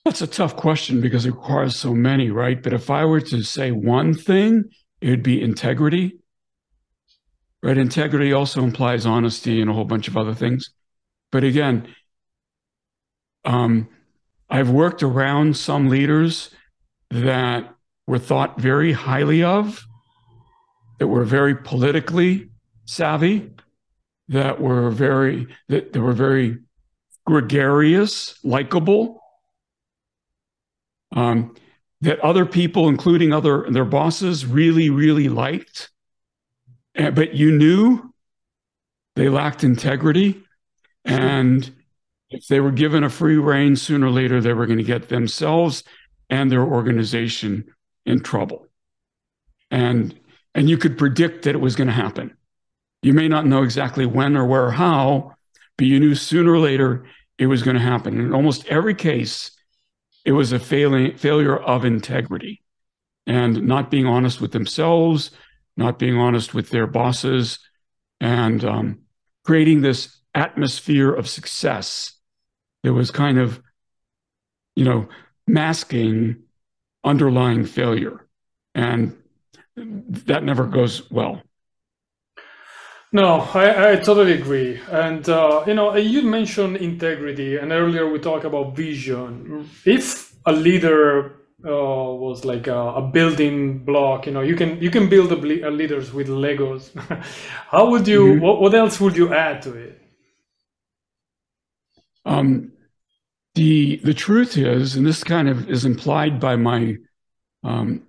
That's 0.04 0.24
a 0.24 0.28
tough 0.28 0.56
question 0.56 1.00
because 1.00 1.28
it 1.28 1.36
requires 1.36 1.76
so 1.76 1.94
many, 1.94 2.32
right? 2.32 2.62
But 2.62 2.74
if 2.74 2.90
I 2.90 3.06
were 3.06 3.22
to 3.22 3.44
say 3.44 3.70
one 3.70 4.16
thing, 4.16 4.72
it 5.00 5.12
would 5.12 5.22
be 5.22 5.44
integrity. 5.44 6.18
Right? 7.62 7.78
Integrity 7.78 8.34
also 8.34 8.64
implies 8.64 9.06
honesty 9.06 9.62
and 9.62 9.70
a 9.70 9.74
whole 9.74 9.86
bunch 9.86 10.08
of 10.08 10.18
other 10.18 10.34
things. 10.34 10.72
But 11.32 11.44
again, 11.44 11.88
um, 13.46 13.90
I've 14.50 14.72
worked 14.72 15.04
around 15.04 15.56
some 15.56 15.88
leaders 15.88 16.50
that 17.12 17.76
were 18.08 18.18
thought 18.18 18.60
very 18.60 18.94
highly 18.94 19.44
of, 19.44 19.86
that 20.98 21.08
were 21.08 21.26
very 21.26 21.54
politically 21.54 22.50
savvy, 22.90 23.52
that 24.30 24.60
were 24.60 24.90
very 24.90 25.48
that, 25.68 25.94
that 25.94 26.02
were 26.02 26.14
very 26.14 26.58
gregarious, 27.26 28.44
likable. 28.44 29.22
Um, 31.16 31.56
that 32.02 32.20
other 32.22 32.46
people, 32.46 32.88
including 32.88 33.34
other 33.34 33.70
their 33.70 33.86
bosses, 33.86 34.46
really, 34.46 34.90
really 34.90 35.30
liked. 35.30 35.90
And, 36.96 37.14
but 37.16 37.36
you 37.36 37.52
knew 37.52 38.14
they 39.16 39.30
lacked 39.30 39.64
integrity. 39.64 40.42
And 41.06 41.70
if 42.30 42.48
they 42.48 42.60
were 42.60 42.72
given 42.72 43.04
a 43.04 43.10
free 43.10 43.38
rein, 43.38 43.76
sooner 43.76 44.08
or 44.08 44.12
later, 44.12 44.40
they 44.40 44.54
were 44.54 44.66
going 44.66 44.78
to 44.78 44.84
get 44.84 45.10
themselves 45.10 45.84
and 46.30 46.52
their 46.52 46.64
organization 46.64 47.66
in 48.06 48.22
trouble. 48.22 48.68
And, 49.72 50.18
and 50.56 50.70
you 50.70 50.78
could 50.78 50.98
predict 50.98 51.44
that 51.44 51.56
it 51.56 51.62
was 51.62 51.76
going 51.76 51.88
to 51.88 51.94
happen. 51.94 52.36
You 53.02 53.14
may 53.14 53.28
not 53.28 53.45
know 53.45 53.64
exactly 53.64 54.06
when 54.06 54.36
or 54.36 54.45
where 54.45 54.66
or 54.66 54.72
how, 54.72 55.36
but 55.78 55.88
you 55.88 56.00
knew 56.00 56.16
sooner 56.16 56.54
or 56.54 56.60
later 56.60 57.06
it 57.38 57.47
was 57.47 57.64
going 57.64 57.78
to 57.78 57.82
happen. 57.82 58.20
In 58.20 58.34
almost 58.34 58.66
every 58.66 58.93
case, 58.93 59.52
it 60.26 60.34
was 60.34 60.52
a 60.52 60.60
failing, 60.60 61.16
failure 61.16 61.58
of 61.58 61.86
integrity 61.86 62.62
and 63.26 63.64
not 63.64 63.89
being 63.89 64.06
honest 64.06 64.41
with 64.41 64.52
themselves, 64.52 65.32
not 65.78 66.00
being 66.00 66.18
honest 66.18 66.54
with 66.54 66.70
their 66.72 66.88
bosses, 66.88 67.60
and 68.20 68.66
um, 68.66 69.00
creating 69.45 69.82
this 69.82 70.20
atmosphere 70.36 71.14
of 71.14 71.30
success 71.30 72.14
that 72.84 72.93
was 72.93 73.12
kind 73.12 73.38
of, 73.38 73.62
you 74.76 74.84
know, 74.84 75.08
masking 75.47 76.43
underlying 77.04 77.66
failure. 77.66 78.28
And 78.76 79.16
that 79.76 80.43
never 80.43 80.66
goes 80.66 81.10
well. 81.10 81.41
No, 83.12 83.39
I, 83.55 83.93
I 83.93 83.95
totally 83.95 84.34
agree. 84.34 84.80
And, 84.91 85.28
uh, 85.28 85.64
you 85.66 85.74
know, 85.74 85.95
you 85.95 86.22
mentioned 86.22 86.78
integrity, 86.78 87.57
and 87.57 87.72
earlier 87.72 88.07
we 88.07 88.20
talked 88.20 88.45
about 88.45 88.76
vision. 88.76 89.68
If 89.84 90.36
a 90.45 90.51
leader 90.51 91.39
uh, 91.66 91.72
was 91.72 92.45
like 92.45 92.68
a, 92.68 92.78
a, 92.78 93.01
building 93.01 93.80
block, 93.80 94.28
you 94.28 94.32
know, 94.32 94.41
you 94.41 94.55
can 94.55 94.80
you 94.82 94.91
can 94.91 95.10
build 95.10 95.32
a, 95.32 95.68
a 95.68 95.72
leaders 95.72 96.14
with 96.14 96.28
Legos. 96.28 96.93
How 97.72 97.89
would 97.89 98.07
you? 98.07 98.26
Mm-hmm. 98.26 98.41
What, 98.41 98.62
what 98.62 98.76
else 98.76 99.01
would 99.01 99.18
you 99.18 99.34
add 99.34 99.64
to 99.64 99.74
it? 99.74 99.99
Um, 102.26 102.72
the 103.55 103.99
the 104.03 104.14
truth 104.14 104.55
is, 104.55 104.95
and 104.95 105.05
this 105.05 105.24
kind 105.24 105.49
of 105.49 105.68
is 105.68 105.84
implied 105.84 106.39
by 106.39 106.55
my 106.55 106.95
um, 107.64 108.03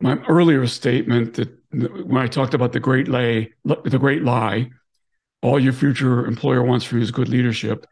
my 0.00 0.18
earlier 0.28 0.66
statement 0.66 1.34
that 1.34 1.57
when 1.70 2.16
I 2.16 2.26
talked 2.26 2.54
about 2.54 2.72
the 2.72 2.80
great 2.80 3.08
lie, 3.08 3.48
the 3.64 3.98
great 3.98 4.22
lie, 4.22 4.70
all 5.42 5.60
your 5.60 5.72
future 5.72 6.26
employer 6.26 6.62
wants 6.62 6.84
from 6.84 6.98
you 6.98 7.04
is 7.04 7.10
good 7.10 7.28
leadership. 7.28 7.86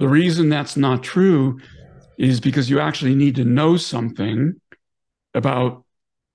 The 0.00 0.08
reason 0.08 0.48
that's 0.48 0.76
not 0.76 1.02
true 1.02 1.60
is 2.18 2.40
because 2.40 2.68
you 2.68 2.80
actually 2.80 3.14
need 3.14 3.36
to 3.36 3.44
know 3.44 3.76
something 3.76 4.60
about 5.34 5.84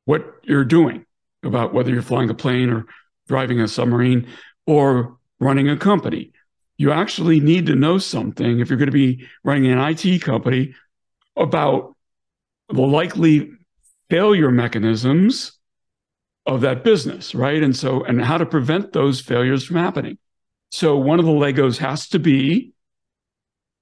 what 0.05 0.25
you're 0.43 0.65
doing, 0.65 1.05
about 1.43 1.73
whether 1.73 1.91
you're 1.91 2.01
flying 2.01 2.29
a 2.29 2.33
plane 2.33 2.69
or 2.69 2.85
driving 3.27 3.59
a 3.59 3.67
submarine 3.67 4.27
or 4.65 5.17
running 5.39 5.69
a 5.69 5.77
company. 5.77 6.31
You 6.77 6.91
actually 6.91 7.39
need 7.39 7.65
to 7.67 7.75
know 7.75 7.97
something 7.97 8.59
if 8.59 8.69
you're 8.69 8.79
going 8.79 8.87
to 8.87 8.91
be 8.91 9.27
running 9.43 9.71
an 9.71 9.79
IT 9.79 10.21
company 10.21 10.75
about 11.35 11.95
the 12.69 12.81
likely 12.81 13.51
failure 14.09 14.51
mechanisms 14.51 15.54
of 16.45 16.61
that 16.61 16.83
business, 16.83 17.33
right? 17.33 17.61
And 17.61 17.75
so, 17.75 18.03
and 18.03 18.23
how 18.23 18.37
to 18.37 18.45
prevent 18.45 18.93
those 18.93 19.19
failures 19.19 19.63
from 19.63 19.77
happening. 19.77 20.17
So, 20.71 20.97
one 20.97 21.19
of 21.19 21.25
the 21.25 21.31
Legos 21.31 21.77
has 21.77 22.07
to 22.09 22.19
be 22.19 22.73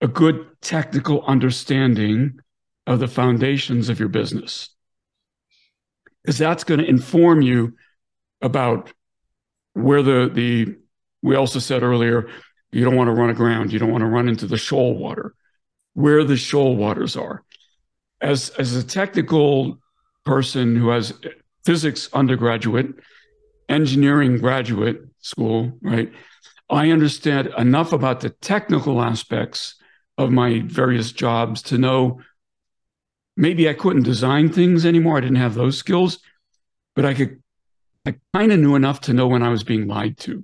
a 0.02 0.08
good 0.08 0.46
technical 0.62 1.24
understanding 1.26 2.40
of 2.86 3.00
the 3.00 3.08
foundations 3.08 3.90
of 3.90 4.00
your 4.00 4.10
business, 4.10 4.70
because 6.24 6.38
that's 6.38 6.64
going 6.64 6.80
to 6.80 6.86
inform 6.86 7.42
you 7.42 7.74
about 8.42 8.92
where 9.74 10.04
the 10.04 10.30
the 10.32 10.76
we 11.22 11.36
also 11.36 11.60
said 11.60 11.84
earlier 11.84 12.30
you 12.72 12.84
don't 12.84 12.96
want 12.96 13.08
to 13.08 13.14
run 13.14 13.30
aground 13.30 13.72
you 13.72 13.80
don't 13.80 13.92
want 13.92 14.04
to 14.04 14.10
run 14.10 14.28
into 14.28 14.46
the 14.46 14.58
shoal 14.58 14.96
water 14.96 15.34
where 15.94 16.24
the 16.24 16.38
shoal 16.38 16.76
waters 16.76 17.16
are 17.16 17.44
as 18.22 18.50
as 18.52 18.76
a 18.76 18.84
technical 18.84 19.80
person 20.26 20.76
who 20.76 20.90
has 20.90 21.14
physics 21.66 22.10
undergraduate, 22.14 22.88
engineering 23.70 24.38
graduate 24.38 25.02
school, 25.20 25.72
right? 25.82 26.12
I 26.70 26.90
understand 26.92 27.54
enough 27.58 27.94
about 27.94 28.22
the 28.22 28.30
technical 28.30 29.02
aspects 29.02 29.76
of 30.18 30.32
my 30.32 30.62
various 30.66 31.12
jobs 31.12 31.62
to 31.64 31.78
know 31.78 32.22
maybe 33.36 33.68
I 33.68 33.74
couldn't 33.74 34.04
design 34.04 34.50
things 34.52 34.86
anymore. 34.86 35.18
I 35.18 35.22
didn't 35.22 35.38
have 35.38 35.56
those 35.56 35.78
skills, 35.78 36.20
but 36.96 37.06
I 37.06 37.14
could, 37.14 37.42
I 38.06 38.16
kind 38.34 38.52
of 38.52 38.60
knew 38.60 38.76
enough 38.76 39.02
to 39.02 39.14
know 39.14 39.28
when 39.28 39.44
I 39.44 39.50
was 39.50 39.64
being 39.64 39.88
lied 39.88 40.18
to. 40.20 40.44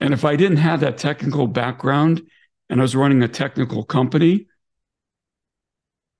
And 0.00 0.14
if 0.14 0.24
I 0.24 0.36
didn't 0.36 0.58
have 0.58 0.80
that 0.80 0.98
technical 0.98 1.46
background 1.46 2.22
and 2.68 2.80
I 2.80 2.82
was 2.82 2.94
running 2.94 3.22
a 3.22 3.28
technical 3.28 3.84
company, 3.84 4.46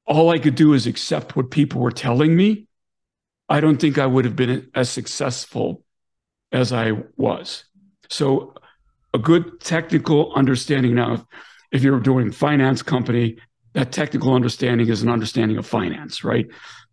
all 0.07 0.31
I 0.31 0.39
could 0.39 0.55
do 0.55 0.73
is 0.73 0.87
accept 0.87 1.37
what 1.37 1.51
people 1.51 1.81
were 1.81 1.93
telling 1.93 2.35
me 2.37 2.68
I 3.49 3.61
don't 3.61 3.79
think 3.79 3.99
I 3.99 4.07
would 4.07 4.25
have 4.25 4.37
been 4.37 4.71
as 4.75 4.91
successful 4.91 5.83
as 6.53 6.73
I 6.73 6.93
was. 7.17 7.65
So, 8.11 8.55
a 9.15 9.19
good 9.19 9.61
technical 9.61 10.33
understanding 10.35 10.95
now, 10.95 11.27
if 11.73 11.83
you're 11.83 12.01
doing 12.01 12.31
finance 12.31 12.83
company, 12.83 13.39
that 13.73 13.91
technical 13.93 14.35
understanding 14.35 14.89
is 14.89 15.03
an 15.03 15.09
understanding 15.09 15.57
of 15.57 15.67
finance, 15.67 16.25
right? 16.25 16.47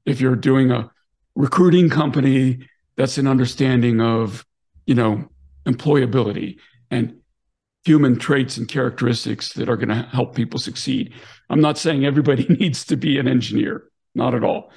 If 0.06 0.22
you're 0.22 0.36
doing 0.36 0.72
a 0.72 0.90
recruiting 1.36 1.90
company, 1.90 2.60
that's 2.96 3.18
an 3.18 3.28
understanding 3.28 4.00
of, 4.00 4.46
you 4.86 4.96
know, 4.96 5.30
employability 5.66 6.58
and 6.90 7.18
human 7.84 8.18
traits 8.18 8.58
and 8.58 8.68
characteristics 8.68 9.54
that 9.54 9.70
are 9.70 9.78
going 9.78 9.90
to 9.90 10.08
help 10.12 10.36
people 10.36 10.60
succeed. 10.60 11.14
I'm 11.50 11.62
not 11.62 11.78
saying 11.78 12.06
everybody 12.06 12.46
needs 12.60 12.86
to 12.86 12.96
be 12.96 13.20
an 13.20 13.28
engineer, 13.28 13.90
not 14.14 14.34
at 14.34 14.44
all. 14.44 14.72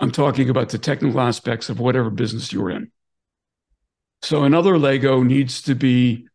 I'm 0.00 0.10
talking 0.10 0.48
about 0.48 0.68
the 0.68 0.78
technical 0.78 1.20
aspects 1.20 1.68
of 1.68 1.80
whatever 1.80 2.10
business 2.10 2.52
you're 2.52 2.70
in. 2.70 2.90
So 4.22 4.44
another 4.44 4.78
Lego 4.78 5.22
needs 5.22 5.62
to 5.62 5.74
be 5.74 6.26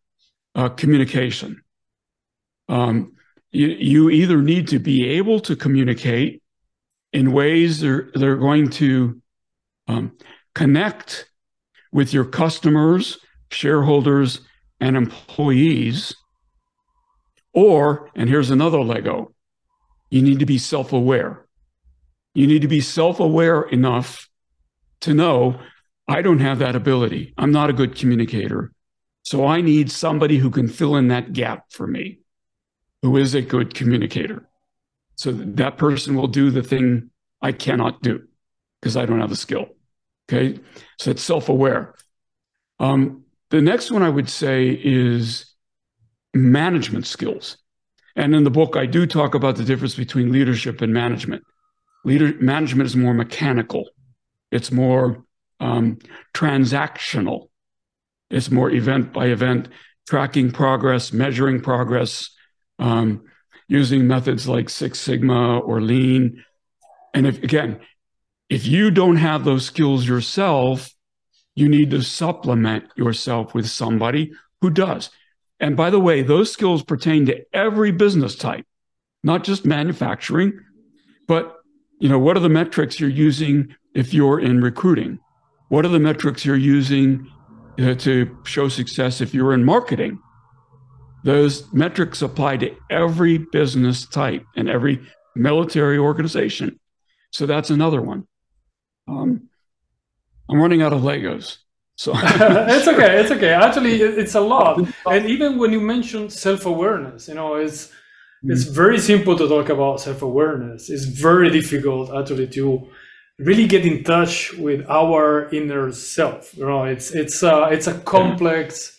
uh, 0.55 0.69
communication. 0.69 1.61
Um, 2.69 3.13
you, 3.51 3.67
you, 3.67 4.09
either 4.09 4.41
need 4.41 4.67
to 4.69 4.79
be 4.79 5.07
able 5.09 5.39
to 5.41 5.55
communicate 5.55 6.41
in 7.11 7.33
ways 7.33 7.81
that 7.81 7.89
are, 7.89 8.11
that 8.13 8.23
are 8.23 8.37
going 8.37 8.69
to 8.69 9.21
um, 9.87 10.17
connect 10.55 11.29
with 11.91 12.13
your 12.13 12.25
customers, 12.25 13.19
shareholders, 13.51 14.41
and 14.79 14.97
employees. 14.97 16.15
Or, 17.53 18.09
and 18.15 18.29
here's 18.29 18.49
another 18.49 18.81
Lego, 18.81 19.33
you 20.09 20.21
need 20.21 20.39
to 20.39 20.45
be 20.45 20.57
self 20.57 20.93
aware. 20.93 21.45
You 22.33 22.47
need 22.47 22.61
to 22.63 22.67
be 22.67 22.81
self 22.81 23.19
aware 23.19 23.61
enough 23.61 24.29
to 25.01 25.13
know 25.13 25.59
I 26.07 26.21
don't 26.21 26.39
have 26.39 26.59
that 26.59 26.75
ability. 26.75 27.33
I'm 27.37 27.51
not 27.51 27.69
a 27.69 27.73
good 27.73 27.95
communicator. 27.95 28.71
So 29.23 29.45
I 29.45 29.61
need 29.61 29.89
somebody 29.89 30.37
who 30.37 30.49
can 30.49 30.67
fill 30.67 30.95
in 30.95 31.07
that 31.07 31.31
gap 31.31 31.71
for 31.71 31.87
me, 31.87 32.19
who 33.01 33.15
is 33.17 33.35
a 33.35 33.41
good 33.41 33.73
communicator. 33.73 34.47
So 35.15 35.31
that 35.31 35.77
person 35.77 36.15
will 36.15 36.27
do 36.27 36.51
the 36.51 36.63
thing 36.63 37.09
I 37.41 37.51
cannot 37.51 38.01
do 38.01 38.23
because 38.81 38.97
I 38.97 39.05
don't 39.05 39.21
have 39.21 39.29
the 39.29 39.35
skill. 39.35 39.67
Okay. 40.27 40.59
So 40.99 41.11
it's 41.11 41.21
self 41.21 41.49
aware. 41.49 41.95
Um, 42.79 43.23
the 43.49 43.61
next 43.61 43.91
one 43.91 44.01
I 44.01 44.09
would 44.09 44.29
say 44.29 44.69
is 44.83 45.53
management 46.33 47.05
skills. 47.05 47.57
And 48.15 48.35
in 48.35 48.43
the 48.43 48.51
book, 48.51 48.75
I 48.75 48.85
do 48.85 49.05
talk 49.05 49.35
about 49.35 49.55
the 49.55 49.63
difference 49.63 49.95
between 49.95 50.31
leadership 50.31 50.81
and 50.81 50.93
management. 50.93 51.43
Leader 52.03 52.33
management 52.39 52.87
is 52.87 52.95
more 52.95 53.13
mechanical. 53.13 53.89
It's 54.51 54.71
more 54.71 55.23
um, 55.59 55.99
transactional. 56.33 57.49
It's 58.29 58.51
more 58.51 58.69
event 58.69 59.13
by 59.13 59.27
event, 59.27 59.69
tracking 60.07 60.51
progress, 60.51 61.13
measuring 61.13 61.61
progress, 61.61 62.29
um, 62.79 63.23
using 63.67 64.07
methods 64.07 64.47
like 64.47 64.69
Six 64.69 64.99
Sigma 64.99 65.59
or 65.59 65.81
Lean. 65.81 66.43
And 67.13 67.25
if 67.25 67.41
again, 67.41 67.79
if 68.49 68.67
you 68.67 68.91
don't 68.91 69.15
have 69.15 69.45
those 69.45 69.65
skills 69.65 70.07
yourself, 70.07 70.93
you 71.55 71.69
need 71.69 71.91
to 71.91 72.01
supplement 72.01 72.85
yourself 72.95 73.53
with 73.53 73.69
somebody 73.69 74.31
who 74.61 74.69
does. 74.69 75.09
And 75.59 75.77
by 75.77 75.89
the 75.89 75.99
way, 75.99 76.21
those 76.21 76.51
skills 76.51 76.83
pertain 76.83 77.25
to 77.27 77.45
every 77.53 77.91
business 77.91 78.35
type, 78.35 78.65
not 79.23 79.43
just 79.43 79.65
manufacturing, 79.65 80.59
but 81.27 81.62
you 82.03 82.09
know, 82.09 82.19
what 82.19 82.35
are 82.35 82.41
the 82.41 82.49
metrics 82.49 82.99
you're 82.99 83.09
using 83.09 83.73
if 83.95 84.13
you're 84.13 84.37
in 84.37 84.59
recruiting? 84.59 85.19
What 85.69 85.85
are 85.85 85.87
the 85.87 86.01
metrics 86.01 86.43
you're 86.43 86.57
using 86.57 87.31
uh, 87.79 87.93
to 87.93 88.37
show 88.43 88.67
success 88.67 89.21
if 89.21 89.33
you're 89.33 89.53
in 89.53 89.63
marketing? 89.63 90.19
Those 91.23 91.71
metrics 91.71 92.21
apply 92.21 92.57
to 92.57 92.75
every 92.89 93.37
business 93.37 94.05
type 94.05 94.45
and 94.57 94.69
every 94.69 94.99
military 95.33 95.97
organization. 95.97 96.77
So 97.31 97.45
that's 97.45 97.69
another 97.69 98.01
one. 98.01 98.27
Um, 99.07 99.47
I'm 100.49 100.61
running 100.61 100.81
out 100.81 100.91
of 100.91 101.03
Legos. 101.03 101.59
So 101.95 102.11
it's 102.15 102.85
okay. 102.89 103.21
It's 103.21 103.31
okay. 103.31 103.53
Actually, 103.53 104.01
it's 104.01 104.35
a 104.35 104.41
lot. 104.41 104.77
And 105.05 105.25
even 105.29 105.57
when 105.57 105.71
you 105.71 105.79
mention 105.79 106.29
self-awareness, 106.29 107.29
you 107.29 107.35
know, 107.35 107.55
it's. 107.55 107.93
It's 108.43 108.63
very 108.63 108.99
simple 108.99 109.37
to 109.37 109.47
talk 109.47 109.69
about 109.69 110.01
self-awareness. 110.01 110.89
It's 110.89 111.05
very 111.05 111.49
difficult 111.49 112.13
actually 112.13 112.47
to 112.47 112.87
really 113.39 113.67
get 113.67 113.85
in 113.85 114.03
touch 114.03 114.53
with 114.53 114.85
our 114.89 115.49
inner 115.49 115.91
self. 115.91 116.55
You 116.55 116.65
know, 116.65 116.83
it's 116.83 117.11
it's 117.11 117.43
uh, 117.43 117.67
it's 117.71 117.87
a 117.87 117.97
complex. 117.99 118.97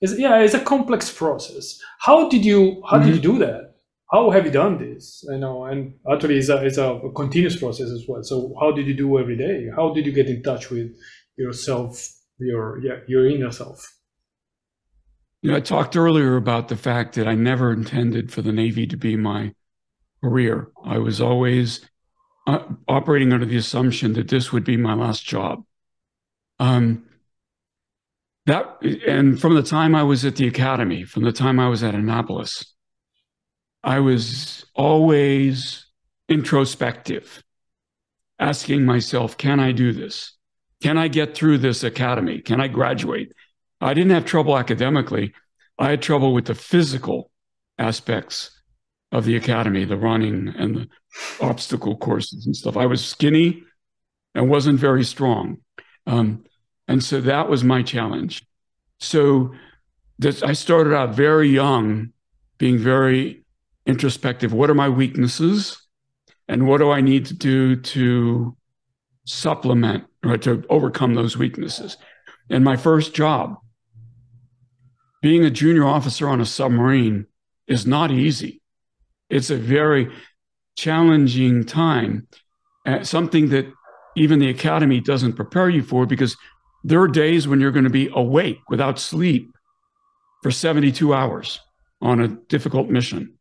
It's, 0.00 0.18
yeah, 0.18 0.40
it's 0.40 0.54
a 0.54 0.60
complex 0.60 1.10
process. 1.10 1.78
How 2.00 2.28
did 2.28 2.44
you 2.44 2.82
how 2.88 2.98
mm-hmm. 2.98 3.06
did 3.06 3.14
you 3.16 3.22
do 3.32 3.38
that? 3.38 3.74
how 4.14 4.30
have 4.30 4.44
you 4.44 4.52
done 4.52 4.78
this? 4.78 5.24
I 5.32 5.36
know, 5.36 5.64
and 5.64 5.94
actually, 6.10 6.38
it's 6.38 6.48
a, 6.48 6.64
it's 6.64 6.78
a 6.78 7.00
continuous 7.16 7.58
process 7.58 7.90
as 7.90 8.04
well. 8.06 8.22
So, 8.22 8.54
how 8.60 8.70
did 8.70 8.86
you 8.86 8.94
do 8.94 9.18
every 9.18 9.36
day? 9.36 9.68
How 9.74 9.92
did 9.92 10.06
you 10.06 10.12
get 10.12 10.28
in 10.28 10.42
touch 10.42 10.70
with 10.70 10.92
yourself, 11.36 12.08
your 12.38 12.80
yeah, 12.80 12.98
your 13.08 13.26
inner 13.26 13.50
self? 13.50 13.92
You 15.44 15.50
know, 15.50 15.58
I 15.58 15.60
talked 15.60 15.94
earlier 15.94 16.36
about 16.36 16.68
the 16.68 16.76
fact 16.76 17.16
that 17.16 17.28
I 17.28 17.34
never 17.34 17.70
intended 17.70 18.32
for 18.32 18.40
the 18.40 18.50
Navy 18.50 18.86
to 18.86 18.96
be 18.96 19.14
my 19.14 19.52
career. 20.22 20.68
I 20.82 20.96
was 20.96 21.20
always 21.20 21.86
uh, 22.46 22.60
operating 22.88 23.30
under 23.30 23.44
the 23.44 23.58
assumption 23.58 24.14
that 24.14 24.28
this 24.28 24.52
would 24.52 24.64
be 24.64 24.78
my 24.78 24.94
last 24.94 25.26
job. 25.26 25.62
Um, 26.58 27.04
that 28.46 28.80
and 29.06 29.38
from 29.38 29.54
the 29.54 29.62
time 29.62 29.94
I 29.94 30.02
was 30.02 30.24
at 30.24 30.36
the 30.36 30.48
academy, 30.48 31.04
from 31.04 31.24
the 31.24 31.32
time 31.32 31.60
I 31.60 31.68
was 31.68 31.82
at 31.82 31.94
Annapolis, 31.94 32.64
I 33.82 34.00
was 34.00 34.64
always 34.74 35.84
introspective, 36.26 37.44
asking 38.38 38.86
myself, 38.86 39.36
can 39.36 39.60
I 39.60 39.72
do 39.72 39.92
this? 39.92 40.38
Can 40.82 40.96
I 40.96 41.08
get 41.08 41.34
through 41.34 41.58
this 41.58 41.84
academy? 41.84 42.40
Can 42.40 42.62
I 42.62 42.68
graduate? 42.68 43.34
I 43.84 43.92
didn't 43.92 44.12
have 44.12 44.24
trouble 44.24 44.56
academically. 44.56 45.34
I 45.78 45.90
had 45.90 46.00
trouble 46.00 46.32
with 46.32 46.46
the 46.46 46.54
physical 46.54 47.30
aspects 47.78 48.50
of 49.12 49.26
the 49.26 49.36
academy, 49.36 49.84
the 49.84 49.98
running 49.98 50.48
and 50.56 50.74
the 50.74 50.88
obstacle 51.40 51.96
courses 51.98 52.46
and 52.46 52.56
stuff. 52.56 52.78
I 52.78 52.86
was 52.86 53.04
skinny 53.04 53.62
and 54.34 54.48
wasn't 54.48 54.80
very 54.80 55.04
strong. 55.04 55.58
Um, 56.06 56.44
and 56.88 57.04
so 57.04 57.20
that 57.20 57.50
was 57.50 57.62
my 57.62 57.82
challenge. 57.82 58.46
So 59.00 59.52
this, 60.18 60.42
I 60.42 60.54
started 60.54 60.94
out 60.94 61.14
very 61.14 61.50
young, 61.50 62.10
being 62.56 62.78
very 62.78 63.44
introspective. 63.84 64.54
What 64.54 64.70
are 64.70 64.74
my 64.74 64.88
weaknesses? 64.88 65.78
And 66.48 66.66
what 66.66 66.78
do 66.78 66.90
I 66.90 67.02
need 67.02 67.26
to 67.26 67.34
do 67.34 67.76
to 67.76 68.56
supplement 69.26 70.04
or 70.24 70.38
to 70.38 70.64
overcome 70.70 71.14
those 71.14 71.36
weaknesses? 71.36 71.98
And 72.48 72.64
my 72.64 72.76
first 72.76 73.14
job, 73.14 73.56
being 75.24 75.42
a 75.42 75.50
junior 75.50 75.86
officer 75.86 76.28
on 76.28 76.42
a 76.42 76.44
submarine, 76.44 77.24
is 77.66 77.86
not 77.86 78.10
easy. 78.10 78.60
It's 79.30 79.48
a 79.48 79.56
very 79.56 80.12
challenging 80.76 81.64
time, 81.64 82.28
uh, 82.84 83.04
something 83.04 83.48
that 83.48 83.72
even 84.16 84.38
the 84.38 84.50
academy 84.50 85.00
doesn't 85.00 85.32
prepare 85.32 85.70
you 85.70 85.82
for 85.82 86.04
because 86.04 86.36
there 86.82 87.00
are 87.00 87.08
days 87.08 87.48
when 87.48 87.58
you're 87.58 87.70
going 87.70 87.84
to 87.86 87.90
be 87.90 88.10
awake 88.12 88.58
without 88.68 88.98
sleep 88.98 89.50
for 90.42 90.50
72 90.50 91.14
hours 91.14 91.58
on 92.02 92.20
a 92.20 92.28
difficult 92.28 92.90
mission. 92.90 93.38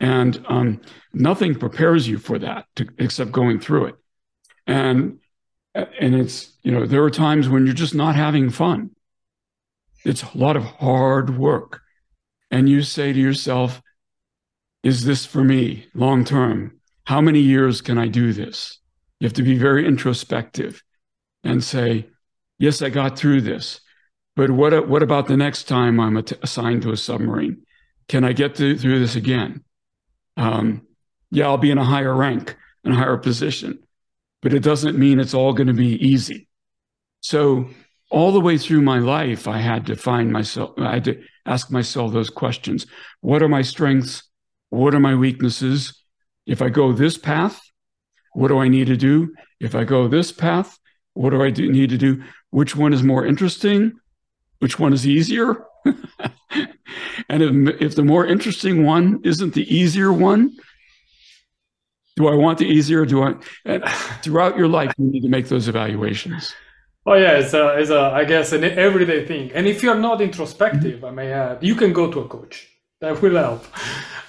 And 0.00 0.42
um, 0.48 0.80
nothing 1.12 1.54
prepares 1.54 2.08
you 2.08 2.16
for 2.16 2.38
that 2.38 2.64
to, 2.76 2.88
except 2.96 3.30
going 3.30 3.60
through 3.60 3.88
it. 3.88 3.96
And 4.66 5.18
and 5.74 6.14
it's 6.14 6.56
you 6.62 6.72
know 6.72 6.86
there 6.86 7.04
are 7.04 7.10
times 7.10 7.46
when 7.46 7.66
you're 7.66 7.74
just 7.74 7.94
not 7.94 8.16
having 8.16 8.48
fun. 8.48 8.92
It's 10.04 10.22
a 10.22 10.38
lot 10.38 10.56
of 10.56 10.64
hard 10.64 11.38
work, 11.38 11.80
and 12.50 12.68
you 12.68 12.82
say 12.82 13.12
to 13.12 13.18
yourself, 13.18 13.82
"Is 14.82 15.04
this 15.04 15.26
for 15.26 15.42
me 15.44 15.86
long 15.94 16.24
term? 16.24 16.80
How 17.04 17.20
many 17.20 17.40
years 17.40 17.80
can 17.80 17.98
I 17.98 18.08
do 18.08 18.32
this?" 18.32 18.78
You 19.20 19.26
have 19.26 19.34
to 19.34 19.42
be 19.42 19.56
very 19.56 19.86
introspective 19.86 20.82
and 21.42 21.62
say, 21.62 22.08
"Yes, 22.58 22.82
I 22.82 22.90
got 22.90 23.18
through 23.18 23.42
this." 23.42 23.80
But 24.36 24.50
what, 24.50 24.88
what 24.88 25.02
about 25.02 25.28
the 25.28 25.36
next 25.36 25.64
time 25.64 26.00
I'm 26.00 26.16
assigned 26.42 26.82
to 26.82 26.90
a 26.90 26.96
submarine? 26.96 27.62
Can 28.08 28.24
I 28.24 28.32
get 28.32 28.56
to, 28.56 28.76
through 28.76 28.98
this 28.98 29.14
again? 29.14 29.64
um, 30.36 30.86
yeah, 31.30 31.46
I'll 31.46 31.58
be 31.58 31.70
in 31.70 31.78
a 31.78 31.84
higher 31.84 32.14
rank 32.14 32.56
and 32.84 32.94
higher 32.94 33.16
position, 33.16 33.78
but 34.42 34.52
it 34.54 34.60
doesn't 34.60 34.98
mean 34.98 35.20
it's 35.20 35.34
all 35.34 35.52
going 35.52 35.68
to 35.68 35.74
be 35.74 35.94
easy. 36.04 36.48
So 37.20 37.70
all 38.10 38.32
the 38.32 38.40
way 38.40 38.58
through 38.58 38.82
my 38.82 38.98
life, 38.98 39.48
I 39.48 39.58
had 39.58 39.86
to 39.86 39.96
find 39.96 40.32
myself, 40.32 40.74
I 40.78 40.94
had 40.94 41.04
to 41.04 41.22
ask 41.46 41.70
myself 41.70 42.12
those 42.12 42.30
questions. 42.30 42.86
What 43.20 43.42
are 43.42 43.48
my 43.48 43.62
strengths? 43.62 44.22
What 44.70 44.94
are 44.94 45.00
my 45.00 45.14
weaknesses? 45.14 46.02
If 46.46 46.62
I 46.62 46.68
go 46.68 46.92
this 46.92 47.16
path, 47.16 47.60
what 48.32 48.48
do 48.48 48.58
I 48.58 48.68
need 48.68 48.88
to 48.88 48.96
do? 48.96 49.32
If 49.60 49.74
I 49.74 49.84
go 49.84 50.08
this 50.08 50.32
path, 50.32 50.78
what 51.14 51.30
do 51.30 51.42
I 51.42 51.50
do, 51.50 51.70
need 51.70 51.90
to 51.90 51.98
do? 51.98 52.22
Which 52.50 52.76
one 52.76 52.92
is 52.92 53.02
more 53.02 53.24
interesting? 53.24 53.92
Which 54.58 54.78
one 54.78 54.92
is 54.92 55.06
easier? 55.06 55.64
and 55.84 57.42
if, 57.42 57.80
if 57.80 57.94
the 57.96 58.04
more 58.04 58.26
interesting 58.26 58.84
one 58.84 59.20
isn't 59.24 59.54
the 59.54 59.74
easier 59.74 60.12
one, 60.12 60.56
do 62.16 62.28
I 62.28 62.34
want 62.34 62.58
the 62.58 62.66
easier? 62.66 63.04
Do 63.04 63.22
I? 63.22 63.34
And 63.64 63.84
throughout 64.22 64.56
your 64.56 64.68
life, 64.68 64.92
you 64.98 65.10
need 65.10 65.22
to 65.22 65.28
make 65.28 65.48
those 65.48 65.68
evaluations. 65.68 66.54
Oh 67.06 67.14
yeah, 67.14 67.38
it's 67.38 67.52
a, 67.52 67.78
it's 67.78 67.90
a, 67.90 68.00
I 68.00 68.24
guess, 68.24 68.52
an 68.52 68.64
everyday 68.64 69.26
thing. 69.26 69.52
And 69.52 69.66
if 69.66 69.82
you're 69.82 69.98
not 69.98 70.20
introspective, 70.20 70.96
mm-hmm. 70.96 71.04
I 71.06 71.10
may 71.10 71.32
add, 71.32 71.62
you 71.62 71.74
can 71.74 71.92
go 71.92 72.10
to 72.10 72.20
a 72.20 72.28
coach. 72.28 72.66
That 73.00 73.20
will 73.20 73.36
help. 73.36 73.64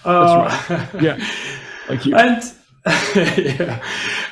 Uh, 0.03 0.61
right. 0.69 1.01
Yeah, 1.01 1.26
like 1.89 2.05
you. 2.05 2.15
And 2.15 2.43
yeah, 3.15 3.82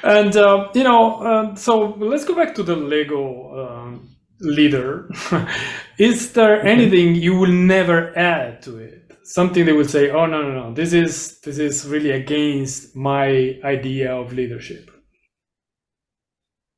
and 0.03 0.35
uh, 0.35 0.69
you 0.75 0.83
know, 0.83 1.23
uh, 1.23 1.55
so 1.55 1.95
let's 1.97 2.25
go 2.25 2.35
back 2.35 2.53
to 2.55 2.63
the 2.63 2.75
Lego 2.75 3.79
um, 3.81 4.13
leader, 4.43 5.09
is 5.97 6.33
there 6.33 6.61
anything 6.65 7.15
you 7.15 7.35
will 7.35 7.51
never 7.51 8.17
add 8.17 8.61
to 8.63 8.77
it? 8.77 9.11
Something 9.23 9.65
they 9.65 9.71
will 9.71 9.87
say, 9.87 10.09
"Oh 10.09 10.25
no, 10.25 10.41
no, 10.41 10.51
no! 10.51 10.73
This 10.73 10.91
is 10.93 11.39
this 11.39 11.57
is 11.57 11.87
really 11.87 12.11
against 12.11 12.95
my 12.95 13.57
idea 13.63 14.13
of 14.13 14.33
leadership." 14.33 14.91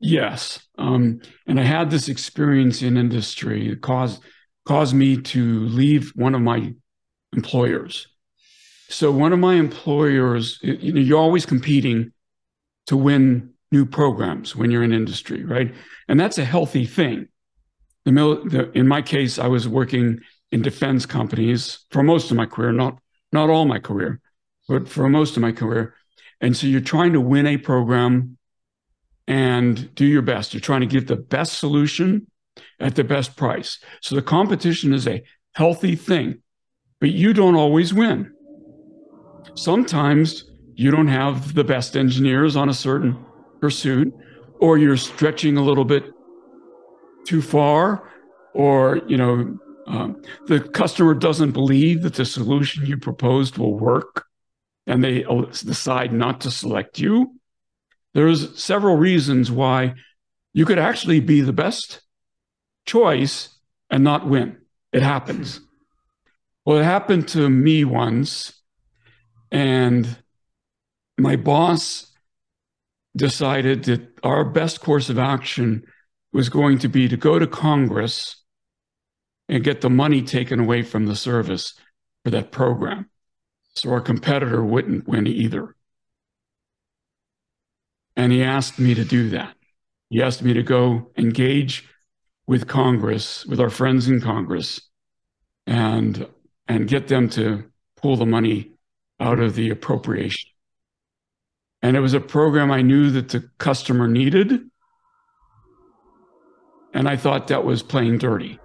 Yes, 0.06 0.60
um, 0.78 1.20
and 1.48 1.60
I 1.60 1.64
had 1.64 1.90
this 1.90 2.10
experience 2.10 2.84
in 2.84 2.96
industry. 2.96 3.72
It 3.72 3.82
caused 3.82 4.22
caused 4.64 4.94
me 4.94 5.20
to 5.20 5.66
leave 5.66 6.12
one 6.16 6.36
of 6.36 6.42
my 6.42 6.76
employers. 7.34 8.08
So 8.88 9.12
one 9.12 9.34
of 9.34 9.40
my 9.40 9.56
employers, 9.56 10.60
you 10.62 10.94
know, 10.94 11.02
you're 11.02 11.18
always 11.20 11.48
competing 11.48 12.12
to 12.86 12.96
win 12.96 13.54
new 13.72 13.84
programs 13.84 14.56
when 14.56 14.70
you're 14.70 14.84
in 14.84 14.94
industry, 14.94 15.44
right? 15.44 15.74
And 16.08 16.20
that's 16.20 16.38
a 16.38 16.46
healthy 16.46 16.86
thing. 16.86 17.28
The, 18.06 18.12
mil- 18.12 18.48
the 18.48 18.72
in 18.78 18.88
my 18.88 19.02
case, 19.02 19.40
I 19.40 19.48
was 19.48 19.68
working 19.68 20.20
in 20.52 20.62
defense 20.62 21.08
companies 21.08 21.80
for 21.90 22.04
most 22.04 22.30
of 22.30 22.38
my 22.38 22.46
career, 22.46 22.72
not 22.72 23.00
not 23.32 23.50
all 23.50 23.66
my 23.66 23.80
career, 23.80 24.22
but 24.68 24.88
for 24.88 25.10
most 25.10 25.36
of 25.36 25.42
my 25.42 25.52
career. 25.52 25.96
And 26.42 26.56
so 26.56 26.68
you're 26.68 26.80
trying 26.80 27.14
to 27.14 27.22
win 27.22 27.48
a 27.48 27.58
program 27.58 28.38
and 29.28 29.94
do 29.96 30.06
your 30.06 30.22
best. 30.22 30.54
You're 30.54 30.62
trying 30.62 30.82
to 30.82 30.88
give 30.88 31.08
the 31.08 31.16
best 31.16 31.58
solution 31.58 32.28
at 32.80 32.96
the 32.96 33.04
best 33.04 33.36
price. 33.36 33.80
So 34.02 34.16
the 34.16 34.22
competition 34.22 34.94
is 34.94 35.08
a 35.08 35.24
healthy 35.54 35.96
thing, 35.96 36.42
but 37.00 37.12
you 37.12 37.34
don't 37.34 37.56
always 37.56 37.94
win. 37.94 38.32
Sometimes 39.56 40.44
you 40.76 40.92
don't 40.92 41.08
have 41.08 41.54
the 41.54 41.64
best 41.64 41.96
engineers 41.96 42.56
on 42.56 42.70
a 42.70 42.74
certain 42.74 43.26
pursuit, 43.62 44.14
or 44.60 44.78
you're 44.78 44.98
stretching 44.98 45.58
a 45.58 45.64
little 45.64 45.86
bit 45.86 46.04
too 47.26 47.42
far, 47.42 48.12
or 48.54 49.02
you 49.08 49.18
know 49.18 49.58
um, 49.88 50.22
the 50.48 50.60
customer 50.60 51.14
doesn't 51.14 51.52
believe 51.52 52.02
that 52.02 52.16
the 52.16 52.26
solution 52.26 52.86
you 52.86 52.98
proposed 52.98 53.58
will 53.58 53.78
work, 53.78 54.26
and 54.88 55.04
they 55.04 55.24
decide 55.50 56.12
not 56.12 56.42
to 56.42 56.52
select 56.52 57.00
you. 57.00 57.35
There's 58.16 58.58
several 58.58 58.96
reasons 58.96 59.52
why 59.52 59.96
you 60.54 60.66
could 60.66 60.80
actually 60.80 61.20
be 61.20 61.42
the 61.42 61.52
best 61.52 62.00
choice 62.86 63.50
and 63.90 64.06
not 64.06 64.26
win. 64.26 64.58
It 64.94 65.04
happens. 65.04 65.60
Well, 66.66 66.78
it 66.78 66.86
happened 66.86 67.28
to 67.30 67.50
me 67.50 67.84
once, 67.84 68.54
and 69.52 70.18
my 71.18 71.36
boss 71.36 72.14
decided 73.18 73.84
that 73.84 74.08
our 74.24 74.46
best 74.46 74.80
course 74.80 75.10
of 75.10 75.20
action 75.20 75.84
was 76.32 76.48
going 76.48 76.80
to 76.80 76.88
be 76.88 77.10
to 77.10 77.18
go 77.18 77.38
to 77.38 77.46
Congress 77.46 78.42
and 79.50 79.62
get 79.62 79.82
the 79.82 79.90
money 79.90 80.22
taken 80.22 80.62
away 80.62 80.84
from 80.84 81.06
the 81.06 81.18
service 81.18 81.74
for 82.24 82.30
that 82.32 82.52
program. 82.52 83.10
So 83.74 83.92
our 83.92 84.02
competitor 84.02 84.64
wouldn't 84.64 85.06
win 85.06 85.28
either. 85.28 85.75
And 88.16 88.32
he 88.32 88.44
asked 88.44 88.80
me 88.80 88.94
to 88.94 89.04
do 89.04 89.30
that. 89.32 89.56
He 90.10 90.22
asked 90.22 90.44
me 90.44 90.54
to 90.54 90.64
go 90.64 91.12
engage 91.18 91.88
with 92.48 92.68
Congress, 92.68 93.46
with 93.46 93.60
our 93.60 93.70
friends 93.70 94.08
in 94.08 94.22
Congress, 94.22 94.82
and 95.68 96.28
and 96.68 96.88
get 96.88 97.08
them 97.08 97.30
to 97.30 97.66
pull 97.98 98.16
the 98.16 98.26
money 98.26 98.72
out 99.20 99.40
of 99.40 99.56
the 99.56 99.70
appropriation. 99.70 100.52
And 101.82 101.96
it 101.96 102.00
was 102.00 102.14
a 102.14 102.20
program 102.20 102.72
I 102.72 102.82
knew 102.82 103.12
that 103.12 103.30
the 103.30 103.50
customer 103.60 104.08
needed. 104.08 104.60
And 106.94 107.08
I 107.08 107.16
thought 107.16 107.48
that 107.48 107.64
was 107.64 107.84
playing 107.84 108.18
dirty. 108.18 108.60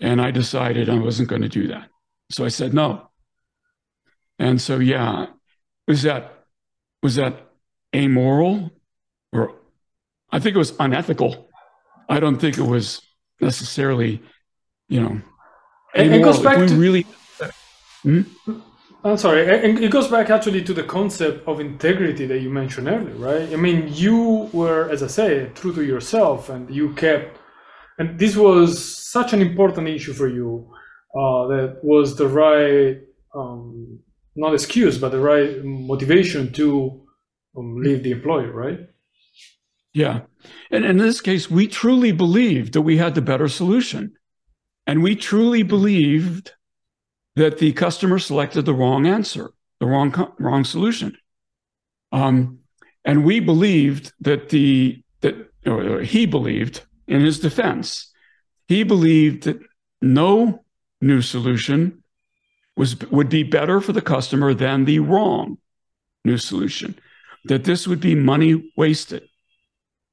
And 0.00 0.20
I 0.20 0.30
decided 0.30 0.88
I 0.88 0.98
wasn't 0.98 1.28
going 1.28 1.42
to 1.42 1.48
do 1.48 1.68
that. 1.68 1.88
So 2.30 2.44
I 2.44 2.48
said 2.48 2.74
no. 2.74 3.10
And 4.38 4.60
so, 4.60 4.78
yeah, 4.78 5.26
was 5.86 6.02
that, 6.02 6.46
was 7.02 7.16
that 7.16 7.49
amoral 7.94 8.70
or 9.32 9.54
I 10.32 10.38
think 10.38 10.54
it 10.54 10.58
was 10.58 10.74
unethical. 10.78 11.48
I 12.08 12.20
don't 12.20 12.38
think 12.38 12.58
it 12.58 12.62
was 12.62 13.02
necessarily, 13.40 14.22
you 14.88 15.00
know, 15.00 15.20
and 15.94 16.14
it 16.14 16.22
goes 16.22 16.40
back 16.40 16.68
to 16.68 16.74
really. 16.74 17.06
Hmm? 18.02 18.22
I'm 19.02 19.16
sorry, 19.16 19.40
it 19.40 19.90
goes 19.90 20.08
back 20.08 20.28
actually 20.28 20.62
to 20.64 20.74
the 20.74 20.82
concept 20.82 21.48
of 21.48 21.58
integrity 21.58 22.26
that 22.26 22.40
you 22.40 22.50
mentioned 22.50 22.86
earlier, 22.86 23.14
right? 23.14 23.50
I 23.50 23.56
mean, 23.56 23.88
you 23.94 24.50
were, 24.52 24.90
as 24.90 25.02
I 25.02 25.06
say, 25.06 25.50
true 25.54 25.72
to 25.72 25.82
yourself, 25.82 26.50
and 26.50 26.68
you 26.72 26.92
kept, 26.92 27.38
and 27.98 28.18
this 28.18 28.36
was 28.36 28.94
such 29.10 29.32
an 29.32 29.40
important 29.40 29.88
issue 29.88 30.12
for 30.12 30.28
you 30.28 30.70
uh, 31.14 31.46
that 31.46 31.78
was 31.82 32.14
the 32.16 32.28
right, 32.28 33.00
um, 33.34 34.00
not 34.36 34.52
excuse, 34.52 34.98
but 34.98 35.12
the 35.12 35.20
right 35.20 35.64
motivation 35.64 36.52
to 36.52 37.00
um, 37.56 37.82
leave 37.82 38.02
the 38.02 38.12
employer, 38.12 38.52
right? 38.52 38.80
Yeah, 39.92 40.20
and 40.70 40.84
in 40.84 40.98
this 40.98 41.20
case, 41.20 41.50
we 41.50 41.66
truly 41.66 42.12
believed 42.12 42.74
that 42.74 42.82
we 42.82 42.96
had 42.96 43.14
the 43.14 43.22
better 43.22 43.48
solution, 43.48 44.14
and 44.86 45.02
we 45.02 45.16
truly 45.16 45.62
believed 45.62 46.52
that 47.36 47.58
the 47.58 47.72
customer 47.72 48.18
selected 48.18 48.66
the 48.66 48.74
wrong 48.74 49.06
answer, 49.06 49.50
the 49.80 49.86
wrong 49.86 50.32
wrong 50.38 50.64
solution. 50.64 51.16
Um, 52.12 52.60
and 53.04 53.24
we 53.24 53.40
believed 53.40 54.12
that 54.20 54.50
the 54.50 55.02
that 55.22 55.50
he 56.04 56.26
believed 56.26 56.82
in 57.06 57.22
his 57.22 57.40
defense, 57.40 58.12
he 58.68 58.84
believed 58.84 59.44
that 59.44 59.58
no 60.00 60.64
new 61.00 61.22
solution 61.22 62.02
was 62.76 62.98
would 63.10 63.28
be 63.28 63.42
better 63.42 63.80
for 63.80 63.92
the 63.92 64.02
customer 64.02 64.54
than 64.54 64.84
the 64.84 65.00
wrong 65.00 65.58
new 66.24 66.38
solution. 66.38 66.98
That 67.44 67.64
this 67.64 67.88
would 67.88 68.00
be 68.00 68.14
money 68.14 68.72
wasted 68.76 69.22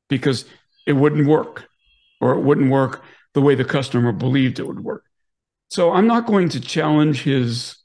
because 0.10 0.46
it 0.86 0.94
wouldn't 0.94 1.28
work, 1.28 1.68
or 2.22 2.34
it 2.34 2.42
wouldn't 2.42 2.72
work 2.72 3.04
the 3.34 3.42
way 3.42 3.56
the 3.56 3.66
customer 3.66 4.12
believed 4.12 4.60
it 4.60 4.68
would 4.68 4.84
work. 4.84 5.04
So 5.70 5.92
I'm 5.92 6.08
not 6.08 6.26
going 6.26 6.50
to 6.50 6.62
challenge 6.62 7.24
his 7.24 7.78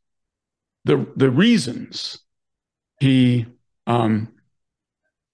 the 0.85 1.07
the 1.17 1.31
reasons 1.31 2.19
he 3.01 3.47
um, 3.87 4.29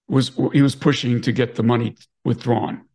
was 0.07 0.31
he 0.53 0.61
was 0.61 0.75
pushing 0.75 1.21
to 1.21 1.31
get 1.31 1.55
the 1.55 1.63
money 1.63 1.95
withdrawn. 2.25 2.85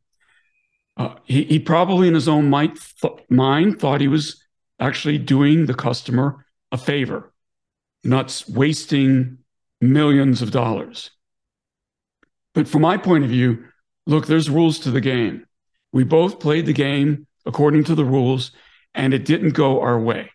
Uh, 0.97 1.15
he, 1.25 1.45
he 1.45 1.59
probably 1.59 2.09
in 2.09 2.15
his 2.15 2.29
own 2.29 2.49
mind, 2.51 2.79
th- 3.01 3.15
mind 3.29 3.81
thought 3.81 4.01
he 4.01 4.09
was 4.09 4.45
actually 4.79 5.19
doing 5.19 5.67
the 5.67 5.75
customer 5.75 6.45
a 6.71 6.79
favor, 6.79 7.33
not 8.05 8.45
wasting 8.49 9.39
millions 9.93 10.43
of 10.43 10.51
dollars. 10.51 11.11
But 12.55 12.69
from 12.69 12.83
my 12.83 12.97
point 12.97 13.25
of 13.25 13.31
view, 13.31 13.65
look, 14.07 14.27
there's 14.27 14.51
rules 14.51 14.79
to 14.81 14.91
the 14.91 15.01
game. 15.01 15.47
We 15.93 16.05
both 16.05 16.41
played 16.41 16.67
the 16.67 16.73
game 16.73 17.27
according 17.47 17.85
to 17.85 17.95
the 17.95 18.05
rules, 18.05 18.53
and 18.95 19.13
it 19.13 19.25
didn't 19.25 19.51
go 19.51 19.81
our 19.81 19.99
way. 19.99 20.31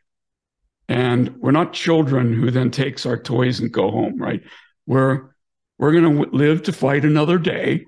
And 0.87 1.37
we're 1.37 1.51
not 1.51 1.73
children 1.73 2.33
who 2.33 2.51
then 2.51 2.71
takes 2.71 3.05
our 3.05 3.17
toys 3.17 3.59
and 3.59 3.71
go 3.71 3.91
home, 3.91 4.17
right? 4.17 4.41
We're 4.85 5.29
we're 5.77 5.93
going 5.93 6.15
to 6.15 6.35
live 6.35 6.63
to 6.63 6.73
fight 6.73 7.05
another 7.05 7.37
day. 7.37 7.85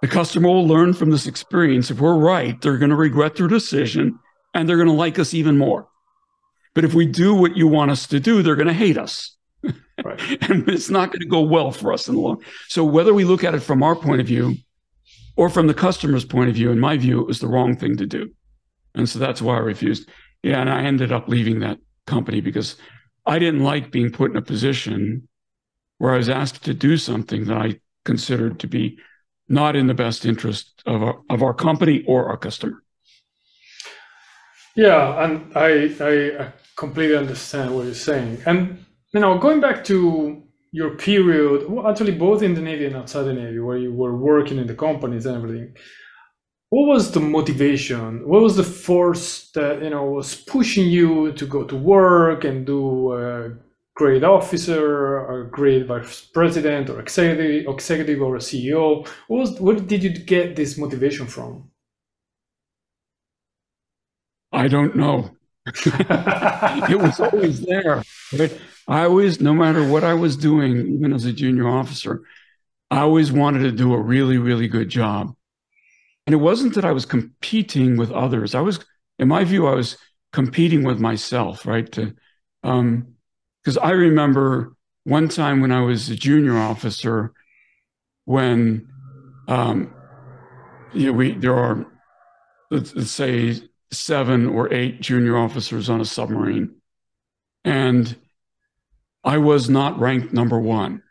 The 0.00 0.08
customer 0.08 0.48
will 0.48 0.66
learn 0.66 0.94
from 0.94 1.10
this 1.10 1.26
experience. 1.26 1.90
If 1.90 2.00
we're 2.00 2.16
right, 2.16 2.58
they're 2.60 2.78
going 2.78 2.90
to 2.90 2.96
regret 2.96 3.36
their 3.36 3.48
decision 3.48 4.18
and 4.54 4.66
they're 4.66 4.78
going 4.78 4.88
to 4.88 4.94
like 4.94 5.18
us 5.18 5.34
even 5.34 5.58
more. 5.58 5.88
But 6.74 6.84
if 6.84 6.94
we 6.94 7.06
do 7.06 7.34
what 7.34 7.56
you 7.56 7.68
want 7.68 7.90
us 7.90 8.06
to 8.08 8.20
do, 8.20 8.42
they're 8.42 8.56
going 8.56 8.68
to 8.68 8.72
hate 8.72 8.96
us. 8.96 9.36
Right. 10.04 10.20
and 10.50 10.68
it's 10.68 10.90
not 10.90 11.10
going 11.10 11.20
to 11.20 11.26
go 11.26 11.40
well 11.40 11.70
for 11.70 11.92
us 11.92 12.08
in 12.08 12.14
the 12.14 12.20
long. 12.20 12.42
So 12.68 12.84
whether 12.84 13.14
we 13.14 13.24
look 13.24 13.44
at 13.44 13.54
it 13.54 13.60
from 13.60 13.82
our 13.82 13.96
point 13.96 14.20
of 14.20 14.26
view 14.26 14.56
or 15.36 15.48
from 15.48 15.66
the 15.66 15.74
customer's 15.74 16.24
point 16.24 16.48
of 16.48 16.54
view, 16.54 16.70
in 16.70 16.80
my 16.80 16.96
view, 16.96 17.20
it 17.20 17.26
was 17.26 17.40
the 17.40 17.48
wrong 17.48 17.76
thing 17.76 17.96
to 17.96 18.06
do. 18.06 18.30
And 18.94 19.08
so 19.08 19.18
that's 19.18 19.42
why 19.42 19.56
I 19.56 19.60
refused. 19.60 20.08
Yeah, 20.42 20.60
and 20.60 20.70
I 20.70 20.82
ended 20.82 21.10
up 21.10 21.28
leaving 21.28 21.60
that 21.60 21.78
company 22.06 22.40
because 22.40 22.76
I 23.26 23.38
didn't 23.38 23.62
like 23.62 23.90
being 23.90 24.10
put 24.12 24.30
in 24.30 24.36
a 24.36 24.42
position 24.42 25.28
where 25.98 26.12
I 26.12 26.18
was 26.18 26.28
asked 26.28 26.64
to 26.64 26.74
do 26.74 26.96
something 26.96 27.46
that 27.46 27.56
I 27.56 27.80
considered 28.04 28.60
to 28.60 28.66
be 28.66 28.98
not 29.48 29.76
in 29.76 29.86
the 29.86 29.94
best 29.94 30.24
interest 30.24 30.82
of 30.86 31.02
our, 31.02 31.20
of 31.30 31.42
our 31.42 31.54
company 31.54 32.04
or 32.06 32.26
our 32.28 32.36
customer. 32.36 32.82
Yeah, 34.76 35.24
and 35.24 35.56
I, 35.56 35.94
I 36.00 36.52
completely 36.76 37.16
understand 37.16 37.74
what 37.74 37.84
you're 37.84 37.94
saying. 37.94 38.42
And 38.44 38.83
know, 39.20 39.38
going 39.38 39.60
back 39.60 39.84
to 39.84 40.42
your 40.72 40.96
period, 40.96 41.70
well, 41.70 41.86
actually 41.86 42.12
both 42.12 42.42
in 42.42 42.54
the 42.54 42.60
Navy 42.60 42.86
and 42.86 42.96
outside 42.96 43.22
the 43.24 43.32
Navy, 43.32 43.60
where 43.60 43.78
you 43.78 43.92
were 43.92 44.16
working 44.16 44.58
in 44.58 44.66
the 44.66 44.74
companies 44.74 45.26
and 45.26 45.36
everything, 45.36 45.74
what 46.70 46.88
was 46.88 47.12
the 47.12 47.20
motivation? 47.20 48.26
What 48.28 48.42
was 48.42 48.56
the 48.56 48.64
force 48.64 49.50
that 49.52 49.82
you 49.82 49.90
know 49.90 50.04
was 50.06 50.34
pushing 50.34 50.88
you 50.88 51.32
to 51.34 51.46
go 51.46 51.62
to 51.64 51.76
work 51.76 52.44
and 52.44 52.66
do 52.66 53.12
a 53.12 53.52
grade 53.94 54.24
officer 54.24 55.18
or 55.20 55.44
grade 55.52 55.86
vice 55.86 56.22
president 56.22 56.90
or 56.90 57.00
executive 57.00 57.72
executive 57.72 58.20
or 58.20 58.34
a 58.36 58.40
ceo 58.40 59.06
what 59.28 59.38
was 59.38 59.60
where 59.60 59.76
did 59.76 60.02
you 60.02 60.10
get 60.10 60.56
this 60.56 60.76
motivation 60.76 61.26
from? 61.26 61.70
I 64.52 64.68
don't 64.68 64.96
know. 64.96 65.30
It 66.92 66.98
was 66.98 67.20
always 67.20 67.60
there 67.60 68.02
right? 68.36 68.60
I 68.88 69.02
always 69.02 69.40
no 69.40 69.54
matter 69.54 69.86
what 69.86 70.04
i 70.04 70.14
was 70.14 70.36
doing 70.36 70.86
even 70.94 71.12
as 71.12 71.24
a 71.24 71.32
junior 71.32 71.68
officer 71.68 72.22
i 72.90 73.00
always 73.00 73.32
wanted 73.32 73.60
to 73.60 73.72
do 73.72 73.94
a 73.94 74.00
really 74.00 74.38
really 74.38 74.68
good 74.68 74.88
job 74.88 75.34
and 76.26 76.34
it 76.34 76.38
wasn't 76.38 76.74
that 76.74 76.84
I 76.84 76.92
was 76.92 77.04
competing 77.04 77.96
with 77.96 78.10
others. 78.10 78.54
I 78.54 78.60
was, 78.60 78.80
in 79.18 79.28
my 79.28 79.44
view, 79.44 79.66
I 79.66 79.74
was 79.74 79.98
competing 80.32 80.82
with 80.82 80.98
myself, 80.98 81.66
right? 81.66 81.90
To, 81.92 82.14
um, 82.62 83.14
because 83.62 83.76
I 83.78 83.90
remember 83.90 84.74
one 85.04 85.28
time 85.28 85.60
when 85.60 85.72
I 85.72 85.80
was 85.80 86.08
a 86.08 86.16
junior 86.16 86.56
officer, 86.56 87.32
when 88.24 88.88
um, 89.48 89.94
you 90.94 91.06
know, 91.06 91.12
we 91.12 91.32
there 91.32 91.54
are 91.54 91.86
let's, 92.70 92.94
let's 92.94 93.10
say 93.10 93.60
seven 93.90 94.46
or 94.48 94.72
eight 94.72 95.02
junior 95.02 95.36
officers 95.36 95.90
on 95.90 96.00
a 96.00 96.06
submarine, 96.06 96.76
and 97.64 98.16
I 99.24 99.38
was 99.38 99.70
not 99.70 99.98
ranked 99.98 100.32
number 100.32 100.58
one, 100.58 101.02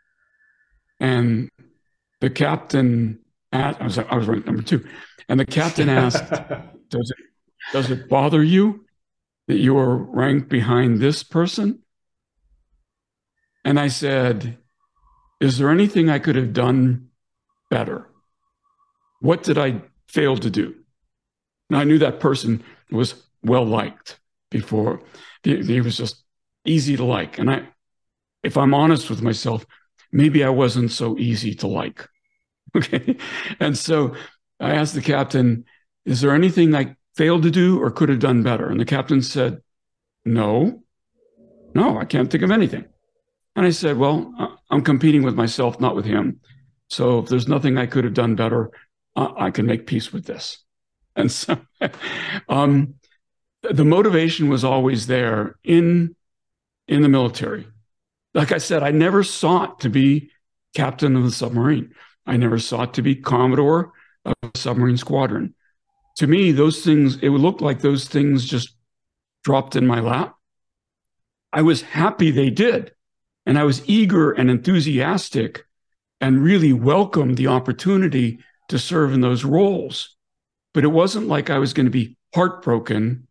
and 1.00 1.50
the 2.20 2.30
captain 2.30 3.20
asked, 3.52 3.80
I 3.80 3.84
was 3.84 3.98
I 3.98 4.14
was 4.14 4.26
ranked 4.26 4.46
number 4.46 4.62
two, 4.62 4.86
and 5.28 5.40
the 5.40 5.46
captain 5.46 5.88
asked, 5.88 6.30
"Does 6.90 7.10
it 7.10 7.16
does 7.72 7.90
it 7.90 8.08
bother 8.08 8.42
you 8.42 8.84
that 9.48 9.58
you 9.58 9.76
are 9.78 9.96
ranked 9.96 10.48
behind 10.48 11.00
this 11.00 11.22
person?" 11.22 11.80
And 13.64 13.80
I 13.80 13.88
said, 13.88 14.58
Is 15.40 15.58
there 15.58 15.70
anything 15.70 16.10
I 16.10 16.18
could 16.18 16.36
have 16.36 16.52
done 16.52 17.08
better? 17.70 18.08
What 19.20 19.42
did 19.42 19.56
I 19.56 19.80
fail 20.06 20.36
to 20.36 20.50
do? 20.50 20.74
And 21.70 21.78
I 21.78 21.84
knew 21.84 21.98
that 21.98 22.20
person 22.20 22.62
was 22.90 23.14
well 23.42 23.64
liked 23.64 24.20
before. 24.50 25.00
He, 25.42 25.80
was 25.80 25.96
just 25.96 26.22
easy 26.66 26.96
to 26.96 27.04
like. 27.04 27.38
And 27.38 27.50
I, 27.50 27.68
if 28.44 28.56
I'm 28.56 28.74
honest 28.74 29.10
with 29.10 29.22
myself, 29.22 29.66
maybe 30.12 30.44
I 30.44 30.50
wasn't 30.50 30.90
so 30.90 31.18
easy 31.18 31.54
to 31.56 31.66
like. 31.66 32.08
Okay. 32.76 33.16
And 33.60 33.78
so 33.78 34.16
I 34.58 34.72
asked 34.72 34.94
the 34.94 35.00
captain, 35.00 35.64
Is 36.06 36.20
there 36.20 36.34
anything 36.34 36.74
I 36.74 36.96
failed 37.14 37.44
to 37.44 37.50
do 37.50 37.80
or 37.80 37.92
could 37.92 38.08
have 38.08 38.18
done 38.18 38.42
better? 38.42 38.68
And 38.68 38.80
the 38.80 38.84
captain 38.84 39.22
said, 39.22 39.62
No, 40.24 40.82
no, 41.72 41.96
I 41.96 42.04
can't 42.04 42.28
think 42.28 42.42
of 42.42 42.50
anything. 42.50 42.84
And 43.54 43.64
I 43.64 43.70
said, 43.70 43.96
Well, 43.96 44.58
I'm 44.70 44.82
competing 44.82 45.22
with 45.22 45.36
myself, 45.36 45.78
not 45.78 45.94
with 45.94 46.04
him. 46.04 46.40
So 46.90 47.20
if 47.20 47.28
there's 47.28 47.46
nothing 47.46 47.78
I 47.78 47.86
could 47.86 48.02
have 48.02 48.14
done 48.14 48.34
better, 48.34 48.72
I 49.14 49.52
can 49.52 49.66
make 49.66 49.86
peace 49.86 50.12
with 50.12 50.26
this. 50.26 50.58
And 51.16 51.30
so 51.30 51.56
um, 52.48 52.94
the 53.62 53.84
motivation 53.84 54.48
was 54.48 54.64
always 54.64 55.06
there 55.06 55.54
in, 55.62 56.16
in 56.88 57.02
the 57.02 57.08
military. 57.08 57.68
Like 58.34 58.52
I 58.52 58.58
said, 58.58 58.82
I 58.82 58.90
never 58.90 59.22
sought 59.22 59.80
to 59.80 59.88
be 59.88 60.30
captain 60.74 61.16
of 61.16 61.22
the 61.22 61.30
submarine. 61.30 61.94
I 62.26 62.36
never 62.36 62.58
sought 62.58 62.94
to 62.94 63.02
be 63.02 63.14
commodore 63.14 63.92
of 64.24 64.34
a 64.42 64.58
submarine 64.58 64.96
squadron. 64.96 65.54
To 66.16 66.26
me, 66.26 66.52
those 66.52 66.84
things, 66.84 67.16
it 67.22 67.28
would 67.28 67.40
look 67.40 67.60
like 67.60 67.80
those 67.80 68.08
things 68.08 68.44
just 68.44 68.74
dropped 69.44 69.76
in 69.76 69.86
my 69.86 70.00
lap. 70.00 70.34
I 71.52 71.62
was 71.62 71.82
happy 71.82 72.30
they 72.30 72.50
did 72.50 72.92
and 73.46 73.58
I 73.58 73.64
was 73.64 73.88
eager 73.88 74.32
and 74.32 74.50
enthusiastic 74.50 75.64
and 76.20 76.42
really 76.42 76.72
welcomed 76.72 77.36
the 77.36 77.48
opportunity 77.48 78.40
to 78.68 78.78
serve 78.78 79.12
in 79.12 79.20
those 79.20 79.44
roles. 79.44 80.16
But 80.72 80.84
it 80.84 80.88
wasn't 80.88 81.28
like 81.28 81.50
I 81.50 81.58
was 81.58 81.72
going 81.72 81.86
to 81.86 81.90
be 81.90 82.16
heartbroken 82.34 83.28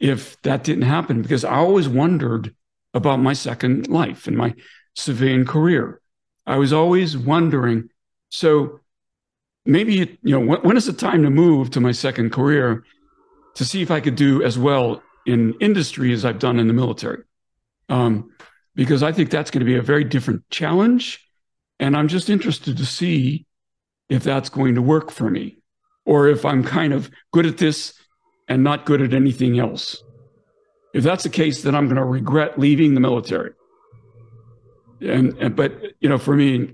if 0.00 0.40
that 0.42 0.64
didn't 0.64 0.84
happen 0.84 1.20
because 1.20 1.44
I 1.44 1.56
always 1.56 1.88
wondered 1.88 2.54
about 2.96 3.20
my 3.20 3.34
second 3.34 3.88
life 3.88 4.26
and 4.26 4.36
my 4.36 4.54
civilian 4.94 5.44
career. 5.44 6.00
I 6.46 6.56
was 6.56 6.72
always 6.72 7.16
wondering, 7.16 7.90
so 8.30 8.80
maybe, 9.66 10.18
you 10.22 10.32
know, 10.34 10.40
when, 10.40 10.60
when 10.62 10.76
is 10.76 10.86
the 10.86 10.92
time 10.92 11.22
to 11.22 11.30
move 11.30 11.70
to 11.70 11.80
my 11.80 11.92
second 11.92 12.30
career 12.32 12.84
to 13.54 13.64
see 13.64 13.82
if 13.82 13.90
I 13.90 14.00
could 14.00 14.16
do 14.16 14.42
as 14.42 14.58
well 14.58 15.02
in 15.26 15.54
industry 15.60 16.12
as 16.12 16.24
I've 16.24 16.38
done 16.38 16.58
in 16.58 16.68
the 16.68 16.72
military? 16.72 17.22
Um, 17.90 18.30
because 18.74 19.02
I 19.02 19.12
think 19.12 19.30
that's 19.30 19.50
going 19.50 19.60
to 19.60 19.66
be 19.66 19.76
a 19.76 19.82
very 19.82 20.04
different 20.04 20.48
challenge. 20.50 21.22
And 21.78 21.96
I'm 21.96 22.08
just 22.08 22.30
interested 22.30 22.78
to 22.78 22.86
see 22.86 23.46
if 24.08 24.22
that's 24.22 24.48
going 24.48 24.76
to 24.76 24.82
work 24.82 25.10
for 25.10 25.28
me 25.30 25.58
or 26.06 26.28
if 26.28 26.44
I'm 26.44 26.62
kind 26.64 26.92
of 26.94 27.10
good 27.32 27.44
at 27.44 27.58
this 27.58 27.92
and 28.48 28.64
not 28.64 28.86
good 28.86 29.02
at 29.02 29.12
anything 29.12 29.58
else. 29.58 30.02
If 30.96 31.04
that's 31.04 31.24
the 31.24 31.28
case, 31.28 31.60
then 31.60 31.74
I'm 31.74 31.84
going 31.88 31.96
to 31.96 32.04
regret 32.04 32.58
leaving 32.58 32.94
the 32.94 33.00
military. 33.00 33.52
And, 35.02 35.36
and 35.38 35.54
but 35.54 35.78
you 36.00 36.08
know, 36.08 36.16
for 36.16 36.34
me, 36.34 36.72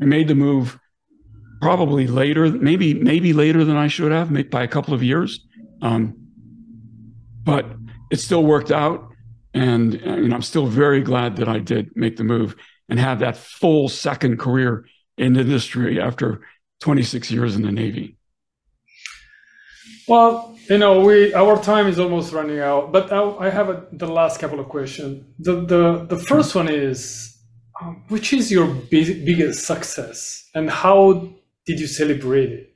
I 0.00 0.06
made 0.06 0.28
the 0.28 0.34
move 0.34 0.78
probably 1.60 2.06
later, 2.06 2.50
maybe 2.50 2.94
maybe 2.94 3.34
later 3.34 3.62
than 3.66 3.76
I 3.76 3.86
should 3.88 4.12
have, 4.12 4.30
maybe 4.30 4.48
by 4.48 4.62
a 4.62 4.68
couple 4.68 4.94
of 4.94 5.02
years. 5.02 5.46
Um, 5.82 6.14
but 7.44 7.66
it 8.10 8.16
still 8.16 8.42
worked 8.42 8.70
out. 8.70 9.10
And 9.52 10.02
know, 10.28 10.34
I'm 10.36 10.42
still 10.42 10.66
very 10.66 11.02
glad 11.02 11.36
that 11.36 11.48
I 11.48 11.58
did 11.58 11.94
make 11.94 12.16
the 12.16 12.24
move 12.24 12.56
and 12.88 12.98
have 12.98 13.18
that 13.18 13.36
full 13.36 13.90
second 13.90 14.38
career 14.38 14.86
in 15.18 15.36
industry 15.36 16.00
after 16.00 16.40
26 16.80 17.30
years 17.30 17.56
in 17.56 17.62
the 17.62 17.72
Navy. 17.72 18.16
Well, 20.08 20.56
you 20.70 20.78
know, 20.78 21.00
we 21.00 21.34
our 21.34 21.62
time 21.62 21.86
is 21.88 21.98
almost 21.98 22.32
running 22.32 22.60
out, 22.60 22.92
but 22.92 23.12
I, 23.12 23.20
I 23.46 23.50
have 23.50 23.68
a, 23.68 23.86
the 23.92 24.06
last 24.06 24.40
couple 24.40 24.60
of 24.60 24.68
questions. 24.68 25.24
The 25.38 25.54
the 25.72 26.06
the 26.08 26.18
first 26.18 26.54
one 26.54 26.68
is, 26.68 27.36
um, 27.80 28.04
which 28.08 28.32
is 28.32 28.50
your 28.50 28.66
big, 28.66 29.26
biggest 29.26 29.66
success, 29.66 30.48
and 30.54 30.70
how 30.70 31.28
did 31.66 31.80
you 31.80 31.86
celebrate 31.86 32.50
it? 32.52 32.66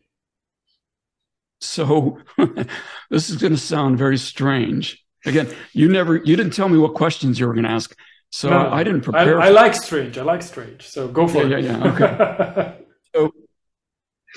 So, 1.61 2.19
this 3.11 3.31
is 3.31 3.37
going 3.37 3.55
to 3.55 3.59
sound 3.59 3.97
very 3.97 4.19
strange, 4.19 5.05
Again, 5.27 5.49
you 5.73 5.89
never, 5.89 6.17
you 6.17 6.37
didn't 6.37 6.53
tell 6.53 6.69
me 6.69 6.79
what 6.79 6.95
questions 6.95 7.41
you 7.41 7.47
were 7.47 7.55
going 7.55 7.65
to 7.65 7.71
ask, 7.71 7.97
so 8.31 8.51
no, 8.51 8.71
I 8.71 8.85
didn't 8.85 9.03
prepare. 9.03 9.41
I, 9.41 9.47
I 9.47 9.51
like 9.51 9.75
strange. 9.75 10.19
I 10.19 10.23
like 10.23 10.43
strange. 10.43 10.87
So 10.87 11.09
go 11.09 11.27
for 11.27 11.47
yeah, 11.47 11.57
it. 11.57 11.65
Yeah, 11.65 11.79
yeah. 11.79 11.93
Okay. 11.93 12.75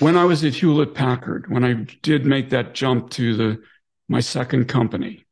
when 0.00 0.16
I 0.16 0.24
was 0.24 0.44
at 0.44 0.54
Hewlett 0.54 0.94
Packard, 0.94 1.50
when 1.50 1.64
I 1.64 1.72
did 2.02 2.24
make 2.24 2.50
that 2.50 2.74
jump 2.74 3.10
to 3.10 3.36
the 3.36 3.62
my 4.08 4.20
second 4.20 4.66
company, 4.66 5.26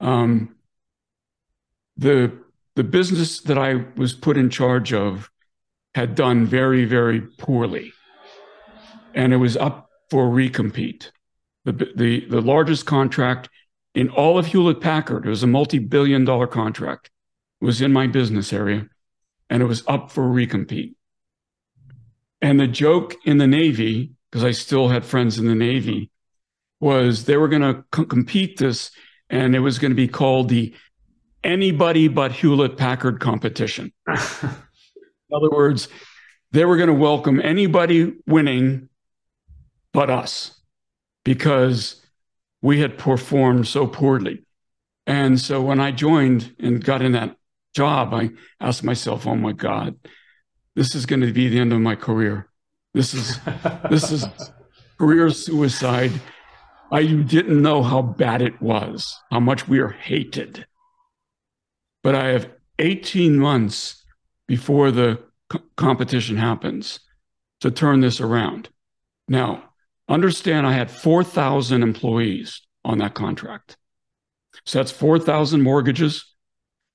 um, 0.00 0.56
the 1.96 2.32
the 2.76 2.84
business 2.84 3.40
that 3.42 3.58
I 3.58 3.84
was 3.96 4.12
put 4.12 4.36
in 4.36 4.50
charge 4.50 4.92
of 4.92 5.30
had 5.94 6.14
done 6.14 6.46
very, 6.46 6.84
very 6.84 7.20
poorly, 7.20 7.92
and 9.14 9.32
it 9.32 9.36
was 9.36 9.56
up 9.56 9.90
for 10.10 10.28
recompete. 10.28 11.10
The 11.64 11.72
the 11.72 12.26
the 12.26 12.40
largest 12.40 12.86
contract 12.86 13.48
in 13.94 14.08
all 14.08 14.38
of 14.38 14.46
Hewlett 14.46 14.80
Packard. 14.80 15.26
It 15.26 15.30
was 15.30 15.42
a 15.42 15.48
multi 15.48 15.78
billion 15.78 16.24
dollar 16.24 16.46
contract, 16.46 17.10
was 17.60 17.80
in 17.80 17.92
my 17.92 18.06
business 18.06 18.52
area, 18.52 18.88
and 19.48 19.62
it 19.62 19.66
was 19.66 19.84
up 19.86 20.10
for 20.10 20.24
recompete. 20.24 20.94
And 22.42 22.58
the 22.58 22.66
joke 22.66 23.16
in 23.24 23.38
the 23.38 23.46
Navy, 23.46 24.12
because 24.30 24.44
I 24.44 24.52
still 24.52 24.88
had 24.88 25.04
friends 25.04 25.38
in 25.38 25.46
the 25.46 25.54
Navy, 25.54 26.10
was 26.80 27.24
they 27.24 27.36
were 27.36 27.48
going 27.48 27.62
to 27.62 27.84
co- 27.90 28.06
compete 28.06 28.58
this, 28.58 28.90
and 29.28 29.54
it 29.54 29.60
was 29.60 29.78
going 29.78 29.90
to 29.90 29.96
be 29.96 30.08
called 30.08 30.48
the 30.48 30.74
anybody 31.44 32.08
but 32.08 32.32
Hewlett 32.32 32.76
Packard 32.76 33.20
competition. 33.20 33.92
in 34.08 34.16
other 35.34 35.50
words, 35.50 35.88
they 36.52 36.64
were 36.64 36.76
going 36.76 36.88
to 36.88 36.94
welcome 36.94 37.40
anybody 37.40 38.14
winning 38.26 38.88
but 39.92 40.10
us 40.10 40.60
because 41.24 42.02
we 42.62 42.80
had 42.80 42.98
performed 42.98 43.66
so 43.66 43.86
poorly. 43.86 44.44
And 45.06 45.40
so 45.40 45.62
when 45.62 45.80
I 45.80 45.92
joined 45.92 46.54
and 46.58 46.82
got 46.82 47.02
in 47.02 47.12
that 47.12 47.36
job, 47.74 48.12
I 48.14 48.30
asked 48.60 48.84
myself, 48.84 49.26
oh 49.26 49.34
my 49.34 49.52
God, 49.52 49.96
this 50.76 50.94
is 50.94 51.06
going 51.06 51.20
to 51.20 51.32
be 51.32 51.48
the 51.48 51.58
end 51.58 51.72
of 51.72 51.80
my 51.80 51.94
career. 51.94 52.48
This 52.94 53.14
is 53.14 53.38
this 53.88 54.10
is 54.10 54.26
career 54.98 55.30
suicide. 55.30 56.12
I 56.92 57.04
didn't 57.06 57.62
know 57.62 57.82
how 57.82 58.02
bad 58.02 58.42
it 58.42 58.60
was, 58.60 59.16
how 59.30 59.40
much 59.40 59.68
we 59.68 59.78
are 59.78 59.90
hated. 59.90 60.66
But 62.02 62.14
I 62.14 62.28
have 62.28 62.50
18 62.78 63.38
months 63.38 64.02
before 64.48 64.90
the 64.90 65.22
competition 65.76 66.36
happens 66.36 67.00
to 67.60 67.70
turn 67.70 68.00
this 68.00 68.20
around. 68.20 68.70
Now, 69.28 69.70
Understand 70.10 70.66
I 70.66 70.72
had 70.72 70.90
4,000 70.90 71.84
employees 71.84 72.62
on 72.84 72.98
that 72.98 73.14
contract. 73.14 73.76
So 74.66 74.80
that's 74.80 74.90
4,000 74.90 75.62
mortgages, 75.62 76.34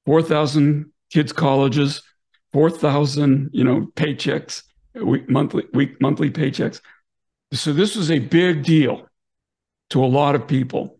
4,000 0.05 0.91
kids' 1.13 1.31
colleges, 1.31 2.03
4,000, 2.55 3.49
you 3.51 3.65
know, 3.65 3.87
paychecks, 3.97 4.63
week, 4.93 5.29
monthly, 5.29 5.65
week, 5.73 5.99
monthly 5.99 6.31
paychecks. 6.31 6.79
So 7.51 7.73
this 7.73 7.97
was 7.97 8.09
a 8.09 8.19
big 8.19 8.63
deal 8.63 9.09
to 9.89 10.01
a 10.01 10.07
lot 10.07 10.35
of 10.35 10.47
people. 10.47 10.97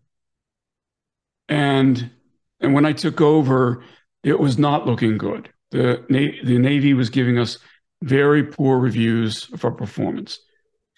And, 1.48 2.10
and 2.60 2.74
when 2.74 2.84
I 2.84 2.92
took 2.92 3.22
over, 3.22 3.82
it 4.22 4.38
was 4.38 4.58
not 4.58 4.84
looking 4.84 5.16
good. 5.16 5.48
The, 5.70 6.04
the 6.10 6.58
Navy 6.58 6.92
was 6.92 7.08
giving 7.08 7.38
us 7.38 7.56
very 8.02 8.44
poor 8.44 8.78
reviews 8.78 9.48
of 9.50 9.64
our 9.64 9.72
performance. 9.72 10.38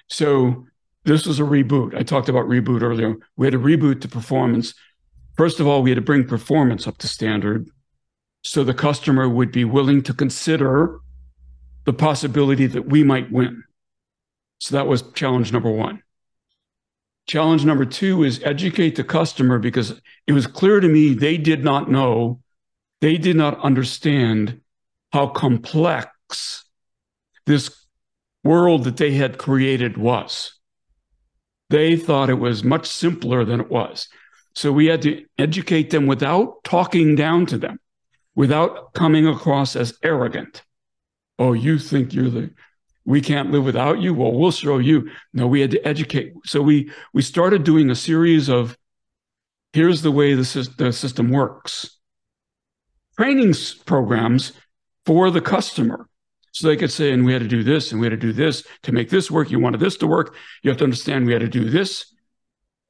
So 0.08 0.66
this 1.04 1.24
was 1.24 1.38
a 1.38 1.44
reboot. 1.44 1.94
I 1.94 2.02
talked 2.02 2.28
about 2.28 2.46
reboot 2.46 2.82
earlier. 2.82 3.14
We 3.36 3.46
had 3.46 3.52
to 3.52 3.60
reboot 3.60 4.00
the 4.00 4.08
performance. 4.08 4.74
First 5.36 5.60
of 5.60 5.68
all, 5.68 5.84
we 5.84 5.90
had 5.90 5.98
to 5.98 6.02
bring 6.02 6.26
performance 6.26 6.88
up 6.88 6.98
to 6.98 7.06
standard. 7.06 7.70
So 8.42 8.64
the 8.64 8.74
customer 8.74 9.28
would 9.28 9.52
be 9.52 9.64
willing 9.64 10.02
to 10.02 10.14
consider 10.14 11.00
the 11.84 11.92
possibility 11.92 12.66
that 12.66 12.88
we 12.88 13.02
might 13.02 13.30
win. 13.32 13.64
So 14.60 14.76
that 14.76 14.86
was 14.86 15.02
challenge 15.12 15.52
number 15.52 15.70
one. 15.70 16.02
Challenge 17.26 17.64
number 17.64 17.84
two 17.84 18.24
is 18.24 18.42
educate 18.42 18.96
the 18.96 19.04
customer 19.04 19.58
because 19.58 20.00
it 20.26 20.32
was 20.32 20.46
clear 20.46 20.80
to 20.80 20.88
me 20.88 21.14
they 21.14 21.36
did 21.36 21.62
not 21.62 21.90
know, 21.90 22.40
they 23.00 23.18
did 23.18 23.36
not 23.36 23.60
understand 23.60 24.60
how 25.12 25.26
complex 25.28 26.64
this 27.46 27.86
world 28.44 28.84
that 28.84 28.96
they 28.96 29.12
had 29.12 29.38
created 29.38 29.96
was. 29.96 30.54
They 31.70 31.96
thought 31.96 32.30
it 32.30 32.34
was 32.34 32.64
much 32.64 32.86
simpler 32.86 33.44
than 33.44 33.60
it 33.60 33.70
was. 33.70 34.08
So 34.54 34.72
we 34.72 34.86
had 34.86 35.02
to 35.02 35.24
educate 35.38 35.90
them 35.90 36.06
without 36.06 36.64
talking 36.64 37.14
down 37.14 37.46
to 37.46 37.58
them, 37.58 37.78
without 38.38 38.94
coming 38.94 39.26
across 39.26 39.74
as 39.74 39.98
arrogant. 40.04 40.62
Oh, 41.40 41.54
you 41.54 41.76
think 41.76 42.14
you're 42.14 42.30
the 42.30 42.50
we 43.04 43.20
can't 43.20 43.50
live 43.50 43.64
without 43.64 44.00
you? 44.00 44.14
Well 44.14 44.32
we'll 44.32 44.52
show 44.52 44.78
you. 44.78 45.10
No 45.32 45.48
we 45.48 45.60
had 45.60 45.72
to 45.72 45.84
educate. 45.84 46.34
So 46.44 46.62
we 46.62 46.92
we 47.12 47.20
started 47.20 47.64
doing 47.64 47.90
a 47.90 47.96
series 47.96 48.48
of 48.48 48.78
here's 49.72 50.02
the 50.02 50.12
way 50.12 50.34
the, 50.34 50.74
the 50.78 50.92
system 50.92 51.30
works. 51.30 51.98
Training 53.16 53.54
programs 53.86 54.52
for 55.04 55.32
the 55.32 55.40
customer. 55.40 56.08
So 56.52 56.68
they 56.68 56.76
could 56.76 56.92
say 56.92 57.10
and 57.10 57.24
we 57.24 57.32
had 57.32 57.42
to 57.42 57.48
do 57.48 57.64
this 57.64 57.90
and 57.90 58.00
we 58.00 58.06
had 58.06 58.20
to 58.20 58.26
do 58.28 58.32
this 58.32 58.62
to 58.84 58.92
make 58.92 59.10
this 59.10 59.32
work. 59.32 59.50
You 59.50 59.58
wanted 59.58 59.80
this 59.80 59.96
to 59.96 60.06
work. 60.06 60.36
You 60.62 60.70
have 60.70 60.78
to 60.78 60.84
understand 60.84 61.26
we 61.26 61.32
had 61.32 61.42
to 61.42 61.48
do 61.48 61.68
this. 61.68 62.14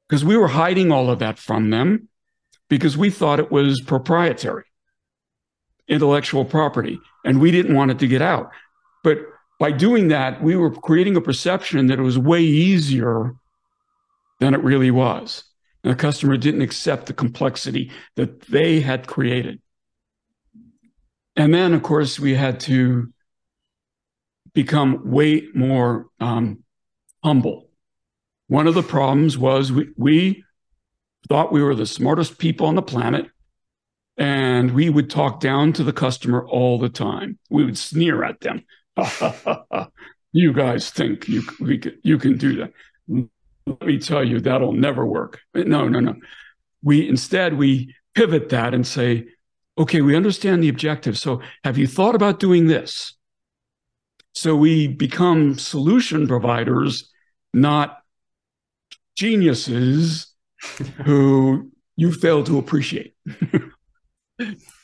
Because 0.07 0.23
we 0.23 0.37
were 0.37 0.47
hiding 0.47 0.91
all 0.91 1.09
of 1.09 1.19
that 1.19 1.39
from 1.39 1.71
them 1.71 2.07
because 2.69 2.95
we 2.95 3.09
thought 3.09 3.39
it 3.39 3.51
was 3.51 3.81
proprietary 3.81 4.68
intellectual 5.89 6.45
property 6.45 6.99
and 7.25 7.41
we 7.41 7.51
didn't 7.51 7.75
want 7.75 7.91
it 7.91 7.99
to 7.99 8.07
get 8.07 8.21
out 8.21 8.51
but 9.03 9.19
by 9.59 9.71
doing 9.73 10.07
that, 10.07 10.41
we 10.41 10.55
were 10.55 10.71
creating 10.71 11.17
a 11.17 11.21
perception 11.21 11.87
that 11.87 11.99
it 11.99 12.03
was 12.03 12.17
way 12.17 12.41
easier 12.41 13.35
than 14.39 14.53
it 14.53 14.63
really 14.63 14.89
was. 14.89 15.43
And 15.83 15.91
the 15.91 15.97
customer 15.97 16.37
didn't 16.37 16.61
accept 16.61 17.05
the 17.05 17.13
complexity 17.13 17.91
that 18.15 18.41
they 18.41 18.79
had 18.79 19.05
created. 19.05 19.61
And 21.35 21.53
then, 21.53 21.73
of 21.73 21.83
course, 21.83 22.19
we 22.19 22.35
had 22.35 22.61
to 22.61 23.13
become 24.53 25.09
way 25.09 25.47
more 25.53 26.07
um, 26.19 26.63
humble. 27.23 27.69
One 28.47 28.65
of 28.65 28.75
the 28.75 28.83
problems 28.83 29.37
was 29.37 29.71
we, 29.71 29.89
we 29.97 30.43
thought 31.27 31.51
we 31.51 31.61
were 31.61 31.75
the 31.75 31.85
smartest 31.85 32.39
people 32.39 32.65
on 32.65 32.75
the 32.75 32.81
planet, 32.81 33.29
and 34.19 34.71
we 34.71 34.89
would 34.89 35.09
talk 35.09 35.39
down 35.39 35.73
to 35.73 35.83
the 35.83 35.93
customer 35.93 36.45
all 36.47 36.77
the 36.77 36.89
time. 36.89 37.39
We 37.49 37.65
would 37.65 37.77
sneer 37.77 38.23
at 38.23 38.41
them 38.41 38.63
you 40.31 40.53
guys 40.53 40.91
think 40.91 41.27
you 41.27 41.41
we 41.59 41.77
can, 41.77 41.97
you 42.03 42.17
can 42.17 42.37
do 42.37 42.55
that. 42.57 42.73
Let 43.65 43.81
me 43.81 43.99
tell 43.99 44.23
you, 44.23 44.39
that'll 44.39 44.73
never 44.73 45.05
work. 45.05 45.39
No, 45.53 45.87
no, 45.87 45.99
no. 45.99 46.15
We 46.83 47.07
instead 47.07 47.57
we 47.57 47.95
pivot 48.15 48.49
that 48.49 48.73
and 48.73 48.85
say, 48.85 49.27
okay, 49.77 50.01
we 50.01 50.15
understand 50.15 50.63
the 50.63 50.69
objective. 50.69 51.17
So 51.17 51.41
have 51.63 51.77
you 51.77 51.87
thought 51.87 52.15
about 52.15 52.39
doing 52.39 52.67
this? 52.67 53.15
So 54.33 54.55
we 54.55 54.87
become 54.87 55.57
solution 55.57 56.27
providers, 56.27 57.09
not 57.53 57.97
geniuses 59.15 60.33
who 61.05 61.71
you 61.95 62.11
fail 62.11 62.43
to 62.43 62.57
appreciate. 62.57 63.15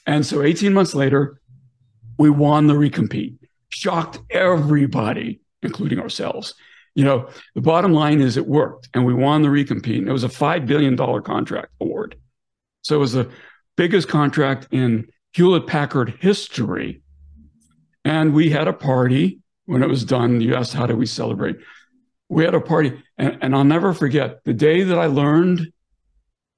and 0.06 0.26
so 0.26 0.42
18 0.42 0.74
months 0.74 0.96
later, 0.96 1.40
we 2.18 2.30
won 2.30 2.68
the 2.68 2.74
recompete 2.74 3.38
shocked 3.76 4.20
everybody, 4.30 5.42
including 5.62 6.00
ourselves. 6.00 6.54
You 6.96 7.04
know, 7.04 7.30
the 7.56 7.62
bottom 7.62 7.92
line 7.92 8.22
is 8.22 8.38
it 8.38 8.48
worked 8.48 8.90
and 8.94 9.06
we 9.06 9.14
won 9.14 9.42
the 9.42 9.50
recompete. 9.50 9.98
And 9.98 10.08
it 10.08 10.14
was 10.14 10.24
a 10.24 10.30
$5 10.30 10.66
billion 10.66 10.96
contract 10.96 11.74
award. 11.82 12.16
So 12.84 12.96
it 12.96 13.00
was 13.00 13.14
the 13.14 13.30
biggest 13.76 14.08
contract 14.08 14.68
in 14.72 15.08
Hewlett 15.34 15.68
Packard 15.68 16.18
history. 16.22 17.02
And 18.06 18.34
we 18.34 18.50
had 18.50 18.70
a 18.70 18.74
party 18.74 19.40
when 19.66 19.84
it 19.84 19.90
was 19.90 20.06
done. 20.06 20.40
You 20.40 20.56
asked, 20.56 20.74
how 20.74 20.86
did 20.86 20.98
we 20.98 21.06
celebrate? 21.06 21.58
We 22.30 22.46
had 22.46 22.56
a 22.56 22.62
party. 22.62 23.04
And, 23.18 23.38
and 23.42 23.56
I'll 23.56 23.66
never 23.66 23.94
forget 23.94 24.44
the 24.46 24.54
day 24.54 24.84
that 24.84 24.98
I 24.98 25.08
learned 25.08 25.74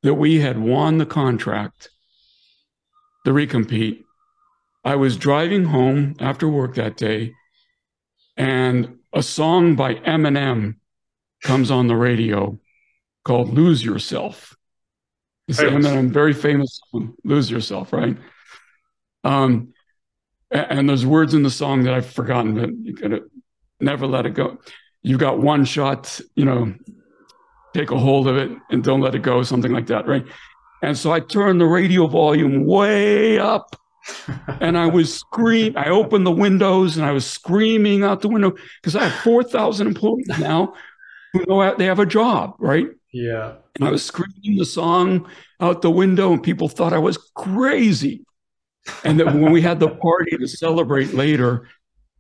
that 0.04 0.14
we 0.14 0.40
had 0.40 0.60
won 0.60 1.00
the 1.00 1.06
contract, 1.06 1.90
the 3.28 3.34
recompete. 3.34 4.06
I 4.86 4.96
was 4.96 5.18
driving 5.18 5.66
home 5.66 6.16
after 6.22 6.48
work 6.48 6.76
that 6.76 6.96
day, 6.96 7.34
and 8.38 9.00
a 9.12 9.22
song 9.22 9.76
by 9.76 9.96
Eminem 9.96 10.76
comes 11.44 11.70
on 11.70 11.88
the 11.88 11.96
radio 11.98 12.58
called 13.26 13.54
Lose 13.54 13.84
Yourself. 13.84 14.56
It's 15.50 15.60
Eminem, 15.60 16.10
very 16.10 16.32
famous 16.32 16.80
song, 16.90 17.16
Lose 17.26 17.52
Yourself, 17.52 17.92
right? 17.92 18.16
Um, 19.26 19.74
and 20.50 20.88
there's 20.88 21.06
words 21.06 21.34
in 21.34 21.44
the 21.44 21.52
song 21.52 21.84
that 21.84 21.94
I've 21.94 22.10
forgotten, 22.10 22.56
but 22.56 22.70
you 22.82 22.94
gotta 22.94 23.24
never 23.82 24.08
let 24.08 24.26
it 24.26 24.36
go. 24.36 24.58
You've 25.04 25.20
got 25.20 25.40
one 25.40 25.66
shot, 25.66 26.22
you 26.36 26.46
know, 26.46 26.74
take 27.74 27.92
a 27.92 27.98
hold 27.98 28.30
of 28.30 28.38
it 28.38 28.52
and 28.72 28.82
don't 28.82 29.02
let 29.02 29.16
it 29.16 29.22
go, 29.22 29.44
something 29.44 29.74
like 29.74 29.88
that, 29.88 30.08
right? 30.08 30.26
And 30.82 30.98
so 30.98 31.12
I 31.12 31.20
turned 31.20 31.60
the 31.60 31.66
radio 31.66 32.08
volume 32.08 32.66
way 32.66 33.40
up 33.40 33.76
and 34.62 34.78
I 34.78 34.88
was 34.88 35.14
screaming. 35.14 35.78
I 35.78 35.90
opened 35.90 36.26
the 36.26 36.32
windows 36.32 36.98
and 36.98 37.06
I 37.06 37.12
was 37.12 37.26
screaming 37.26 38.04
out 38.04 38.22
the 38.22 38.30
window 38.30 38.56
because 38.82 38.96
I 38.96 39.08
have 39.08 39.24
4,000 39.24 39.88
employees 39.88 40.28
now 40.40 40.74
who 41.34 41.44
know 41.48 41.76
they 41.76 41.86
have 41.86 42.00
a 42.00 42.06
job, 42.06 42.56
right? 42.60 42.88
Yeah. 43.12 43.56
And 43.76 43.88
I 43.88 43.92
was 43.92 44.06
screaming 44.06 44.58
the 44.58 44.66
song 44.66 45.28
out 45.60 45.82
the 45.82 45.92
window 45.92 46.34
and 46.34 46.44
people 46.44 46.68
thought 46.68 46.94
I 46.94 47.00
was 47.00 47.18
crazy. 47.36 48.24
And 49.04 49.20
that 49.20 49.28
when 49.28 49.52
we 49.52 49.62
had 49.62 49.80
the 49.80 49.90
party 49.90 50.38
to 50.38 50.48
celebrate 50.48 51.14
later, 51.14 51.68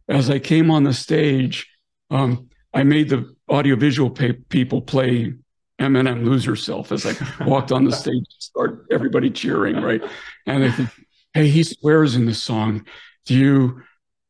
as 0.09 0.29
I 0.29 0.39
came 0.39 0.69
on 0.69 0.83
the 0.83 0.93
stage, 0.93 1.67
um, 2.09 2.49
I 2.73 2.83
made 2.83 3.09
the 3.09 3.33
audiovisual 3.49 4.09
people 4.09 4.81
play 4.81 5.33
Eminem 5.79 6.23
Lose 6.23 6.45
Yourself 6.45 6.91
as 6.91 7.05
I 7.05 7.13
walked 7.45 7.71
on 7.71 7.83
the 7.83 7.91
stage, 7.91 8.25
start 8.39 8.85
everybody 8.91 9.29
cheering, 9.29 9.81
right? 9.81 10.01
And 10.45 10.63
they 10.63 10.71
think, 10.71 10.89
hey, 11.33 11.47
he 11.49 11.63
swears 11.63 12.15
in 12.15 12.25
this 12.25 12.41
song. 12.41 12.85
Do 13.25 13.35
you 13.35 13.81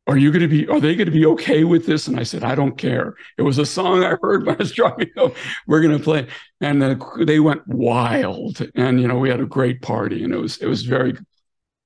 are 0.07 0.17
you 0.17 0.31
going 0.31 0.41
to 0.41 0.47
be 0.47 0.67
are 0.67 0.79
they 0.79 0.95
going 0.95 1.05
to 1.05 1.11
be 1.11 1.25
okay 1.25 1.63
with 1.63 1.85
this? 1.85 2.07
And 2.07 2.19
i 2.19 2.23
said 2.23 2.43
i 2.43 2.55
don't 2.55 2.77
care. 2.77 3.15
It 3.37 3.43
was 3.43 3.57
a 3.57 3.65
song 3.65 4.03
i 4.03 4.15
heard 4.21 4.45
when 4.45 4.55
i 4.55 4.57
was 4.57 4.71
driving 4.71 5.09
home. 5.15 5.33
We're 5.67 5.81
going 5.81 5.97
to 5.97 6.03
play. 6.03 6.27
And 6.61 6.81
they 7.25 7.39
went 7.39 7.67
wild. 7.67 8.67
And 8.75 8.99
you 9.01 9.07
know 9.07 9.17
we 9.17 9.29
had 9.29 9.41
a 9.41 9.45
great 9.45 9.81
party 9.81 10.23
and 10.23 10.33
it 10.33 10.37
was 10.37 10.57
it 10.57 10.67
was 10.67 10.83
very 10.83 11.17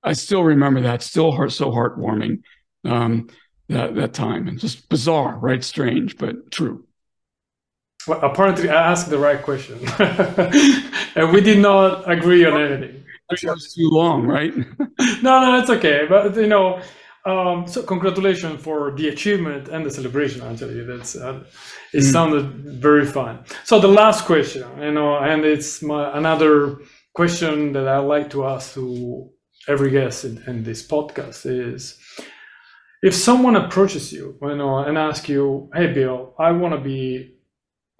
i 0.04 0.14
still 0.14 0.44
remember 0.44 0.82
that. 0.82 1.02
Still 1.04 1.32
heart 1.32 1.52
so 1.52 1.72
heartwarming 1.72 2.42
um 2.86 3.30
that 3.70 3.96
that 3.96 4.14
time. 4.14 4.48
And 4.48 4.60
just 4.60 4.90
bizarre 4.90 5.38
right? 5.38 5.64
Strange 5.64 6.18
but 6.18 6.52
true 6.52 6.86
well, 8.08 8.20
apparently 8.22 8.70
i 8.70 8.92
asked 8.92 9.10
the 9.10 9.18
right 9.18 9.42
question 9.42 9.80
and 11.16 11.32
we 11.34 11.42
did 11.42 11.60
not 11.60 12.10
agree 12.10 12.46
on 12.46 12.60
anything 12.60 13.02
was 13.44 13.74
too 13.74 13.90
long, 13.90 14.26
right? 14.26 14.56
no, 15.22 15.40
no, 15.42 15.60
it's 15.60 15.70
okay. 15.70 16.06
But 16.08 16.36
you 16.36 16.48
know, 16.48 16.82
um, 17.26 17.68
so 17.68 17.84
congratulations 17.84 18.62
for 18.62 18.92
the 18.96 19.10
achievement 19.10 19.70
and 19.70 19.86
the 19.86 19.92
celebration. 19.92 20.42
Actually, 20.42 20.84
that's 20.84 21.16
uh, 21.16 21.44
it 21.94 22.00
mm. 22.00 22.12
sounded 22.12 22.82
very 22.82 23.06
fun. 23.06 23.44
So 23.64 23.80
the 23.80 23.88
last 23.88 24.26
question, 24.26 24.68
you 24.80 24.92
know, 24.92 25.18
and 25.18 25.46
it's 25.46 25.82
my, 25.82 26.18
another 26.18 26.80
question 27.14 27.74
that 27.74 27.88
I 27.88 27.98
like 27.98 28.30
to 28.32 28.46
ask 28.46 28.74
to 28.76 29.30
every 29.68 29.92
guest 29.92 30.26
in, 30.26 30.42
in 30.48 30.64
this 30.64 30.86
podcast 30.88 31.46
is 31.46 32.00
if 33.04 33.14
someone 33.14 33.56
approaches 33.56 34.12
you, 34.12 34.38
you 34.42 34.56
know, 34.56 34.80
and 34.80 34.98
asks 34.98 35.30
you, 35.30 35.70
"Hey, 35.74 35.94
Bill, 35.94 36.34
I 36.40 36.52
want 36.52 36.74
to 36.74 36.82
be 36.82 37.36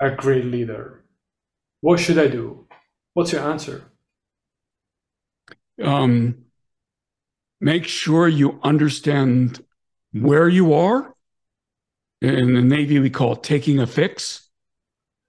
a 0.02 0.12
great 0.12 0.46
leader. 0.46 1.06
What 1.80 2.00
should 2.00 2.20
I 2.20 2.28
do?" 2.28 2.68
What's 3.14 3.32
your 3.34 3.42
answer? 3.42 3.92
um, 5.84 6.46
make 7.60 7.86
sure 7.86 8.28
you 8.28 8.60
understand 8.64 9.64
where 10.14 10.48
you 10.48 10.74
are. 10.74 11.14
In 12.22 12.54
the 12.54 12.62
Navy, 12.62 13.00
we 13.00 13.10
call 13.10 13.34
it 13.34 13.44
taking 13.44 13.80
a 13.80 13.88
fix. 13.88 14.48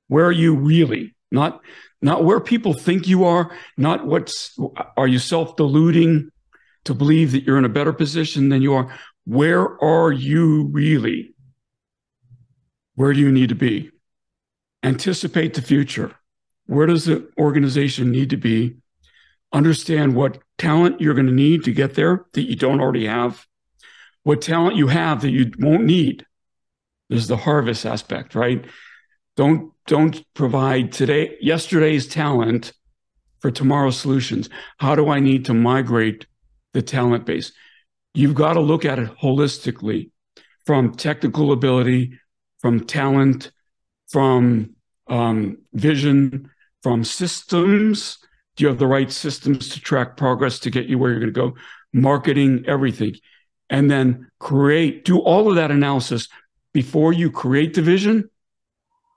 Where 0.08 0.26
are 0.26 0.32
you 0.32 0.54
really? 0.54 1.14
Not, 1.30 1.62
not 2.02 2.24
where 2.24 2.38
people 2.38 2.74
think 2.74 3.08
you 3.08 3.24
are, 3.24 3.50
not 3.78 4.06
what's, 4.06 4.58
are 4.98 5.08
you 5.08 5.18
self 5.18 5.56
deluding 5.56 6.28
to 6.84 6.94
believe 6.94 7.32
that 7.32 7.44
you're 7.44 7.56
in 7.56 7.64
a 7.64 7.70
better 7.70 7.94
position 7.94 8.50
than 8.50 8.60
you 8.60 8.74
are? 8.74 8.94
Where 9.24 9.82
are 9.82 10.12
you 10.12 10.68
really? 10.70 11.34
Where 12.96 13.14
do 13.14 13.20
you 13.20 13.32
need 13.32 13.48
to 13.48 13.54
be? 13.54 13.90
Anticipate 14.82 15.54
the 15.54 15.62
future. 15.62 16.14
Where 16.66 16.86
does 16.86 17.04
the 17.04 17.30
organization 17.38 18.10
need 18.10 18.30
to 18.30 18.36
be? 18.36 18.76
Understand 19.52 20.14
what 20.14 20.38
talent 20.58 21.00
you're 21.00 21.14
going 21.14 21.26
to 21.26 21.32
need 21.32 21.64
to 21.64 21.72
get 21.72 21.94
there 21.94 22.24
that 22.32 22.48
you 22.48 22.56
don't 22.56 22.80
already 22.80 23.06
have, 23.06 23.46
what 24.22 24.40
talent 24.40 24.76
you 24.76 24.86
have 24.86 25.22
that 25.22 25.30
you 25.30 25.52
won't 25.58 25.84
need. 25.84 26.24
There's 27.08 27.28
the 27.28 27.36
harvest 27.36 27.84
aspect, 27.84 28.34
right? 28.34 28.64
Don't 29.36 29.72
don't 29.86 30.24
provide 30.34 30.92
today 30.92 31.36
yesterday's 31.40 32.06
talent 32.06 32.72
for 33.40 33.50
tomorrow's 33.50 33.98
solutions. 33.98 34.48
How 34.78 34.94
do 34.94 35.08
I 35.08 35.18
need 35.18 35.46
to 35.46 35.54
migrate 35.54 36.26
the 36.72 36.82
talent 36.82 37.26
base? 37.26 37.52
You've 38.14 38.34
got 38.34 38.54
to 38.54 38.60
look 38.60 38.84
at 38.84 38.98
it 38.98 39.10
holistically 39.18 40.10
from 40.64 40.94
technical 40.94 41.52
ability, 41.52 42.18
from 42.60 42.86
talent, 42.86 43.50
from 44.12 44.76
um, 45.08 45.58
vision, 45.72 46.50
from 46.82 47.02
systems. 47.02 48.18
Do 48.56 48.64
you 48.64 48.68
have 48.68 48.78
the 48.78 48.86
right 48.86 49.10
systems 49.10 49.70
to 49.70 49.80
track 49.80 50.16
progress 50.16 50.58
to 50.60 50.70
get 50.70 50.86
you 50.86 50.98
where 50.98 51.10
you're 51.10 51.20
going 51.20 51.32
to 51.32 51.40
go? 51.40 51.54
Marketing, 51.92 52.64
everything. 52.66 53.16
And 53.70 53.90
then 53.90 54.30
create, 54.38 55.04
do 55.04 55.18
all 55.18 55.48
of 55.48 55.56
that 55.56 55.70
analysis 55.70 56.28
before 56.74 57.12
you 57.12 57.30
create 57.30 57.74
the 57.74 57.82
vision 57.82 58.28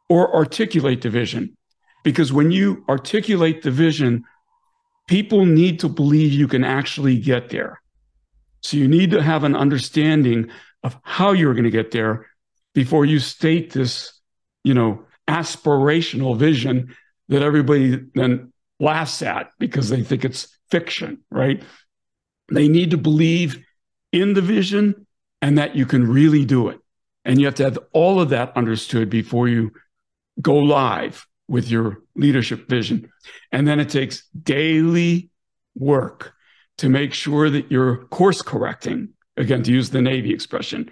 or 0.10 0.34
articulate 0.34 1.02
the 1.02 1.10
vision. 1.10 1.58
Because 2.04 2.32
when 2.32 2.52
you 2.52 2.86
articulate 2.88 3.64
the 3.64 3.72
vision, 3.72 4.24
people 5.08 5.46
need 5.46 5.80
to 5.82 5.90
believe 5.90 6.32
you 6.32 6.48
can 6.48 6.64
actually 6.64 7.18
get 7.18 7.50
there. 7.50 7.82
So 8.62 8.78
you 8.78 8.88
need 8.88 9.12
to 9.12 9.22
have 9.22 9.44
an 9.44 9.56
understanding 9.56 10.50
of 10.84 10.98
how 11.04 11.34
you're 11.34 11.54
going 11.54 11.66
to 11.66 11.70
get 11.70 11.92
there 11.92 12.28
before 12.74 13.06
you 13.06 13.20
state 13.20 13.74
this, 13.74 14.14
you 14.66 14.74
know, 14.74 15.06
aspirational 15.28 16.36
vision 16.36 16.96
that 17.30 17.44
everybody 17.44 18.02
then 18.16 18.52
laughs 18.80 19.22
at 19.22 19.52
because 19.60 19.90
they 19.90 20.02
think 20.02 20.26
it's 20.26 20.58
fiction, 20.70 21.20
right? 21.30 21.64
They 22.52 22.68
need 22.68 22.92
to 22.92 22.98
believe 22.98 23.64
in 24.12 24.34
the 24.34 24.42
vision 24.42 25.06
and 25.42 25.58
that 25.60 25.76
you 25.76 25.86
can 25.86 26.08
really 26.08 26.46
do 26.46 26.70
it. 26.70 26.80
And 27.24 27.40
you 27.40 27.46
have 27.46 27.56
to 27.56 27.64
have 27.64 27.80
all 27.94 28.20
of 28.20 28.30
that 28.30 28.58
understood 28.58 29.10
before 29.10 29.48
you 29.48 29.72
go 30.42 30.56
live 30.56 31.26
with 31.48 31.70
your 31.70 32.00
leadership 32.16 32.68
vision. 32.68 33.12
And 33.52 33.68
then 33.68 33.80
it 33.80 33.90
takes 33.90 34.26
daily 34.30 35.30
work 35.76 36.34
to 36.80 36.90
make 36.90 37.14
sure 37.14 37.50
that 37.50 37.72
you're 37.72 38.06
course 38.06 38.42
correcting, 38.42 39.10
again, 39.38 39.64
to 39.64 39.72
use 39.72 39.92
the 39.92 40.02
Navy 40.02 40.34
expression. 40.34 40.90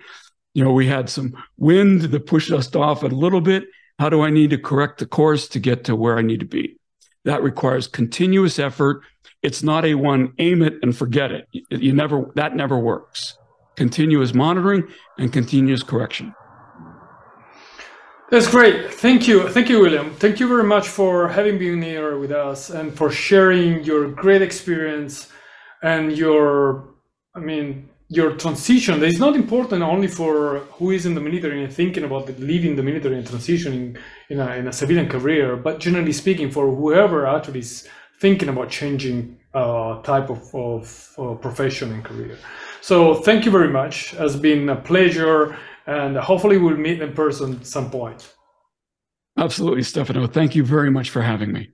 You 0.54 0.64
know, 0.64 0.72
we 0.72 0.88
had 0.88 1.10
some 1.10 1.36
wind 1.58 2.01
that 2.01 2.28
pushed 2.28 2.51
us 2.51 2.74
off 2.76 3.04
a 3.04 3.08
little 3.08 3.41
bit. 3.41 3.66
How 3.99 4.10
do 4.10 4.22
I 4.22 4.30
need 4.30 4.51
to 4.51 4.58
correct 4.58 4.99
the 4.99 5.06
course 5.06 5.47
to 5.49 5.60
get 5.60 5.84
to 5.86 5.95
where 5.95 6.18
I 6.18 6.22
need 6.22 6.39
to 6.41 6.45
be? 6.45 6.78
That 7.26 7.41
requires 7.41 7.88
continuous 7.88 8.60
effort. 8.60 9.01
It's 9.41 9.64
not 9.64 9.86
a 9.86 9.95
one 9.95 10.34
aim 10.38 10.62
it 10.62 10.76
and 10.82 10.95
forget 10.95 11.32
it. 11.32 11.47
You 11.70 11.93
never, 11.93 12.32
that 12.36 12.56
never 12.56 12.78
works. 12.78 13.38
Continuous 13.76 14.34
monitoring 14.34 14.88
and 15.18 15.34
continuous 15.34 15.84
correction. 15.84 16.36
That's 18.30 18.47
great. 18.47 18.93
Thank 18.93 19.28
you. 19.28 19.47
Thank 19.49 19.70
you, 19.70 19.80
William. 19.80 20.16
Thank 20.16 20.39
you 20.39 20.47
very 20.47 20.64
much 20.64 20.88
for 20.88 21.28
having 21.28 21.60
been 21.60 21.82
here 21.82 22.18
with 22.18 22.32
us 22.32 22.70
and 22.70 22.95
for 22.95 23.12
sharing 23.12 23.84
your 23.84 24.10
great 24.10 24.41
experience 24.41 25.30
and 25.84 26.18
your, 26.18 26.88
I 27.36 27.39
mean, 27.39 27.89
your 28.16 28.36
transition 28.36 28.99
that 28.99 29.07
is 29.07 29.20
not 29.20 29.36
important 29.36 29.82
only 29.82 30.07
for 30.07 30.59
who 30.78 30.91
is 30.91 31.05
in 31.05 31.16
the 31.16 31.22
military 31.22 31.64
and 31.64 31.74
thinking 31.74 32.03
about 32.03 32.28
leaving 32.39 32.76
the 32.76 32.84
military 32.84 33.18
and 33.18 33.28
transitioning 33.28 33.97
in 34.30 34.39
a, 34.39 34.55
in 34.55 34.68
a 34.68 34.74
civilian 34.74 35.09
career, 35.09 35.55
but 35.55 35.80
generally 35.80 36.14
speaking, 36.14 36.51
for 36.51 36.74
whoever 36.74 37.26
actually 37.26 37.59
is 37.59 37.88
thinking 38.20 38.49
about 38.49 38.70
changing 38.70 39.38
uh, 39.53 40.01
type 40.01 40.30
of, 40.30 40.53
of 40.53 41.09
uh, 41.18 41.34
profession 41.36 41.91
and 41.91 42.03
career. 42.03 42.38
So 42.82 43.16
thank 43.16 43.45
you 43.45 43.51
very 43.51 43.70
much. 43.70 44.14
It 44.14 44.20
has 44.20 44.36
been 44.36 44.70
a 44.70 44.76
pleasure 44.76 45.57
and 45.86 46.16
hopefully 46.18 46.57
we'll 46.57 46.78
meet 46.78 47.01
in 47.01 47.14
person 47.14 47.55
at 47.55 47.66
some 47.66 47.89
point. 47.89 48.34
Absolutely, 49.38 49.84
Stefano. 49.84 50.28
Thank 50.28 50.55
you 50.55 50.64
very 50.64 50.91
much 50.91 51.09
for 51.09 51.22
having 51.22 51.51
me. 51.51 51.72